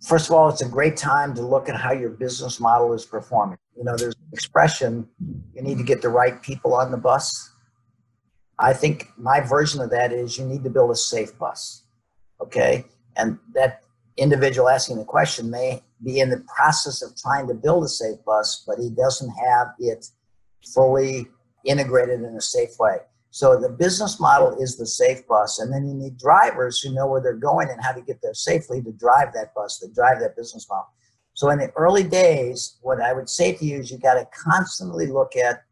First 0.02 0.30
of 0.30 0.36
all, 0.36 0.48
it's 0.48 0.62
a 0.62 0.68
great 0.70 0.96
time 0.96 1.34
to 1.34 1.42
look 1.42 1.68
at 1.68 1.76
how 1.76 1.92
your 1.92 2.10
business 2.10 2.60
model 2.60 2.94
is 2.94 3.04
performing. 3.04 3.58
You 3.76 3.84
know, 3.84 3.96
there's 3.96 4.14
an 4.14 4.30
expression 4.32 5.08
you 5.54 5.62
need 5.62 5.78
to 5.78 5.84
get 5.84 6.02
the 6.02 6.08
right 6.08 6.40
people 6.42 6.74
on 6.74 6.90
the 6.90 6.96
bus. 6.96 7.52
I 8.58 8.72
think 8.72 9.08
my 9.18 9.40
version 9.40 9.80
of 9.82 9.90
that 9.90 10.12
is 10.12 10.38
you 10.38 10.46
need 10.46 10.64
to 10.64 10.70
build 10.70 10.90
a 10.90 10.96
safe 10.96 11.36
bus. 11.38 11.84
Okay. 12.40 12.84
And 13.16 13.38
that 13.54 13.82
individual 14.16 14.68
asking 14.68 14.98
the 14.98 15.04
question 15.04 15.50
may 15.50 15.82
be 16.02 16.20
in 16.20 16.30
the 16.30 16.44
process 16.54 17.02
of 17.02 17.16
trying 17.16 17.48
to 17.48 17.54
build 17.54 17.84
a 17.84 17.88
safe 17.88 18.16
bus, 18.24 18.64
but 18.66 18.78
he 18.78 18.90
doesn't 18.90 19.30
have 19.30 19.68
it 19.78 20.06
fully 20.74 21.26
integrated 21.64 22.20
in 22.20 22.34
a 22.36 22.40
safe 22.40 22.78
way. 22.78 22.98
So 23.30 23.60
the 23.60 23.68
business 23.68 24.18
model 24.18 24.56
is 24.62 24.78
the 24.78 24.86
safe 24.86 25.26
bus, 25.26 25.58
and 25.58 25.72
then 25.72 25.86
you 25.86 25.94
need 25.94 26.16
drivers 26.16 26.80
who 26.80 26.94
know 26.94 27.06
where 27.06 27.20
they're 27.20 27.34
going 27.34 27.68
and 27.68 27.82
how 27.82 27.92
to 27.92 28.00
get 28.00 28.22
there 28.22 28.32
safely 28.32 28.80
to 28.82 28.92
drive 28.92 29.34
that 29.34 29.52
bus, 29.54 29.78
to 29.80 29.88
drive 29.88 30.20
that 30.20 30.36
business 30.36 30.66
model. 30.70 30.88
So 31.36 31.50
in 31.50 31.58
the 31.58 31.70
early 31.76 32.02
days, 32.02 32.78
what 32.80 33.02
I 33.02 33.12
would 33.12 33.28
say 33.28 33.52
to 33.52 33.64
you 33.64 33.80
is 33.80 33.90
you 33.90 33.98
got 33.98 34.14
to 34.14 34.26
constantly 34.32 35.06
look 35.06 35.36
at 35.36 35.64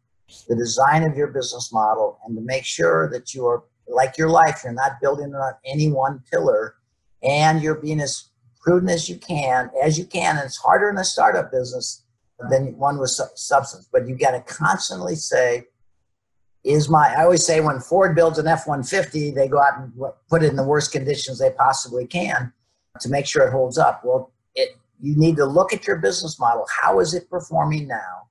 the 0.47 0.55
design 0.55 1.05
of 1.05 1.17
your 1.17 1.29
business 1.29 1.73
model 1.73 2.19
and 2.27 2.37
to 2.37 2.43
make 2.43 2.67
sure 2.67 3.09
that 3.11 3.33
you 3.33 3.47
are 3.47 3.65
like 3.89 4.19
your 4.19 4.29
life, 4.29 4.61
you're 4.63 4.75
not 4.75 5.01
building 5.01 5.35
on 5.35 5.55
any 5.65 5.91
one 5.91 6.23
pillar 6.31 6.75
and 7.23 7.63
you're 7.63 7.77
being 7.77 7.99
as 8.01 8.29
prudent 8.61 8.93
as 8.93 9.09
you 9.09 9.17
can, 9.17 9.71
as 9.83 9.99
you 9.99 10.05
can. 10.05 10.37
And 10.37 10.45
it's 10.45 10.59
harder 10.59 10.91
in 10.91 10.99
a 10.99 11.05
startup 11.05 11.51
business 11.51 12.05
than 12.51 12.77
one 12.77 12.99
with 12.99 13.19
substance, 13.35 13.89
but 13.91 14.07
you 14.07 14.17
got 14.17 14.33
to 14.33 14.41
constantly 14.41 15.15
say, 15.15 15.65
is 16.63 16.91
my, 16.91 17.15
I 17.17 17.23
always 17.23 17.45
say 17.45 17.61
when 17.63 17.81
Ford 17.81 18.15
builds 18.15 18.39
an 18.39 18.47
F 18.47 18.67
150, 18.67 19.31
they 19.31 19.49
go 19.49 19.63
out 19.63 19.79
and 19.79 19.93
put 20.29 20.43
it 20.43 20.51
in 20.51 20.57
the 20.57 20.63
worst 20.63 20.93
conditions 20.93 21.39
they 21.39 21.53
possibly 21.53 22.07
can 22.07 22.53
to 23.01 23.09
make 23.09 23.25
sure 23.25 23.47
it 23.47 23.53
holds 23.53 23.79
up. 23.79 24.03
Well, 24.05 24.31
it, 24.55 24.77
you 25.05 25.17
need 25.17 25.37
to 25.37 25.45
look 25.45 25.73
at 25.73 25.87
your 25.87 25.97
business 25.97 26.41
model. 26.41 26.65
How 26.81 27.01
is 27.01 27.15
it 27.15 27.29
performing 27.29 27.87
now? 27.87 28.29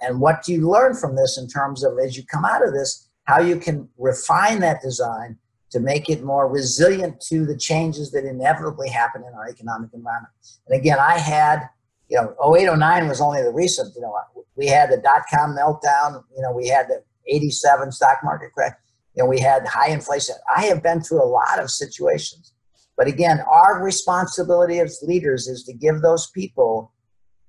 And 0.00 0.20
what 0.20 0.42
do 0.42 0.52
you 0.52 0.68
learn 0.68 0.94
from 0.94 1.16
this 1.16 1.38
in 1.38 1.48
terms 1.48 1.84
of 1.84 1.98
as 1.98 2.16
you 2.16 2.24
come 2.24 2.44
out 2.44 2.66
of 2.66 2.72
this, 2.72 3.08
how 3.24 3.40
you 3.40 3.56
can 3.56 3.88
refine 3.98 4.60
that 4.60 4.80
design 4.82 5.36
to 5.70 5.80
make 5.80 6.08
it 6.08 6.24
more 6.24 6.48
resilient 6.48 7.20
to 7.20 7.44
the 7.44 7.56
changes 7.56 8.10
that 8.12 8.24
inevitably 8.24 8.88
happen 8.88 9.22
in 9.22 9.34
our 9.34 9.48
economic 9.48 9.90
environment. 9.92 10.32
And 10.66 10.80
again, 10.80 10.98
I 10.98 11.18
had, 11.18 11.68
you 12.08 12.16
know, 12.16 12.34
0809 12.54 13.08
was 13.08 13.20
only 13.20 13.42
the 13.42 13.52
recent, 13.52 13.94
you 13.94 14.00
know, 14.00 14.16
we 14.56 14.66
had 14.66 14.90
the 14.90 14.96
dot 14.96 15.22
com 15.32 15.54
meltdown, 15.54 16.24
you 16.34 16.42
know, 16.42 16.52
we 16.52 16.68
had 16.68 16.88
the 16.88 17.02
87 17.26 17.92
stock 17.92 18.18
market 18.24 18.52
crash, 18.52 18.72
you 19.14 19.22
know, 19.22 19.28
we 19.28 19.38
had 19.38 19.66
high 19.66 19.90
inflation. 19.90 20.36
I 20.56 20.64
have 20.66 20.82
been 20.82 21.02
through 21.02 21.22
a 21.22 21.28
lot 21.28 21.60
of 21.60 21.70
situations. 21.70 22.52
But 22.98 23.06
again, 23.06 23.40
our 23.48 23.80
responsibility 23.80 24.80
as 24.80 24.98
leaders 25.02 25.46
is 25.46 25.62
to 25.64 25.72
give 25.72 26.02
those 26.02 26.28
people 26.32 26.92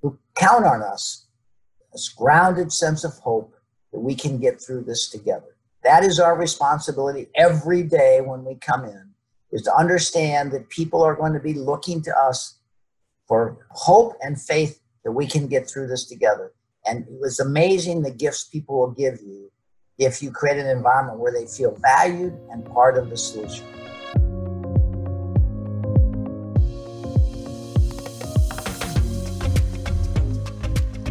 who 0.04 0.18
count 0.36 0.64
on 0.64 0.84
us 0.84 1.26
a 1.94 1.98
grounded 2.16 2.72
sense 2.72 3.04
of 3.04 3.14
hope 3.14 3.56
that 3.92 4.00
we 4.00 4.14
can 4.14 4.38
get 4.38 4.62
through 4.62 4.84
this 4.84 5.10
together. 5.10 5.58
That 5.84 6.04
is 6.04 6.20
our 6.20 6.38
responsibility 6.38 7.30
every 7.34 7.82
day 7.82 8.22
when 8.22 8.46
we 8.46 8.56
come 8.56 8.86
in, 8.86 9.10
is 9.52 9.64
to 9.64 9.76
understand 9.76 10.52
that 10.52 10.70
people 10.70 11.02
are 11.02 11.16
going 11.16 11.34
to 11.34 11.40
be 11.40 11.56
looking 11.56 12.04
to 12.04 12.16
us 12.16 12.60
for 13.28 13.66
hope 13.72 14.14
and 14.22 14.40
faith 14.40 14.80
that 15.04 15.14
we 15.14 15.26
can 15.26 15.48
get 15.48 15.68
through 15.68 15.88
this 15.88 16.06
together. 16.06 16.52
And 16.86 17.08
it 17.08 17.20
was 17.20 17.40
amazing 17.40 18.04
the 18.04 18.12
gifts 18.12 18.44
people 18.44 18.78
will 18.78 18.92
give 18.92 19.20
you 19.22 19.52
if 19.98 20.22
you 20.22 20.32
create 20.32 20.60
an 20.60 20.68
environment 20.68 21.18
where 21.18 21.34
they 21.34 21.48
feel 21.48 21.76
valued 21.82 22.38
and 22.52 22.64
part 22.66 23.00
of 23.00 23.10
the 23.10 23.18
solution. 23.18 23.66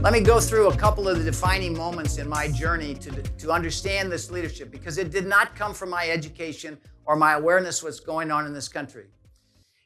Let 0.08 0.14
me 0.14 0.20
go 0.20 0.40
through 0.40 0.70
a 0.70 0.74
couple 0.74 1.06
of 1.06 1.18
the 1.18 1.24
defining 1.24 1.76
moments 1.76 2.16
in 2.16 2.26
my 2.26 2.48
journey 2.48 2.94
to, 2.94 3.10
to 3.10 3.50
understand 3.50 4.10
this 4.10 4.30
leadership 4.30 4.70
because 4.70 4.96
it 4.96 5.10
did 5.10 5.26
not 5.26 5.54
come 5.54 5.74
from 5.74 5.90
my 5.90 6.08
education 6.08 6.78
or 7.04 7.14
my 7.14 7.34
awareness 7.34 7.80
of 7.80 7.84
what's 7.84 8.00
going 8.00 8.30
on 8.30 8.46
in 8.46 8.54
this 8.54 8.68
country. 8.68 9.08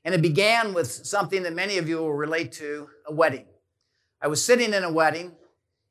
And 0.05 0.15
it 0.15 0.23
began 0.23 0.75
with 0.75 0.87
something 0.89 1.43
that 1.43 1.55
many 1.55 1.77
of 1.77 1.89
you 1.89 1.97
will 1.97 2.15
relate 2.15 2.53
to 2.53 2.89
a 3.09 3.13
wedding. 3.13 3.47
I 4.21 4.29
was 4.29 4.45
sitting 4.45 4.73
in 4.73 4.85
a 4.85 4.93
wedding, 4.93 5.33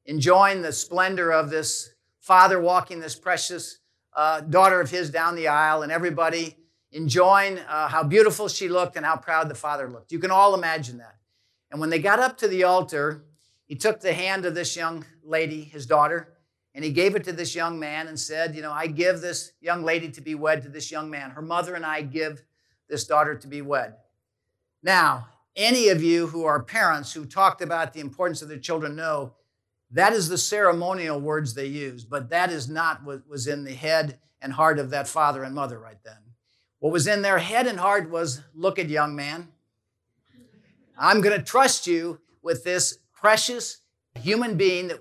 enjoying 0.05 0.61
the 0.61 0.71
splendor 0.71 1.33
of 1.33 1.49
this 1.49 1.89
father 2.21 2.61
walking 2.61 3.01
this 3.01 3.17
precious 3.17 3.79
uh, 4.15 4.39
daughter 4.39 4.79
of 4.79 4.89
his 4.89 5.09
down 5.09 5.35
the 5.35 5.49
aisle, 5.49 5.81
and 5.81 5.91
everybody 5.91 6.55
enjoying 6.93 7.59
uh, 7.59 7.89
how 7.89 8.01
beautiful 8.01 8.47
she 8.47 8.69
looked 8.69 8.95
and 8.95 9.05
how 9.05 9.17
proud 9.17 9.49
the 9.49 9.55
father 9.55 9.89
looked. 9.89 10.13
You 10.13 10.19
can 10.19 10.31
all 10.31 10.55
imagine 10.55 10.99
that. 10.99 11.17
And 11.69 11.81
when 11.81 11.89
they 11.89 11.99
got 11.99 12.19
up 12.19 12.37
to 12.37 12.47
the 12.47 12.63
altar, 12.63 13.25
he 13.71 13.77
took 13.77 14.01
the 14.01 14.11
hand 14.11 14.43
of 14.43 14.53
this 14.53 14.75
young 14.75 15.05
lady, 15.23 15.63
his 15.63 15.85
daughter, 15.85 16.33
and 16.75 16.83
he 16.83 16.91
gave 16.91 17.15
it 17.15 17.23
to 17.23 17.31
this 17.31 17.55
young 17.55 17.79
man 17.79 18.09
and 18.09 18.19
said, 18.19 18.53
You 18.53 18.61
know, 18.61 18.73
I 18.73 18.87
give 18.87 19.21
this 19.21 19.53
young 19.61 19.85
lady 19.85 20.11
to 20.11 20.19
be 20.19 20.35
wed 20.35 20.63
to 20.63 20.67
this 20.67 20.91
young 20.91 21.09
man. 21.09 21.29
Her 21.29 21.41
mother 21.41 21.75
and 21.75 21.85
I 21.85 22.01
give 22.01 22.43
this 22.89 23.07
daughter 23.07 23.33
to 23.33 23.47
be 23.47 23.61
wed. 23.61 23.93
Now, 24.83 25.29
any 25.55 25.87
of 25.87 26.03
you 26.03 26.27
who 26.27 26.43
are 26.43 26.61
parents 26.61 27.13
who 27.13 27.23
talked 27.23 27.61
about 27.61 27.93
the 27.93 28.01
importance 28.01 28.41
of 28.41 28.49
their 28.49 28.59
children 28.59 28.93
know 28.93 29.35
that 29.91 30.11
is 30.11 30.27
the 30.27 30.37
ceremonial 30.37 31.21
words 31.21 31.53
they 31.53 31.67
use, 31.67 32.03
but 32.03 32.29
that 32.29 32.51
is 32.51 32.67
not 32.67 33.05
what 33.05 33.25
was 33.25 33.47
in 33.47 33.63
the 33.63 33.73
head 33.73 34.19
and 34.41 34.51
heart 34.51 34.79
of 34.79 34.89
that 34.89 35.07
father 35.07 35.43
and 35.43 35.55
mother 35.55 35.79
right 35.79 36.03
then. 36.03 36.17
What 36.79 36.91
was 36.91 37.07
in 37.07 37.21
their 37.21 37.37
head 37.37 37.67
and 37.67 37.79
heart 37.79 38.09
was 38.09 38.41
look 38.53 38.79
at 38.79 38.89
young 38.89 39.15
man. 39.15 39.47
I'm 40.97 41.21
going 41.21 41.39
to 41.39 41.45
trust 41.45 41.87
you 41.87 42.19
with 42.41 42.65
this 42.65 42.97
precious 43.21 43.77
human 44.15 44.57
being 44.57 44.87
that 44.87 44.99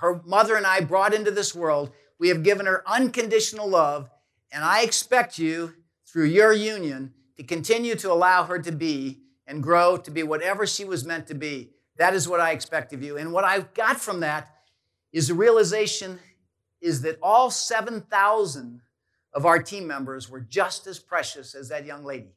her 0.00 0.20
mother 0.26 0.56
and 0.56 0.66
I 0.66 0.80
brought 0.80 1.14
into 1.14 1.30
this 1.30 1.54
world. 1.54 1.90
We 2.18 2.28
have 2.28 2.42
given 2.42 2.66
her 2.66 2.82
unconditional 2.86 3.66
love, 3.68 4.10
and 4.52 4.62
I 4.62 4.82
expect 4.82 5.38
you, 5.38 5.74
through 6.06 6.26
your 6.26 6.52
union, 6.52 7.14
to 7.36 7.42
continue 7.42 7.94
to 7.96 8.12
allow 8.12 8.44
her 8.44 8.58
to 8.58 8.72
be 8.72 9.22
and 9.46 9.62
grow 9.62 9.96
to 9.96 10.10
be 10.10 10.22
whatever 10.22 10.66
she 10.66 10.84
was 10.84 11.04
meant 11.04 11.26
to 11.28 11.34
be. 11.34 11.70
That 11.96 12.14
is 12.14 12.28
what 12.28 12.40
I 12.40 12.52
expect 12.52 12.92
of 12.92 13.02
you. 13.02 13.16
And 13.16 13.32
what 13.32 13.44
I 13.44 13.60
got 13.60 14.00
from 14.00 14.20
that 14.20 14.54
is 15.12 15.28
the 15.28 15.34
realization 15.34 16.18
is 16.80 17.00
that 17.02 17.18
all 17.22 17.50
7,000 17.50 18.82
of 19.34 19.46
our 19.46 19.62
team 19.62 19.86
members 19.86 20.28
were 20.28 20.40
just 20.40 20.86
as 20.86 20.98
precious 20.98 21.54
as 21.54 21.70
that 21.70 21.86
young 21.86 22.04
lady. 22.04 22.34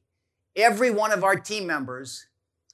Every 0.56 0.92
one 0.92 1.12
of 1.12 1.24
our 1.24 1.36
team 1.36 1.68
members 1.68 2.28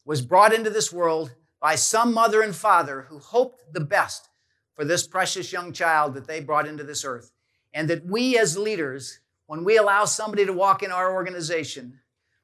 was 0.05 0.21
brought 0.21 0.53
into 0.53 0.69
this 0.69 0.93
world 0.93 1.31
by 1.61 1.75
some 1.75 2.13
mother 2.13 2.41
and 2.41 2.55
father 2.55 3.05
who 3.07 3.19
hoped 3.19 3.71
the 3.71 3.79
best 3.79 4.27
for 4.75 4.83
this 4.83 5.07
precious 5.07 5.53
young 5.53 5.71
child 5.71 6.15
that 6.15 6.27
they 6.27 6.41
brought 6.41 6.67
into 6.67 6.83
this 6.83 7.05
earth. 7.05 7.31
And 7.73 7.89
that 7.89 8.05
we 8.05 8.37
as 8.37 8.57
leaders, 8.57 9.19
when 9.45 9.63
we 9.63 9.77
allow 9.77 10.05
somebody 10.05 10.45
to 10.45 10.53
walk 10.53 10.83
in 10.83 10.91
our 10.91 11.13
organization, 11.13 11.99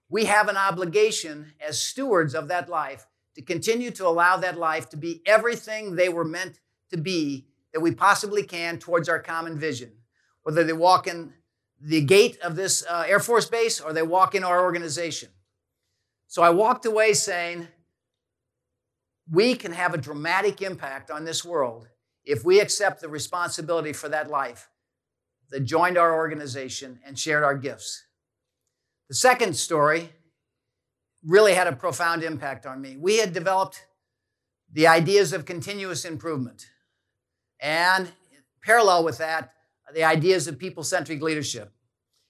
we 0.07 0.25
have 0.25 0.47
an 0.47 0.55
obligation 0.55 1.53
as 1.65 1.81
stewards 1.81 2.35
of 2.35 2.47
that 2.47 2.69
life 2.69 3.07
to 3.35 3.41
continue 3.41 3.91
to 3.91 4.07
allow 4.07 4.37
that 4.37 4.57
life 4.57 4.89
to 4.89 4.97
be 4.97 5.21
everything 5.25 5.95
they 5.95 6.09
were 6.09 6.23
meant 6.23 6.59
to 6.91 6.97
be 6.97 7.47
that 7.73 7.81
we 7.81 7.93
possibly 7.93 8.43
can 8.43 8.79
towards 8.79 9.09
our 9.09 9.19
common 9.19 9.59
vision. 9.59 9.91
Whether 10.43 10.63
they 10.63 10.73
walk 10.73 11.07
in 11.07 11.33
the 11.81 12.01
gate 12.01 12.39
of 12.41 12.55
this 12.55 12.85
uh, 12.87 13.03
Air 13.07 13.19
Force 13.19 13.45
base 13.45 13.81
or 13.81 13.93
they 13.93 14.01
walk 14.01 14.33
in 14.33 14.43
our 14.43 14.63
organization. 14.63 15.29
So 16.27 16.41
I 16.41 16.49
walked 16.49 16.85
away 16.85 17.13
saying, 17.13 17.67
we 19.31 19.55
can 19.55 19.73
have 19.73 19.93
a 19.93 19.97
dramatic 19.97 20.61
impact 20.61 21.11
on 21.11 21.25
this 21.25 21.43
world 21.43 21.87
if 22.25 22.43
we 22.43 22.59
accept 22.59 23.01
the 23.01 23.09
responsibility 23.09 23.93
for 23.93 24.09
that 24.09 24.29
life 24.29 24.69
that 25.49 25.61
joined 25.61 25.97
our 25.97 26.15
organization 26.15 26.99
and 27.05 27.17
shared 27.17 27.43
our 27.43 27.57
gifts. 27.57 28.05
The 29.09 29.15
second 29.15 29.55
story 29.55 30.09
really 31.25 31.53
had 31.53 31.67
a 31.67 31.73
profound 31.73 32.23
impact 32.23 32.65
on 32.65 32.81
me. 32.81 32.97
We 32.97 33.17
had 33.17 33.33
developed 33.33 33.85
the 34.71 34.87
ideas 34.87 35.31
of 35.31 35.45
continuous 35.45 36.03
improvement, 36.03 36.67
and 37.61 38.11
parallel 38.61 39.05
with 39.05 39.17
that, 39.19 39.53
the 39.93 40.03
ideas 40.03 40.47
of 40.47 40.59
people 40.59 40.83
centric 40.83 41.21
leadership. 41.21 41.71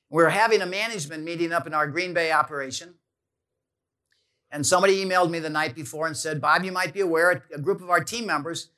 We 0.09 0.21
were 0.21 0.29
having 0.29 0.61
a 0.61 0.67
management 0.67 1.23
meeting 1.23 1.51
up 1.51 1.65
in 1.65 1.73
our 1.73 1.87
Green 1.87 2.13
Bay 2.13 2.31
operation. 2.31 2.93
And 4.51 4.65
somebody 4.65 5.03
emailed 5.03 5.29
me 5.29 5.39
the 5.39 5.49
night 5.49 5.75
before 5.75 6.07
and 6.07 6.15
said, 6.15 6.39
Bob, 6.39 6.63
you 6.63 6.71
might 6.71 6.93
be 6.93 7.01
aware 7.01 7.43
a 7.53 7.59
group 7.59 7.81
of 7.81 7.89
our 7.89 8.03
team 8.03 8.25
members 8.25 8.69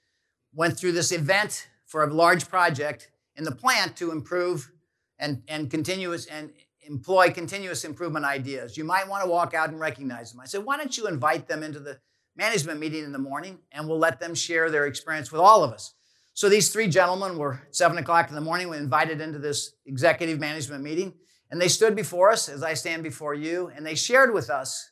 went 0.53 0.77
through 0.77 0.93
this 0.93 1.11
event 1.11 1.67
for 1.85 2.03
a 2.03 2.13
large 2.13 2.49
project 2.49 3.11
in 3.35 3.43
the 3.43 3.51
plant 3.51 3.95
to 3.97 4.11
improve 4.11 4.71
and, 5.19 5.43
and 5.47 5.69
continuous 5.69 6.25
and 6.25 6.51
employ 6.81 7.29
continuous 7.29 7.85
improvement 7.85 8.25
ideas. 8.25 8.77
You 8.77 8.83
might 8.83 9.07
want 9.07 9.23
to 9.23 9.29
walk 9.29 9.53
out 9.53 9.69
and 9.69 9.79
recognize 9.79 10.31
them. 10.31 10.41
I 10.41 10.45
said, 10.45 10.65
why 10.65 10.77
don't 10.77 10.97
you 10.97 11.07
invite 11.07 11.47
them 11.47 11.61
into 11.61 11.79
the 11.79 11.99
management 12.35 12.79
meeting 12.79 13.03
in 13.03 13.11
the 13.11 13.19
morning 13.19 13.59
and 13.71 13.87
we'll 13.87 13.99
let 13.99 14.19
them 14.19 14.33
share 14.33 14.71
their 14.71 14.87
experience 14.87 15.31
with 15.31 15.41
all 15.41 15.63
of 15.63 15.71
us. 15.71 15.93
So 16.33 16.47
these 16.47 16.71
three 16.71 16.87
gentlemen 16.87 17.37
were 17.37 17.67
seven 17.71 17.97
o'clock 17.97 18.29
in 18.29 18.35
the 18.35 18.41
morning. 18.41 18.69
We 18.69 18.77
invited 18.77 19.19
into 19.19 19.39
this 19.39 19.73
executive 19.85 20.39
management 20.39 20.81
meeting, 20.81 21.13
and 21.51 21.59
they 21.59 21.67
stood 21.67 21.97
before 21.97 22.31
us 22.31 22.47
as 22.47 22.63
I 22.63 22.75
stand 22.75 23.03
before 23.03 23.33
you, 23.33 23.69
and 23.75 23.85
they 23.85 23.95
shared 23.95 24.33
with 24.33 24.49
us 24.49 24.89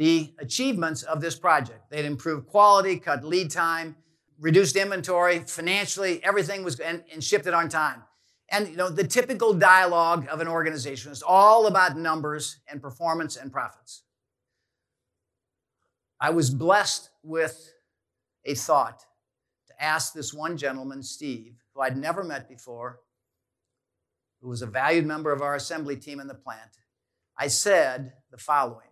the 0.00 0.32
achievements 0.38 1.02
of 1.02 1.20
this 1.20 1.36
project. 1.36 1.90
They'd 1.90 2.06
improved 2.06 2.46
quality, 2.46 2.98
cut 2.98 3.22
lead 3.22 3.50
time, 3.50 3.96
reduced 4.38 4.74
inventory, 4.74 5.40
financially, 5.40 6.24
everything 6.24 6.64
was 6.64 6.80
and, 6.80 7.04
and 7.12 7.22
shipped 7.22 7.46
it 7.46 7.52
on 7.52 7.68
time. 7.68 8.02
And 8.48 8.68
you 8.68 8.76
know, 8.78 8.88
the 8.88 9.06
typical 9.06 9.52
dialogue 9.52 10.26
of 10.32 10.40
an 10.40 10.48
organization 10.48 11.12
is 11.12 11.22
all 11.22 11.66
about 11.66 11.98
numbers 11.98 12.60
and 12.66 12.80
performance 12.80 13.36
and 13.36 13.52
profits. 13.52 14.04
I 16.18 16.30
was 16.30 16.48
blessed 16.48 17.10
with 17.22 17.70
a 18.46 18.54
thought 18.54 19.04
to 19.66 19.84
ask 19.84 20.14
this 20.14 20.32
one 20.32 20.56
gentleman, 20.56 21.02
Steve, 21.02 21.56
who 21.74 21.82
I'd 21.82 21.98
never 21.98 22.24
met 22.24 22.48
before, 22.48 23.00
who 24.40 24.48
was 24.48 24.62
a 24.62 24.66
valued 24.66 25.04
member 25.04 25.30
of 25.30 25.42
our 25.42 25.56
assembly 25.56 25.96
team 25.96 26.20
in 26.20 26.26
the 26.26 26.34
plant, 26.34 26.78
I 27.36 27.48
said 27.48 28.14
the 28.30 28.38
following 28.38 28.89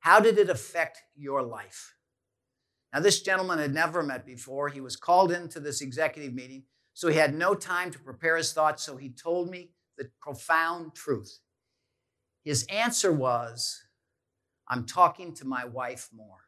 How 0.00 0.20
did 0.20 0.38
it 0.38 0.50
affect 0.50 0.98
your 1.16 1.42
life? 1.42 1.94
Now, 2.92 3.00
this 3.00 3.22
gentleman 3.22 3.58
had 3.58 3.72
never 3.72 4.02
met 4.02 4.26
before. 4.26 4.68
He 4.68 4.80
was 4.80 4.96
called 4.96 5.30
into 5.30 5.60
this 5.60 5.80
executive 5.80 6.34
meeting, 6.34 6.64
so 6.92 7.08
he 7.08 7.16
had 7.16 7.34
no 7.34 7.54
time 7.54 7.90
to 7.92 7.98
prepare 7.98 8.36
his 8.36 8.52
thoughts, 8.52 8.82
so 8.82 8.96
he 8.96 9.10
told 9.10 9.48
me 9.48 9.70
the 9.96 10.10
profound 10.20 10.94
truth. 10.94 11.38
His 12.42 12.64
answer 12.64 13.12
was, 13.12 13.82
I'm 14.68 14.86
talking 14.86 15.34
to 15.36 15.44
my 15.44 15.64
wife 15.66 16.08
more. 16.14 16.38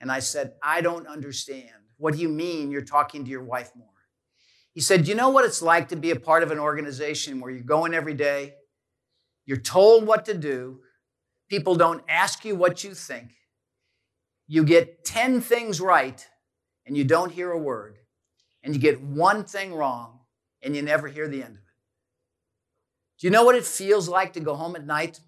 And 0.00 0.10
I 0.10 0.20
said, 0.20 0.54
I 0.62 0.80
don't 0.80 1.06
understand. 1.06 1.68
What 1.98 2.14
do 2.14 2.20
you 2.20 2.28
mean 2.28 2.70
you're 2.70 2.80
talking 2.82 3.24
to 3.24 3.30
your 3.30 3.44
wife 3.44 3.72
more? 3.76 3.88
He 4.72 4.80
said, 4.80 5.06
You 5.06 5.14
know 5.14 5.28
what 5.30 5.44
it's 5.44 5.60
like 5.60 5.88
to 5.88 5.96
be 5.96 6.10
a 6.10 6.16
part 6.16 6.42
of 6.42 6.50
an 6.50 6.58
organization 6.58 7.40
where 7.40 7.50
you're 7.50 7.62
going 7.62 7.92
every 7.92 8.14
day, 8.14 8.54
you're 9.44 9.58
told 9.58 10.06
what 10.06 10.24
to 10.26 10.34
do, 10.34 10.80
people 11.50 11.74
don't 11.74 12.02
ask 12.08 12.44
you 12.44 12.54
what 12.56 12.82
you 12.82 12.94
think, 12.94 13.32
you 14.46 14.64
get 14.64 15.04
10 15.04 15.40
things 15.42 15.80
right, 15.80 16.26
and 16.86 16.96
you 16.96 17.04
don't 17.04 17.32
hear 17.32 17.50
a 17.50 17.58
word, 17.58 17.98
and 18.62 18.74
you 18.74 18.80
get 18.80 19.02
one 19.02 19.44
thing 19.44 19.74
wrong, 19.74 20.20
and 20.62 20.74
you 20.74 20.82
never 20.82 21.08
hear 21.08 21.28
the 21.28 21.42
end 21.42 21.56
of 21.56 21.62
it. 21.62 21.64
Do 23.18 23.26
you 23.26 23.30
know 23.30 23.44
what 23.44 23.56
it 23.56 23.64
feels 23.64 24.08
like 24.08 24.32
to 24.32 24.40
go 24.40 24.54
home 24.54 24.76
at 24.76 24.86
night 24.86 25.20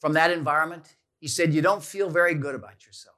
from 0.00 0.12
that 0.12 0.30
environment? 0.30 0.94
He 1.18 1.26
said, 1.26 1.52
You 1.52 1.60
don't 1.60 1.82
feel 1.82 2.08
very 2.08 2.34
good 2.34 2.54
about 2.54 2.86
yourself. 2.86 3.16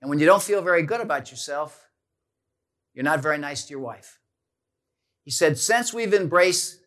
And 0.00 0.08
when 0.08 0.18
you 0.18 0.26
don't 0.26 0.42
feel 0.42 0.62
very 0.62 0.82
good 0.82 1.00
about 1.00 1.30
yourself, 1.30 1.88
you're 2.94 3.04
not 3.04 3.20
very 3.20 3.38
nice 3.38 3.64
to 3.64 3.70
your 3.70 3.80
wife. 3.80 4.18
He 5.24 5.30
said, 5.30 5.58
since 5.58 5.94
we've 5.94 6.12
embraced 6.12 6.80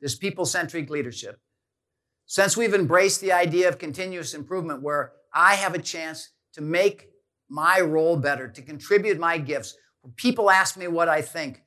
this 0.00 0.14
people 0.14 0.46
centric 0.46 0.88
leadership, 0.88 1.40
since 2.30 2.56
we've 2.56 2.74
embraced 2.74 3.20
the 3.20 3.32
idea 3.32 3.68
of 3.68 3.76
continuous 3.76 4.34
improvement 4.34 4.84
where 4.84 5.14
I 5.34 5.56
have 5.56 5.74
a 5.74 5.82
chance 5.82 6.28
to 6.52 6.60
make 6.60 7.08
my 7.48 7.80
role 7.80 8.16
better, 8.16 8.46
to 8.46 8.62
contribute 8.62 9.18
my 9.18 9.36
gifts, 9.36 9.76
when 10.02 10.12
people 10.12 10.48
ask 10.48 10.76
me 10.76 10.86
what 10.86 11.08
I 11.08 11.22
think, 11.22 11.64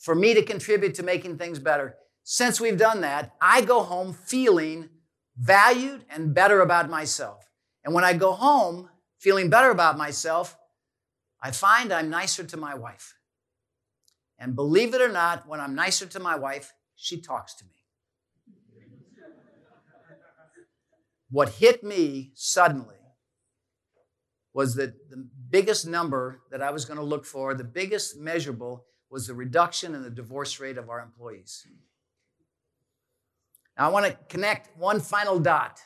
for 0.00 0.16
me 0.16 0.34
to 0.34 0.42
contribute 0.42 0.96
to 0.96 1.04
making 1.04 1.38
things 1.38 1.60
better, 1.60 1.94
since 2.24 2.60
we've 2.60 2.76
done 2.76 3.02
that, 3.02 3.36
I 3.40 3.60
go 3.60 3.84
home 3.84 4.12
feeling 4.12 4.88
valued 5.38 6.04
and 6.10 6.34
better 6.34 6.60
about 6.60 6.90
myself. 6.90 7.48
And 7.84 7.94
when 7.94 8.02
I 8.02 8.12
go 8.14 8.32
home, 8.32 8.90
feeling 9.20 9.48
better 9.48 9.70
about 9.70 9.96
myself, 9.96 10.58
I 11.40 11.52
find 11.52 11.92
I'm 11.92 12.10
nicer 12.10 12.42
to 12.42 12.56
my 12.56 12.74
wife. 12.74 13.14
And 14.40 14.56
believe 14.56 14.92
it 14.92 15.02
or 15.02 15.12
not, 15.12 15.46
when 15.46 15.60
I'm 15.60 15.76
nicer 15.76 16.06
to 16.06 16.18
my 16.18 16.34
wife, 16.34 16.72
she 16.96 17.20
talks 17.20 17.54
to 17.54 17.64
me. 17.64 17.79
What 21.30 21.50
hit 21.50 21.84
me 21.84 22.32
suddenly 22.34 22.96
was 24.52 24.74
that 24.74 25.10
the 25.10 25.28
biggest 25.48 25.86
number 25.86 26.40
that 26.50 26.60
I 26.60 26.70
was 26.70 26.84
going 26.84 26.98
to 26.98 27.04
look 27.04 27.24
for, 27.24 27.54
the 27.54 27.64
biggest 27.64 28.18
measurable, 28.18 28.84
was 29.10 29.26
the 29.26 29.34
reduction 29.34 29.94
in 29.94 30.02
the 30.02 30.10
divorce 30.10 30.58
rate 30.60 30.78
of 30.78 30.88
our 30.88 31.00
employees. 31.00 31.66
Now, 33.78 33.86
I 33.86 33.92
want 33.92 34.06
to 34.06 34.18
connect 34.28 34.76
one 34.76 35.00
final 35.00 35.38
dot. 35.38 35.80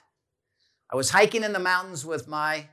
I 0.90 0.96
was 0.96 1.10
hiking 1.10 1.44
in 1.44 1.52
the 1.52 1.58
mountains 1.58 2.04
with 2.04 2.26
my 2.26 2.68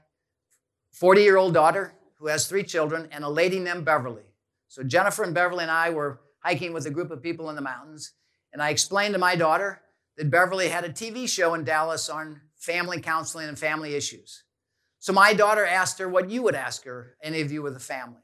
40 0.92 1.22
year 1.22 1.38
old 1.38 1.54
daughter 1.54 1.94
who 2.20 2.28
has 2.28 2.48
three 2.48 2.64
children, 2.64 3.08
and 3.12 3.24
a 3.24 3.30
lady 3.30 3.60
named 3.60 3.84
Beverly. 3.84 4.22
So 4.68 4.84
Jennifer 4.84 5.24
and 5.24 5.34
Beverly 5.34 5.64
and 5.64 5.72
I 5.72 5.90
were 5.90 6.22
hiking 6.44 6.72
with 6.72 6.86
a 6.86 6.92
group 6.92 7.10
of 7.10 7.24
people 7.24 7.50
in 7.50 7.56
the 7.56 7.62
mountains, 7.64 8.14
and 8.54 8.62
I 8.62 8.70
explained 8.70 9.16
to 9.16 9.20
my 9.20 9.36
daughter 9.36 9.82
that 10.18 10.30
Beverly 10.30 10.68
had 10.70 10.84
a 10.84 10.90
TV 10.90 11.28
show 11.28 11.56
in 11.56 11.64
Dallas 11.64 12.10
on 12.10 12.42
family 12.62 13.02
counseling 13.02 13.50
and 13.50 13.58
family 13.58 13.96
issues. 13.96 14.44
So 15.00 15.12
my 15.12 15.34
daughter 15.34 15.66
asked 15.66 15.98
her 15.98 16.08
what 16.08 16.30
you 16.30 16.44
would 16.44 16.54
ask 16.54 16.86
her, 16.86 17.18
any 17.24 17.42
of 17.42 17.52
you 17.52 17.64
with 17.64 17.76
a 17.76 17.80
family. 17.80 18.22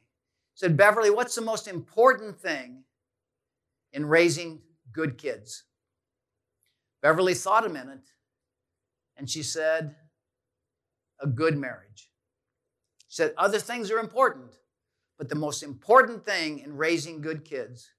Said, 0.53 0.77
Beverly, 0.77 1.09
what's 1.09 1.33
the 1.35 1.41
most 1.41 1.67
important 1.67 2.39
thing 2.39 2.83
in 3.93 4.05
raising 4.05 4.61
good 4.91 5.17
kids? 5.17 5.63
Beverly 7.01 7.33
thought 7.33 7.65
a 7.65 7.69
minute 7.69 8.07
and 9.17 9.27
she 9.27 9.41
said, 9.41 9.95
a 11.19 11.25
good 11.25 11.57
marriage. 11.57 12.11
She 13.07 13.15
said, 13.15 13.33
Other 13.37 13.57
things 13.57 13.89
are 13.89 13.97
important, 13.97 14.55
but 15.17 15.29
the 15.29 15.35
most 15.35 15.63
important 15.63 16.23
thing 16.23 16.59
in 16.59 16.77
raising 16.77 17.21
good 17.21 17.43
kids 17.43 17.89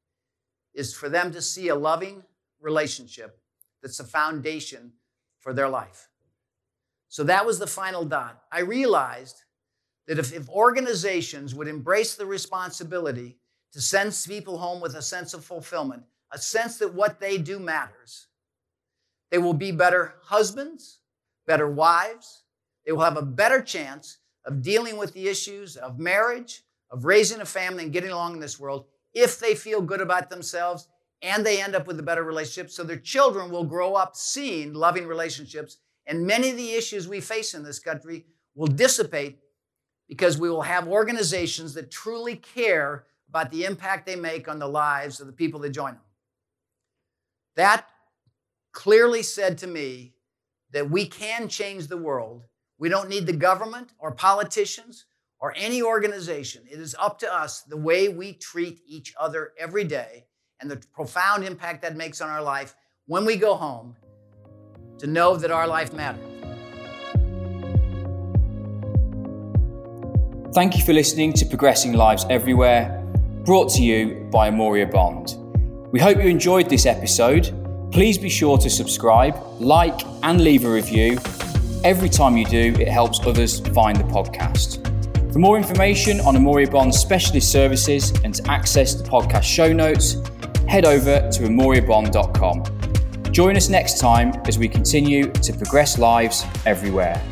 is 0.72 0.94
for 0.94 1.08
them 1.08 1.32
to 1.32 1.42
see 1.42 1.68
a 1.68 1.74
loving 1.74 2.22
relationship 2.60 3.40
that's 3.82 3.98
the 3.98 4.04
foundation 4.04 4.92
for 5.40 5.52
their 5.52 5.68
life. 5.68 6.08
So 7.08 7.24
that 7.24 7.46
was 7.46 7.58
the 7.58 7.66
final 7.66 8.04
dot. 8.04 8.42
I 8.52 8.60
realized 8.60 9.44
that 10.06 10.18
if, 10.18 10.32
if 10.32 10.48
organizations 10.48 11.54
would 11.54 11.68
embrace 11.68 12.14
the 12.14 12.26
responsibility 12.26 13.38
to 13.72 13.80
send 13.80 14.18
people 14.26 14.58
home 14.58 14.80
with 14.80 14.94
a 14.94 15.02
sense 15.02 15.34
of 15.34 15.44
fulfillment, 15.44 16.02
a 16.32 16.38
sense 16.38 16.78
that 16.78 16.94
what 16.94 17.20
they 17.20 17.38
do 17.38 17.58
matters, 17.58 18.26
they 19.30 19.38
will 19.38 19.54
be 19.54 19.72
better 19.72 20.14
husbands, 20.22 21.00
better 21.46 21.70
wives, 21.70 22.44
they 22.86 22.92
will 22.92 23.02
have 23.02 23.16
a 23.16 23.22
better 23.22 23.60
chance 23.60 24.18
of 24.44 24.62
dealing 24.62 24.96
with 24.96 25.12
the 25.12 25.28
issues 25.28 25.76
of 25.76 25.98
marriage, 25.98 26.62
of 26.90 27.04
raising 27.04 27.40
a 27.40 27.44
family 27.44 27.84
and 27.84 27.92
getting 27.92 28.10
along 28.10 28.34
in 28.34 28.40
this 28.40 28.58
world 28.58 28.86
if 29.14 29.38
they 29.38 29.54
feel 29.54 29.80
good 29.80 30.00
about 30.00 30.30
themselves 30.30 30.88
and 31.22 31.44
they 31.44 31.60
end 31.60 31.74
up 31.74 31.86
with 31.86 31.98
a 31.98 32.02
better 32.02 32.22
relationship. 32.22 32.70
So 32.70 32.84
their 32.84 32.96
children 32.96 33.50
will 33.50 33.64
grow 33.64 33.94
up 33.94 34.14
seeing 34.14 34.72
loving 34.72 35.06
relationships. 35.06 35.78
And 36.08 36.26
many 36.26 36.50
of 36.50 36.56
the 36.56 36.72
issues 36.72 37.06
we 37.06 37.20
face 37.20 37.54
in 37.54 37.62
this 37.62 37.78
country 37.78 38.26
will 38.56 38.66
dissipate 38.66 39.38
because 40.08 40.38
we 40.38 40.50
will 40.50 40.62
have 40.62 40.88
organizations 40.88 41.74
that 41.74 41.90
truly 41.90 42.34
care 42.34 43.04
about 43.28 43.52
the 43.52 43.64
impact 43.64 44.06
they 44.06 44.16
make 44.16 44.48
on 44.48 44.58
the 44.58 44.66
lives 44.66 45.20
of 45.20 45.28
the 45.28 45.32
people 45.32 45.60
that 45.60 45.70
join 45.70 45.92
them. 45.92 46.02
That 47.54 47.86
clearly 48.72 49.22
said 49.22 49.58
to 49.58 49.66
me 49.68 50.14
that 50.72 50.90
we 50.90 51.06
can 51.06 51.48
change 51.48 51.86
the 51.86 51.96
world 51.96 52.44
we 52.78 52.88
don't 52.88 53.08
need 53.08 53.26
the 53.26 53.32
government 53.32 53.90
or 53.98 54.12
politicians 54.12 55.06
or 55.40 55.52
any 55.56 55.82
organization. 55.82 56.62
It 56.70 56.80
is 56.80 56.96
up 56.98 57.18
to 57.20 57.32
us 57.32 57.62
the 57.62 57.76
way 57.76 58.08
we 58.08 58.32
treat 58.32 58.80
each 58.86 59.14
other 59.18 59.52
every 59.58 59.84
day 59.84 60.26
and 60.60 60.70
the 60.70 60.80
profound 60.92 61.44
impact 61.44 61.82
that 61.82 61.96
makes 61.96 62.20
on 62.20 62.30
our 62.30 62.42
life 62.42 62.76
when 63.06 63.24
we 63.24 63.36
go 63.36 63.54
home 63.54 63.96
to 64.98 65.06
know 65.06 65.36
that 65.36 65.50
our 65.50 65.66
life 65.66 65.92
matters. 65.92 66.24
Thank 70.54 70.76
you 70.76 70.84
for 70.84 70.92
listening 70.92 71.32
to 71.34 71.46
Progressing 71.46 71.92
Lives 71.92 72.24
Everywhere, 72.30 73.04
brought 73.44 73.70
to 73.74 73.82
you 73.82 74.28
by 74.32 74.50
Amoria 74.50 74.90
Bond. 74.90 75.36
We 75.92 76.00
hope 76.00 76.18
you 76.18 76.28
enjoyed 76.28 76.68
this 76.68 76.84
episode. 76.84 77.54
Please 77.92 78.18
be 78.18 78.28
sure 78.28 78.58
to 78.58 78.68
subscribe, 78.68 79.36
like, 79.60 80.00
and 80.22 80.42
leave 80.42 80.64
a 80.64 80.70
review. 80.70 81.18
Every 81.84 82.08
time 82.08 82.36
you 82.36 82.44
do, 82.44 82.74
it 82.80 82.88
helps 82.88 83.20
others 83.24 83.60
find 83.68 83.96
the 83.96 84.04
podcast. 84.04 84.84
For 85.32 85.38
more 85.38 85.56
information 85.56 86.20
on 86.20 86.34
Amoria 86.34 86.70
Bond's 86.70 86.98
specialist 86.98 87.52
services 87.52 88.12
and 88.24 88.34
to 88.34 88.50
access 88.50 88.94
the 88.94 89.04
podcast 89.04 89.44
show 89.44 89.72
notes, 89.72 90.16
head 90.66 90.84
over 90.84 91.30
to 91.30 91.42
amoriabond.com. 91.42 92.77
Join 93.30 93.56
us 93.56 93.68
next 93.68 93.98
time 93.98 94.32
as 94.46 94.58
we 94.58 94.68
continue 94.68 95.30
to 95.32 95.52
progress 95.52 95.98
lives 95.98 96.44
everywhere. 96.66 97.22